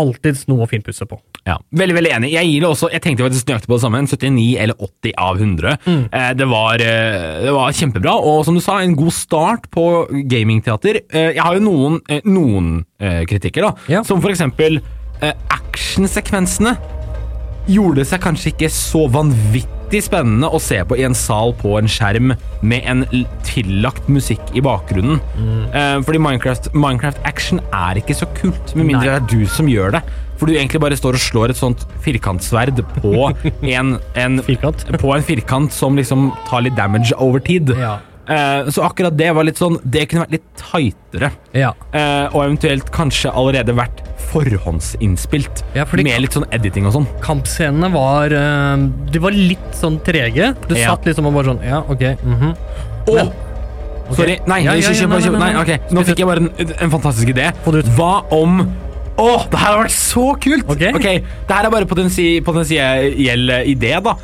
Alltids 0.00 0.46
noe 0.48 0.64
å 0.64 0.68
finpusse 0.70 1.04
på. 1.08 1.18
Ja, 1.44 1.58
Veldig 1.74 1.96
veldig 1.96 2.12
enig. 2.16 2.30
Jeg 2.32 2.48
gir 2.48 2.62
det 2.62 2.68
også, 2.70 2.88
jeg 2.94 3.02
tenkte 3.02 3.26
faktisk 3.26 3.48
nøyaktig 3.50 3.68
på 3.68 3.76
det 3.76 3.82
samme. 3.82 3.98
En 3.98 4.08
79 4.08 4.46
eller 4.62 4.78
80 4.86 5.14
av 5.18 5.40
100. 5.42 5.74
Mm. 5.84 6.04
Eh, 6.06 6.30
det, 6.38 6.46
var, 6.52 6.84
eh, 6.86 7.42
det 7.42 7.52
var 7.56 7.74
kjempebra, 7.76 8.14
og 8.30 8.44
som 8.46 8.56
du 8.56 8.62
sa, 8.62 8.78
en 8.80 8.96
god 8.96 9.12
start 9.16 9.68
på 9.74 9.86
gamingteater. 10.30 11.02
Eh, 11.10 11.32
jeg 11.34 11.42
har 11.42 11.58
jo 11.58 11.64
noen, 11.66 12.00
eh, 12.08 12.22
noen 12.24 12.72
eh, 13.02 13.24
kritikker, 13.28 13.68
da. 13.68 14.02
Som 14.06 14.22
for 14.22 14.32
eksempel 14.32 14.78
eh, 15.20 15.34
actionsekvensene. 15.58 16.76
Gjorde 17.70 18.06
seg 18.06 18.22
kanskje 18.24 18.54
ikke 18.54 18.72
så 18.74 19.04
vanvittig 19.12 19.81
spennende 20.00 20.48
å 20.48 20.60
se 20.62 20.78
på 20.88 20.96
i 20.96 21.04
en 21.04 21.16
sal 21.18 21.52
på 21.58 21.74
en 21.76 21.90
skjerm 21.90 22.32
med 22.62 22.88
en 22.88 23.04
tillagt 23.44 24.08
musikk 24.08 24.40
i 24.56 24.62
bakgrunnen. 24.64 25.20
Eh, 25.74 25.98
fordi 26.06 26.20
Minecraft, 26.22 26.70
Minecraft 26.72 27.20
action 27.28 27.60
er 27.68 28.00
ikke 28.00 28.16
så 28.16 28.28
kult, 28.38 28.72
med 28.74 28.88
mindre 28.88 29.10
Nei. 29.10 29.18
det 29.18 29.18
er 29.20 29.42
du 29.44 29.50
som 29.50 29.68
gjør 29.68 29.98
det. 29.98 30.04
For 30.40 30.50
du 30.50 30.56
egentlig 30.56 30.80
bare 30.82 30.96
står 30.98 31.18
og 31.18 31.22
slår 31.22 31.52
et 31.52 31.60
sånt 31.60 31.84
firkantsverd 32.02 32.80
på 32.96 33.28
en, 33.76 33.98
en, 34.18 34.40
på 34.42 35.12
en 35.14 35.26
firkant 35.26 35.74
som 35.74 35.98
liksom 35.98 36.32
tar 36.48 36.64
litt 36.66 36.78
damage 36.78 37.12
over 37.18 37.42
tid. 37.44 37.74
Eh, 38.28 38.68
så 38.70 38.84
akkurat 38.86 39.16
det 39.18 39.32
var 39.34 39.42
litt 39.42 39.58
sånn 39.58 39.80
Det 39.82 40.04
kunne 40.08 40.22
vært 40.22 40.36
litt 40.36 40.44
tightere. 40.60 41.32
Ja. 41.58 41.72
Eh, 41.92 42.28
og 42.30 42.44
eventuelt 42.44 42.90
kanskje 42.94 43.32
allerede 43.34 43.74
vært 43.74 44.02
forhåndsinnspilt. 44.32 45.64
Ja, 45.74 45.84
med 45.92 46.20
litt 46.22 46.32
sånn 46.36 46.46
editing 46.54 46.86
og 46.86 46.94
sånn. 46.96 47.08
Kampscenene 47.24 47.90
var 47.92 48.32
eh, 48.32 48.84
De 49.12 49.18
var 49.22 49.34
litt 49.36 49.72
sånn 49.78 49.98
trege. 50.06 50.52
Du 50.68 50.74
Ja. 50.76 50.92
satt 50.94 51.04
liksom 51.04 51.26
og 51.26 51.34
bare 51.34 51.50
sånn 51.52 51.64
Ja, 51.66 51.80
ok. 51.82 52.04
mhm. 52.22 52.56
Og 53.08 53.32
Sorry. 54.16 54.38
Nei, 54.46 54.58
Ja, 54.64 54.72
ja, 54.74 54.90
ja, 54.92 55.06
nei, 55.06 55.18
nei, 55.20 55.30
nei, 55.30 55.52
nei. 55.52 55.62
ok. 55.62 55.90
Nå 55.94 56.02
fikk 56.04 56.18
jeg 56.18 56.26
bare 56.26 56.42
en, 56.42 56.50
en 56.84 56.90
fantastisk 56.90 57.28
idé. 57.32 57.50
Hva 57.96 58.24
om 58.30 58.58
Åh, 59.20 59.44
det 59.52 59.58
her 59.60 59.74
har 59.74 59.82
vært 59.82 59.92
så 59.92 60.22
kult! 60.40 60.64
Ok, 60.72 60.80
Det 60.80 61.52
her 61.52 61.66
er 61.66 61.72
bare 61.72 61.88
potensi 61.88 62.40
potensiell 62.44 63.52
idé, 63.68 63.92
da. 64.00 64.14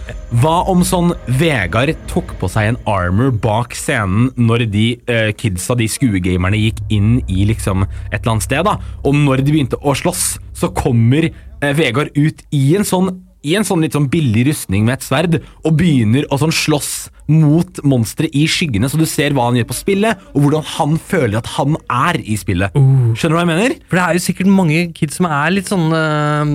Hva 0.40 0.62
om 0.72 0.80
sånn 0.86 1.12
Vegard 1.40 1.92
tok 2.08 2.32
på 2.40 2.48
seg 2.48 2.70
en 2.70 2.80
armor 2.88 3.30
bak 3.30 3.76
scenen 3.76 4.30
når 4.40 4.64
de 4.72 4.86
uh, 5.10 5.28
kidsa, 5.36 5.76
de 5.76 5.90
skuegamerne, 5.92 6.60
gikk 6.68 6.80
inn 6.94 7.18
i 7.28 7.44
liksom 7.50 7.84
et 7.84 8.20
eller 8.22 8.34
annet 8.38 8.48
sted, 8.48 8.64
da. 8.64 8.78
Og 9.04 9.16
når 9.16 9.44
de 9.44 9.54
begynte 9.54 9.80
å 9.84 9.96
slåss, 9.98 10.38
så 10.56 10.72
kommer 10.72 11.28
uh, 11.28 11.72
Vegard 11.76 12.16
ut 12.16 12.44
i 12.56 12.64
en 12.78 12.88
sånn 12.88 13.12
i 13.46 13.54
en 13.58 13.66
sånn 13.66 13.84
litt 13.84 13.94
sånn 13.96 14.08
billig 14.10 14.48
rustning 14.48 14.86
med 14.86 14.98
et 14.98 15.06
sverd, 15.06 15.38
og 15.64 15.76
begynner 15.78 16.26
å 16.30 16.40
sånn 16.40 16.54
slåss 16.54 16.92
mot 17.28 17.82
monstre 17.84 18.30
i 18.32 18.46
skyggene, 18.48 18.88
så 18.88 18.98
du 18.98 19.04
ser 19.08 19.34
hva 19.36 19.50
han 19.50 19.58
gjør 19.58 19.68
på 19.68 19.76
spillet, 19.76 20.22
og 20.32 20.46
hvordan 20.46 20.64
han 20.74 20.96
føler 21.10 21.38
at 21.40 21.50
han 21.58 21.76
er 21.92 22.18
i 22.24 22.38
spillet. 22.40 22.74
Skjønner 23.18 23.34
du 23.34 23.38
hva 23.38 23.44
jeg 23.44 23.50
mener? 23.52 23.76
For 23.90 24.00
det 24.00 24.04
er 24.06 24.16
jo 24.16 24.24
sikkert 24.24 24.52
mange 24.58 24.86
kids 24.96 25.20
som 25.20 25.28
er 25.28 25.52
litt 25.52 25.68
sånn 25.68 25.86
øh, 25.92 26.54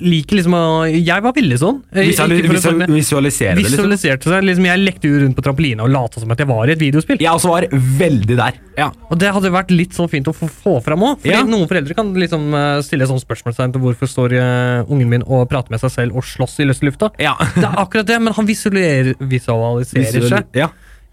Liker 0.00 0.36
liksom 0.38 0.54
å 0.54 0.62
Jeg 0.88 1.22
var 1.22 1.32
veldig 1.34 1.58
sånn. 1.58 1.82
Eh, 1.92 2.06
Visuali- 2.08 2.42
visual- 2.46 2.86
visualisere 2.86 3.54
det, 3.56 3.64
liksom. 3.64 3.96
Seg. 3.98 4.44
Liksom, 4.44 4.64
jeg 4.64 4.78
lekte 4.84 5.08
jo 5.10 5.18
rundt 5.24 5.36
på 5.36 5.42
trampolina 5.42 5.82
og 5.84 5.90
lata 5.90 6.20
som 6.20 6.30
at 6.30 6.38
jeg 6.38 6.46
var 6.48 6.68
i 6.68 6.72
et 6.72 6.78
videospill. 6.78 7.18
Jeg 7.20 7.30
også 7.30 7.48
var 7.50 7.66
veldig 7.70 8.36
der. 8.36 8.52
Ja. 8.78 8.90
Og 9.10 9.18
det 9.18 9.32
hadde 9.34 9.50
vært 9.50 9.70
litt 9.74 9.90
sånn 9.96 10.08
fint 10.08 10.26
å 10.30 10.34
få, 10.34 10.48
få 10.48 10.82
fram 10.84 11.00
òg. 11.02 11.18
Fordi 11.22 11.34
Ja. 11.34 11.42
noen 11.42 11.66
foreldre 11.68 11.94
kan 11.96 12.12
liksom 12.14 12.52
øh, 12.54 12.82
stille 12.82 13.06
sånn 13.10 13.20
spørsmålstegn 13.22 13.72
til 13.72 13.80
hvorfor 13.82 14.06
står 14.08 14.32
øh, 14.38 14.84
ungen 14.90 15.08
min 15.08 15.22
og 15.26 15.48
prater 15.50 15.70
med 15.70 15.80
seg 15.80 15.90
selv 15.90 16.16
og 16.16 16.22
slåss 16.22 16.60
i 16.60 16.64
løse 16.68 16.82
lufta. 16.86 17.10
Det 17.18 17.26
er 17.64 17.74
akkurat 17.82 18.06
det, 18.06 18.20
men 18.22 18.32
han 18.32 18.46
visualiserer, 18.46 19.14
visualiserer 19.18 20.20
Visual- 20.22 20.28
seg 20.30 20.46
ja. 20.54 20.68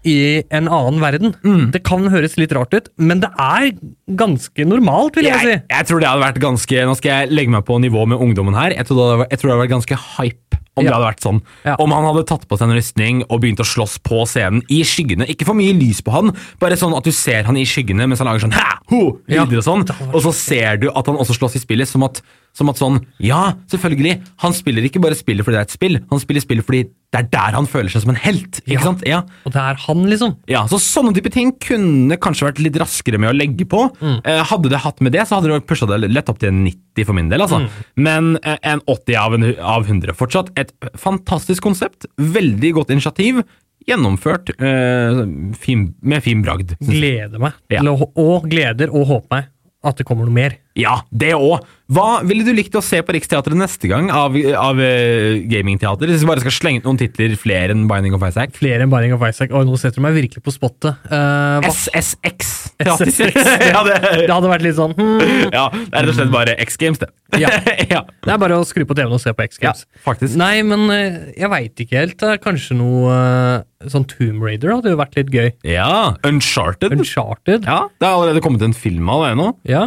I 0.06 0.42
en 0.54 0.68
annen 0.68 1.00
verden. 1.02 1.34
Det 1.74 1.82
kan 1.86 2.06
høres 2.12 2.36
litt 2.38 2.52
rart 2.54 2.74
ut, 2.76 2.90
men 2.98 3.22
det 3.24 3.30
er 3.42 3.72
ganske 4.18 4.66
normalt, 4.68 5.16
vil 5.18 5.30
jeg, 5.30 5.40
si. 5.42 5.54
Jeg, 5.54 5.64
jeg 5.72 5.88
tror 5.88 6.02
det 6.02 6.10
hadde 6.10 6.24
vært 6.26 6.42
ganske 6.42 6.84
Nå 6.86 6.94
skal 6.98 7.12
jeg 7.12 7.34
legge 7.34 7.54
meg 7.56 7.64
på 7.66 7.78
nivå 7.82 8.04
med 8.10 8.22
ungdommen 8.22 8.56
her. 8.58 8.76
Jeg 8.76 8.86
tror 8.88 9.00
det 9.00 9.08
hadde, 9.08 9.28
jeg 9.32 9.40
tror 9.40 9.48
det 9.48 9.54
hadde 9.56 9.64
vært 9.64 9.76
ganske 9.76 10.00
hype 10.16 10.60
om 10.76 10.84
det 10.84 10.92
hadde 10.92 11.08
vært 11.08 11.24
sånn. 11.24 11.40
Om 11.80 11.94
han 11.96 12.06
hadde 12.10 12.24
tatt 12.28 12.46
på 12.48 12.58
seg 12.60 12.68
en 12.68 12.76
rustning 12.76 13.22
og 13.26 13.40
begynt 13.42 13.62
å 13.64 13.66
slåss 13.66 13.98
på 14.04 14.22
scenen 14.28 14.62
i 14.72 14.82
skyggene. 14.86 15.28
Ikke 15.32 15.48
for 15.48 15.58
mye 15.58 15.74
lys 15.76 16.02
på 16.04 16.14
han, 16.14 16.34
bare 16.62 16.78
sånn 16.78 16.96
at 16.96 17.06
du 17.08 17.12
ser 17.16 17.48
han 17.48 17.56
i 17.56 17.64
skyggene 17.68 18.06
mens 18.06 18.20
han 18.22 18.28
lager 18.30 18.46
sånn 18.46 18.56
hæ, 18.56 18.66
ho, 18.92 19.02
lyder 19.30 19.62
og 19.62 19.66
sånn. 19.66 19.86
Og 20.12 20.20
så 20.28 20.34
ser 20.36 20.82
du 20.84 20.90
at 20.92 21.08
han 21.08 21.16
også 21.16 21.38
slåss 21.38 21.56
i 21.58 21.64
spillet 21.64 21.88
som 21.90 22.04
at, 22.06 22.20
som 22.56 22.68
at 22.72 22.80
sånn 22.80 23.00
Ja, 23.24 23.56
selvfølgelig. 23.72 24.20
Han 24.44 24.54
spiller 24.56 24.84
ikke 24.86 25.02
bare 25.02 25.18
spillet 25.18 25.46
fordi 25.46 25.58
det 25.58 25.64
er 25.64 25.70
et 25.70 25.76
spill, 25.78 26.00
han 26.12 26.22
spiller 26.22 26.44
spillet 26.44 26.68
fordi 26.68 26.86
det 27.14 27.20
er 27.22 27.28
der 27.30 27.54
han 27.54 27.68
føler 27.70 27.88
seg 27.92 28.02
som 28.02 28.10
en 28.12 28.18
helt. 28.18 28.58
Ikke 28.66 28.82
sant? 28.82 29.04
Ja. 29.06 29.20
Og 29.46 29.52
det 29.54 29.60
er 29.62 29.78
han, 29.86 30.00
liksom. 30.10 30.34
Ja, 30.50 30.64
så 30.68 30.80
Sånne 30.82 31.12
type 31.16 31.30
ting 31.32 31.52
kunne 31.62 32.16
kanskje 32.20 32.48
vært 32.48 32.60
litt 32.64 32.76
raskere 32.80 33.20
med 33.22 33.30
å 33.30 33.36
legge 33.36 33.66
på. 33.68 33.84
Eh, 34.02 34.42
hadde 34.50 34.72
det 34.72 34.80
hatt 34.82 35.02
med 35.04 35.14
det, 35.14 35.22
så 35.28 35.38
hadde 35.38 35.52
det 35.52 35.60
pusha 35.68 35.86
det 35.88 36.00
lett 36.10 36.30
opp 36.32 36.40
til 36.42 36.50
en 36.50 36.64
90 36.66 37.06
for 37.06 37.16
min 37.16 37.28
del. 37.30 37.44
altså. 37.44 37.62
Mm. 37.62 37.68
Men 38.06 38.30
eh, 38.42 38.58
en 38.72 38.82
80 38.90 39.18
av, 39.22 39.36
en, 39.36 39.46
av 39.76 39.86
100 39.86 40.16
fortsatt. 40.18 40.50
Et 40.58 40.65
fantastisk 41.00 41.64
konsept. 41.64 42.08
Veldig 42.16 42.72
godt 42.78 42.92
initiativ. 42.94 43.42
Gjennomført 43.86 44.50
eh, 44.56 45.20
fin, 45.60 45.88
med 46.02 46.24
fin 46.24 46.42
bragd. 46.42 46.74
Gleder 46.82 47.42
meg. 47.42 47.58
Ja. 47.70 47.84
Og 47.86 48.48
gleder 48.50 48.90
og 48.90 49.06
håper 49.12 49.36
meg 49.36 49.52
at 49.86 50.00
det 50.00 50.06
kommer 50.08 50.26
noe 50.26 50.34
mer. 50.34 50.56
Ja, 50.76 51.00
det 51.10 51.32
òg. 51.36 51.64
Hva 51.86 52.18
ville 52.26 52.42
du 52.42 52.50
likt 52.50 52.74
å 52.74 52.80
se 52.82 52.98
på 53.06 53.14
Riksteatret 53.14 53.54
neste 53.56 53.86
gang 53.86 54.08
av, 54.10 54.34
av 54.58 54.80
uh, 54.82 55.36
gamingteater? 55.46 56.10
Hvis 56.10 56.24
vi 56.24 56.28
bare 56.28 56.42
skal 56.42 56.54
slenge 56.56 56.80
ut 56.82 56.88
noen 56.88 56.98
titler 56.98 57.36
flere 57.38 57.70
enn 57.76 57.84
Binding 57.88 58.16
of 58.16 58.24
Isaac? 58.26 58.50
Flere 58.58 58.82
enn 58.82 58.90
Binding 58.90 59.14
of 59.14 59.22
Isaac. 59.22 59.54
Og 59.54 59.68
nå 59.68 59.78
setter 59.78 60.02
du 60.02 60.04
meg 60.08 60.16
virkelig 60.18 60.42
på 60.44 60.54
spottet. 60.54 60.98
Uh, 61.06 61.62
SSX. 61.70 62.50
SSX. 62.82 63.38
Ja, 63.70 63.80
det- 63.86 64.00
det 64.26 64.32
hadde 64.32 64.50
vært 64.50 64.64
litt 64.66 64.76
sånn 64.76 64.92
hmm. 64.98 65.52
Ja, 65.54 65.68
det 65.72 65.94
er 65.94 66.04
rett 66.04 66.10
og 66.12 66.16
slett 66.18 66.32
bare 66.34 66.56
X 66.66 66.76
Games, 66.80 67.00
det. 67.00 67.08
Ja. 67.38 68.02
Det 68.26 68.34
er 68.34 68.40
bare 68.42 68.58
å 68.58 68.66
skru 68.68 68.84
på 68.88 68.96
TV-en 68.98 69.14
og 69.16 69.22
se 69.22 69.32
på 69.36 69.46
X 69.46 69.60
Games. 69.62 69.84
Ja, 69.86 70.02
faktisk. 70.10 70.36
Nei, 70.40 70.58
men 70.66 70.88
uh, 70.90 71.30
jeg 71.38 71.52
veit 71.54 71.84
ikke 71.86 72.00
helt. 72.02 72.26
Er 72.26 72.42
Kanskje 72.42 72.76
noe 72.78 73.14
eh, 73.14 73.88
sånn 73.92 74.04
Tomb 74.10 74.42
Raider 74.44 74.74
hadde 74.74 74.92
jo 74.92 74.98
vært 74.98 75.16
litt 75.18 75.30
gøy. 75.32 75.48
Ja, 75.70 76.16
Uncharted. 76.26 76.92
Uncharted. 76.98 77.64
Ja, 77.66 77.86
Det 77.94 78.10
har 78.10 78.18
allerede 78.18 78.42
kommet 78.44 78.62
en 78.66 78.74
film 78.76 79.08
av 79.12 79.24
det 79.28 79.32
nå. 79.38 79.48
Ja. 79.70 79.86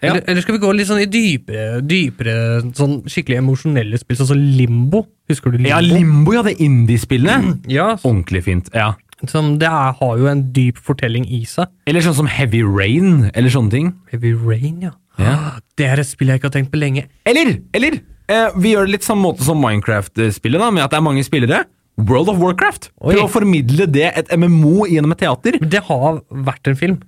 Eller, 0.00 0.22
eller 0.26 0.44
skal 0.44 0.56
vi 0.56 0.62
gå 0.62 0.70
litt 0.76 0.88
sånn 0.88 1.00
i 1.02 1.08
dypere, 1.10 1.80
dypere 1.86 2.36
sånn 2.76 3.00
skikkelig 3.10 3.40
emosjonelle 3.42 3.98
spill, 4.00 4.18
sånn 4.20 4.30
som 4.34 4.40
Limbo? 4.58 5.04
Husker 5.30 5.52
du 5.54 5.58
Limbo? 5.58 5.72
Ja, 5.72 5.80
Limbo, 5.84 6.34
ja, 6.36 6.42
det 6.46 6.56
indie-spillet. 6.62 7.66
Ja. 7.72 7.92
Ordentlig 8.02 8.44
fint. 8.48 8.70
ja. 8.74 8.94
Som 9.24 9.54
det 9.56 9.64
er, 9.64 9.94
har 9.96 10.18
jo 10.20 10.26
en 10.28 10.42
dyp 10.52 10.76
fortelling 10.76 11.24
i 11.32 11.38
seg. 11.48 11.70
Eller 11.88 12.04
sånn 12.04 12.18
som 12.18 12.26
Heavy 12.28 12.60
Rain, 12.60 13.30
eller 13.32 13.48
sånne 13.48 13.72
ting. 13.72 13.86
Heavy 14.12 14.34
Rain, 14.36 14.82
ja. 14.84 14.90
Ja. 15.16 15.36
Det 15.80 15.86
er 15.88 16.02
et 16.02 16.08
spill 16.10 16.28
jeg 16.28 16.42
ikke 16.42 16.50
har 16.50 16.56
tenkt 16.58 16.68
på 16.74 16.80
lenge. 16.82 17.06
Eller, 17.24 17.54
eller 17.72 17.96
eh, 18.28 18.50
vi 18.60 18.74
gjør 18.74 18.84
det 18.84 18.98
litt 18.98 19.06
samme 19.08 19.24
måte 19.24 19.46
som 19.46 19.56
Minecraft-spillet, 19.64 20.60
da, 20.60 20.68
med 20.68 20.84
at 20.84 20.92
det 20.92 21.00
er 21.00 21.06
mange 21.08 21.24
spillere. 21.24 21.62
World 21.96 22.28
of 22.28 22.36
Warcraft. 22.42 22.90
Prøv 23.00 23.22
å 23.24 23.30
formidle 23.32 23.86
det, 23.88 24.10
et 24.20 24.32
MMO, 24.36 24.84
gjennom 24.92 25.16
et 25.16 25.22
teater. 25.24 25.56
Det 25.64 25.80
har 25.88 26.20
vært 26.28 26.68
en 26.68 26.76
film. 26.76 26.98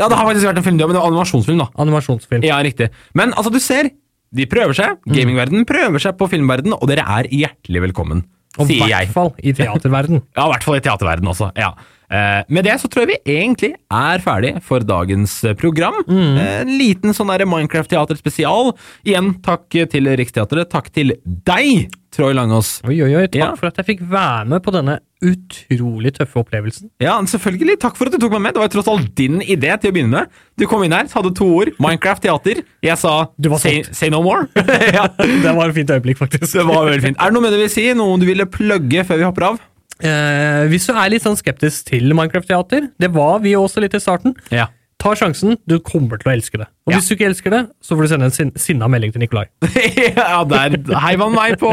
Ja, 0.00 0.08
det 0.10 0.18
har 0.18 0.26
faktisk 0.26 0.48
vært 0.48 0.60
en 0.60 0.66
film, 0.66 0.78
men 0.80 0.94
det 0.96 1.00
var 1.00 1.10
animasjonsfilm, 1.10 1.60
da. 1.62 1.68
Animasjonsfilm. 1.84 2.46
Ja, 2.46 2.58
riktig. 2.66 2.90
Men 3.14 3.34
altså, 3.38 3.52
du 3.54 3.60
ser, 3.62 3.90
de 4.34 4.46
prøver 4.50 4.74
seg. 4.74 5.00
Gamingverden 5.06 5.66
prøver 5.68 6.02
seg 6.02 6.16
på 6.18 6.28
filmverden, 6.32 6.74
og 6.74 6.88
dere 6.90 7.06
er 7.20 7.30
hjertelig 7.30 7.84
velkommen. 7.88 8.24
Og 8.58 8.70
i 8.70 8.78
hvert 8.82 9.10
fall 9.14 9.32
i 9.42 9.54
teaterverden. 9.54 10.22
Ja, 10.36 10.46
i 10.46 10.52
hvert 10.54 10.66
fall 10.66 10.78
i 10.78 10.84
teaterverden 10.84 11.30
også. 11.34 11.50
ja. 11.58 11.74
Eh, 12.14 12.42
med 12.52 12.66
det 12.68 12.74
så 12.78 12.86
tror 12.92 13.06
jeg 13.06 13.14
vi 13.14 13.32
egentlig 13.40 13.70
er 13.90 14.20
ferdig 14.22 14.50
for 14.62 14.84
dagens 14.86 15.38
program. 15.58 15.96
Mm. 16.06 16.36
Eh, 16.36 16.50
en 16.60 16.72
liten 16.78 17.16
sånn 17.16 17.32
der 17.32 17.46
Minecraft-teater 17.48 18.18
spesial. 18.20 18.74
Igjen 19.08 19.32
takk 19.42 19.64
til 19.90 20.10
Riksteatret. 20.20 20.68
Takk 20.70 20.92
til 20.94 21.14
deg, 21.24 21.88
Troy 22.14 22.32
Langås. 22.36 22.76
Oi, 22.86 22.94
oi, 23.02 23.10
oi, 23.18 23.26
takk 23.26 23.40
Ja. 23.40 23.48
for 23.58 23.66
at 23.72 23.76
jeg 23.80 23.86
fikk 23.88 24.02
være 24.10 24.44
med 24.46 24.62
på 24.62 24.70
denne 24.74 25.00
utrolig 25.24 26.12
tøffe 26.14 26.38
opplevelsen. 26.42 26.90
Ja, 27.02 27.16
selvfølgelig. 27.26 27.78
Takk 27.82 27.96
for 27.98 28.06
at 28.06 28.14
du 28.14 28.18
tok 28.22 28.34
meg 28.36 28.42
med. 28.44 28.54
Det 28.54 28.60
var 28.62 28.68
jo 28.68 28.74
tross 28.76 28.90
alt 28.92 29.10
din 29.18 29.40
idé 29.42 29.72
til 29.80 29.90
å 29.90 29.94
begynne 29.96 30.10
med. 30.14 30.28
Du 30.60 30.66
kom 30.70 30.84
inn 30.86 30.92
her, 30.94 31.08
hadde 31.10 31.32
to 31.34 31.48
ord. 31.58 31.72
Minecraft 31.82 32.22
teater. 32.22 32.62
Jeg 32.84 32.98
sa 33.00 33.14
say, 33.58 33.82
say 33.90 34.10
no 34.14 34.22
more. 34.22 34.46
ja. 34.98 35.08
Det 35.18 35.54
var 35.56 35.68
et 35.72 35.74
fint 35.80 35.90
øyeblikk, 35.90 36.18
faktisk. 36.20 36.52
Det 36.52 36.66
var 36.68 36.86
veldig 36.90 37.02
fint. 37.08 37.18
Er 37.18 37.32
det 37.32 37.34
noe 37.38 37.42
med 37.46 37.52
det 37.54 37.58
du 37.62 37.64
vil 37.66 37.74
si? 37.74 37.86
Noe 37.98 38.18
du 38.20 38.26
ville 38.28 38.46
plugge 38.46 39.04
før 39.08 39.20
vi 39.22 39.26
hopper 39.30 39.48
av? 39.52 39.60
Eh, 40.04 40.64
hvis 40.70 40.86
du 40.90 40.92
er 40.94 41.10
litt 41.12 41.22
sånn 41.24 41.38
skeptisk 41.38 41.86
til 41.92 42.14
Minecraft-teater, 42.18 42.90
det 43.00 43.10
var 43.14 43.38
vi 43.44 43.54
også 43.58 43.80
litt 43.84 43.94
i 43.94 44.02
starten, 44.02 44.34
Ja. 44.52 44.68
Ta 45.04 45.12
sjansen. 45.18 45.58
Du 45.68 45.76
kommer 45.84 46.18
til 46.20 46.30
å 46.30 46.34
elske 46.34 46.58
det. 46.62 46.66
Og 46.84 46.92
Ja. 46.92 46.98
hvis 46.98 47.08
du 47.08 47.14
ikke 47.14 47.28
elsker 47.30 47.52
det, 47.52 47.60
så 47.84 47.96
får 47.96 48.02
du 48.04 48.08
sende 48.12 48.26
en 48.28 48.34
sin 48.34 48.50
sinna 48.60 48.88
melding 48.88 49.12
til 49.12 49.22
Nikolai. 49.22 49.46
ja, 50.16 50.42
der 50.48 50.74
heiv 51.04 51.22
han 51.24 51.34
meg 51.36 51.58
på, 51.60 51.70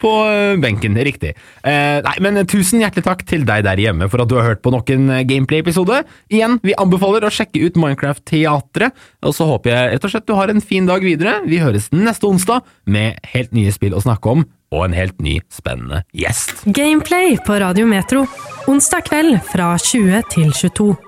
på 0.00 0.12
øh, 0.28 0.56
benken. 0.62 0.96
Riktig. 0.96 1.34
Eh, 1.64 1.98
nei, 2.04 2.14
men 2.24 2.40
tusen 2.48 2.80
hjertelig 2.84 3.04
takk 3.08 3.24
til 3.28 3.44
deg 3.48 3.64
der 3.66 3.80
hjemme 3.80 4.08
for 4.12 4.22
at 4.24 4.30
du 4.30 4.36
har 4.38 4.48
hørt 4.50 4.62
på 4.64 4.72
nok 4.74 4.92
en 4.94 5.08
eh, 5.18 5.24
gameplay-episode. 5.28 6.02
Igjen, 6.32 6.58
vi 6.64 6.76
anbefaler 6.80 7.24
å 7.28 7.32
sjekke 7.32 7.64
ut 7.66 7.80
Minecraft-teatret, 7.80 8.92
og 9.24 9.36
så 9.36 9.48
håper 9.48 9.72
jeg 9.72 9.94
rett 9.96 10.06
og 10.08 10.12
slett 10.14 10.28
du 10.28 10.36
har 10.36 10.52
en 10.52 10.64
fin 10.64 10.88
dag 10.88 11.04
videre. 11.04 11.38
Vi 11.48 11.60
høres 11.62 11.88
neste 11.96 12.28
onsdag 12.28 12.64
med 12.86 13.20
helt 13.32 13.56
nye 13.56 13.72
spill 13.74 13.96
å 13.96 14.04
snakke 14.04 14.36
om, 14.36 14.46
og 14.74 14.88
en 14.88 14.96
helt 14.98 15.20
ny, 15.22 15.38
spennende 15.54 16.02
gjest. 16.16 16.64
Gameplay 16.74 17.36
på 17.46 17.60
Radio 17.62 17.86
Metro. 17.88 18.26
Onsdag 18.66 19.06
kveld 19.08 19.38
fra 19.52 19.76
20 19.78 20.26
til 20.32 20.50
22. 20.52 21.05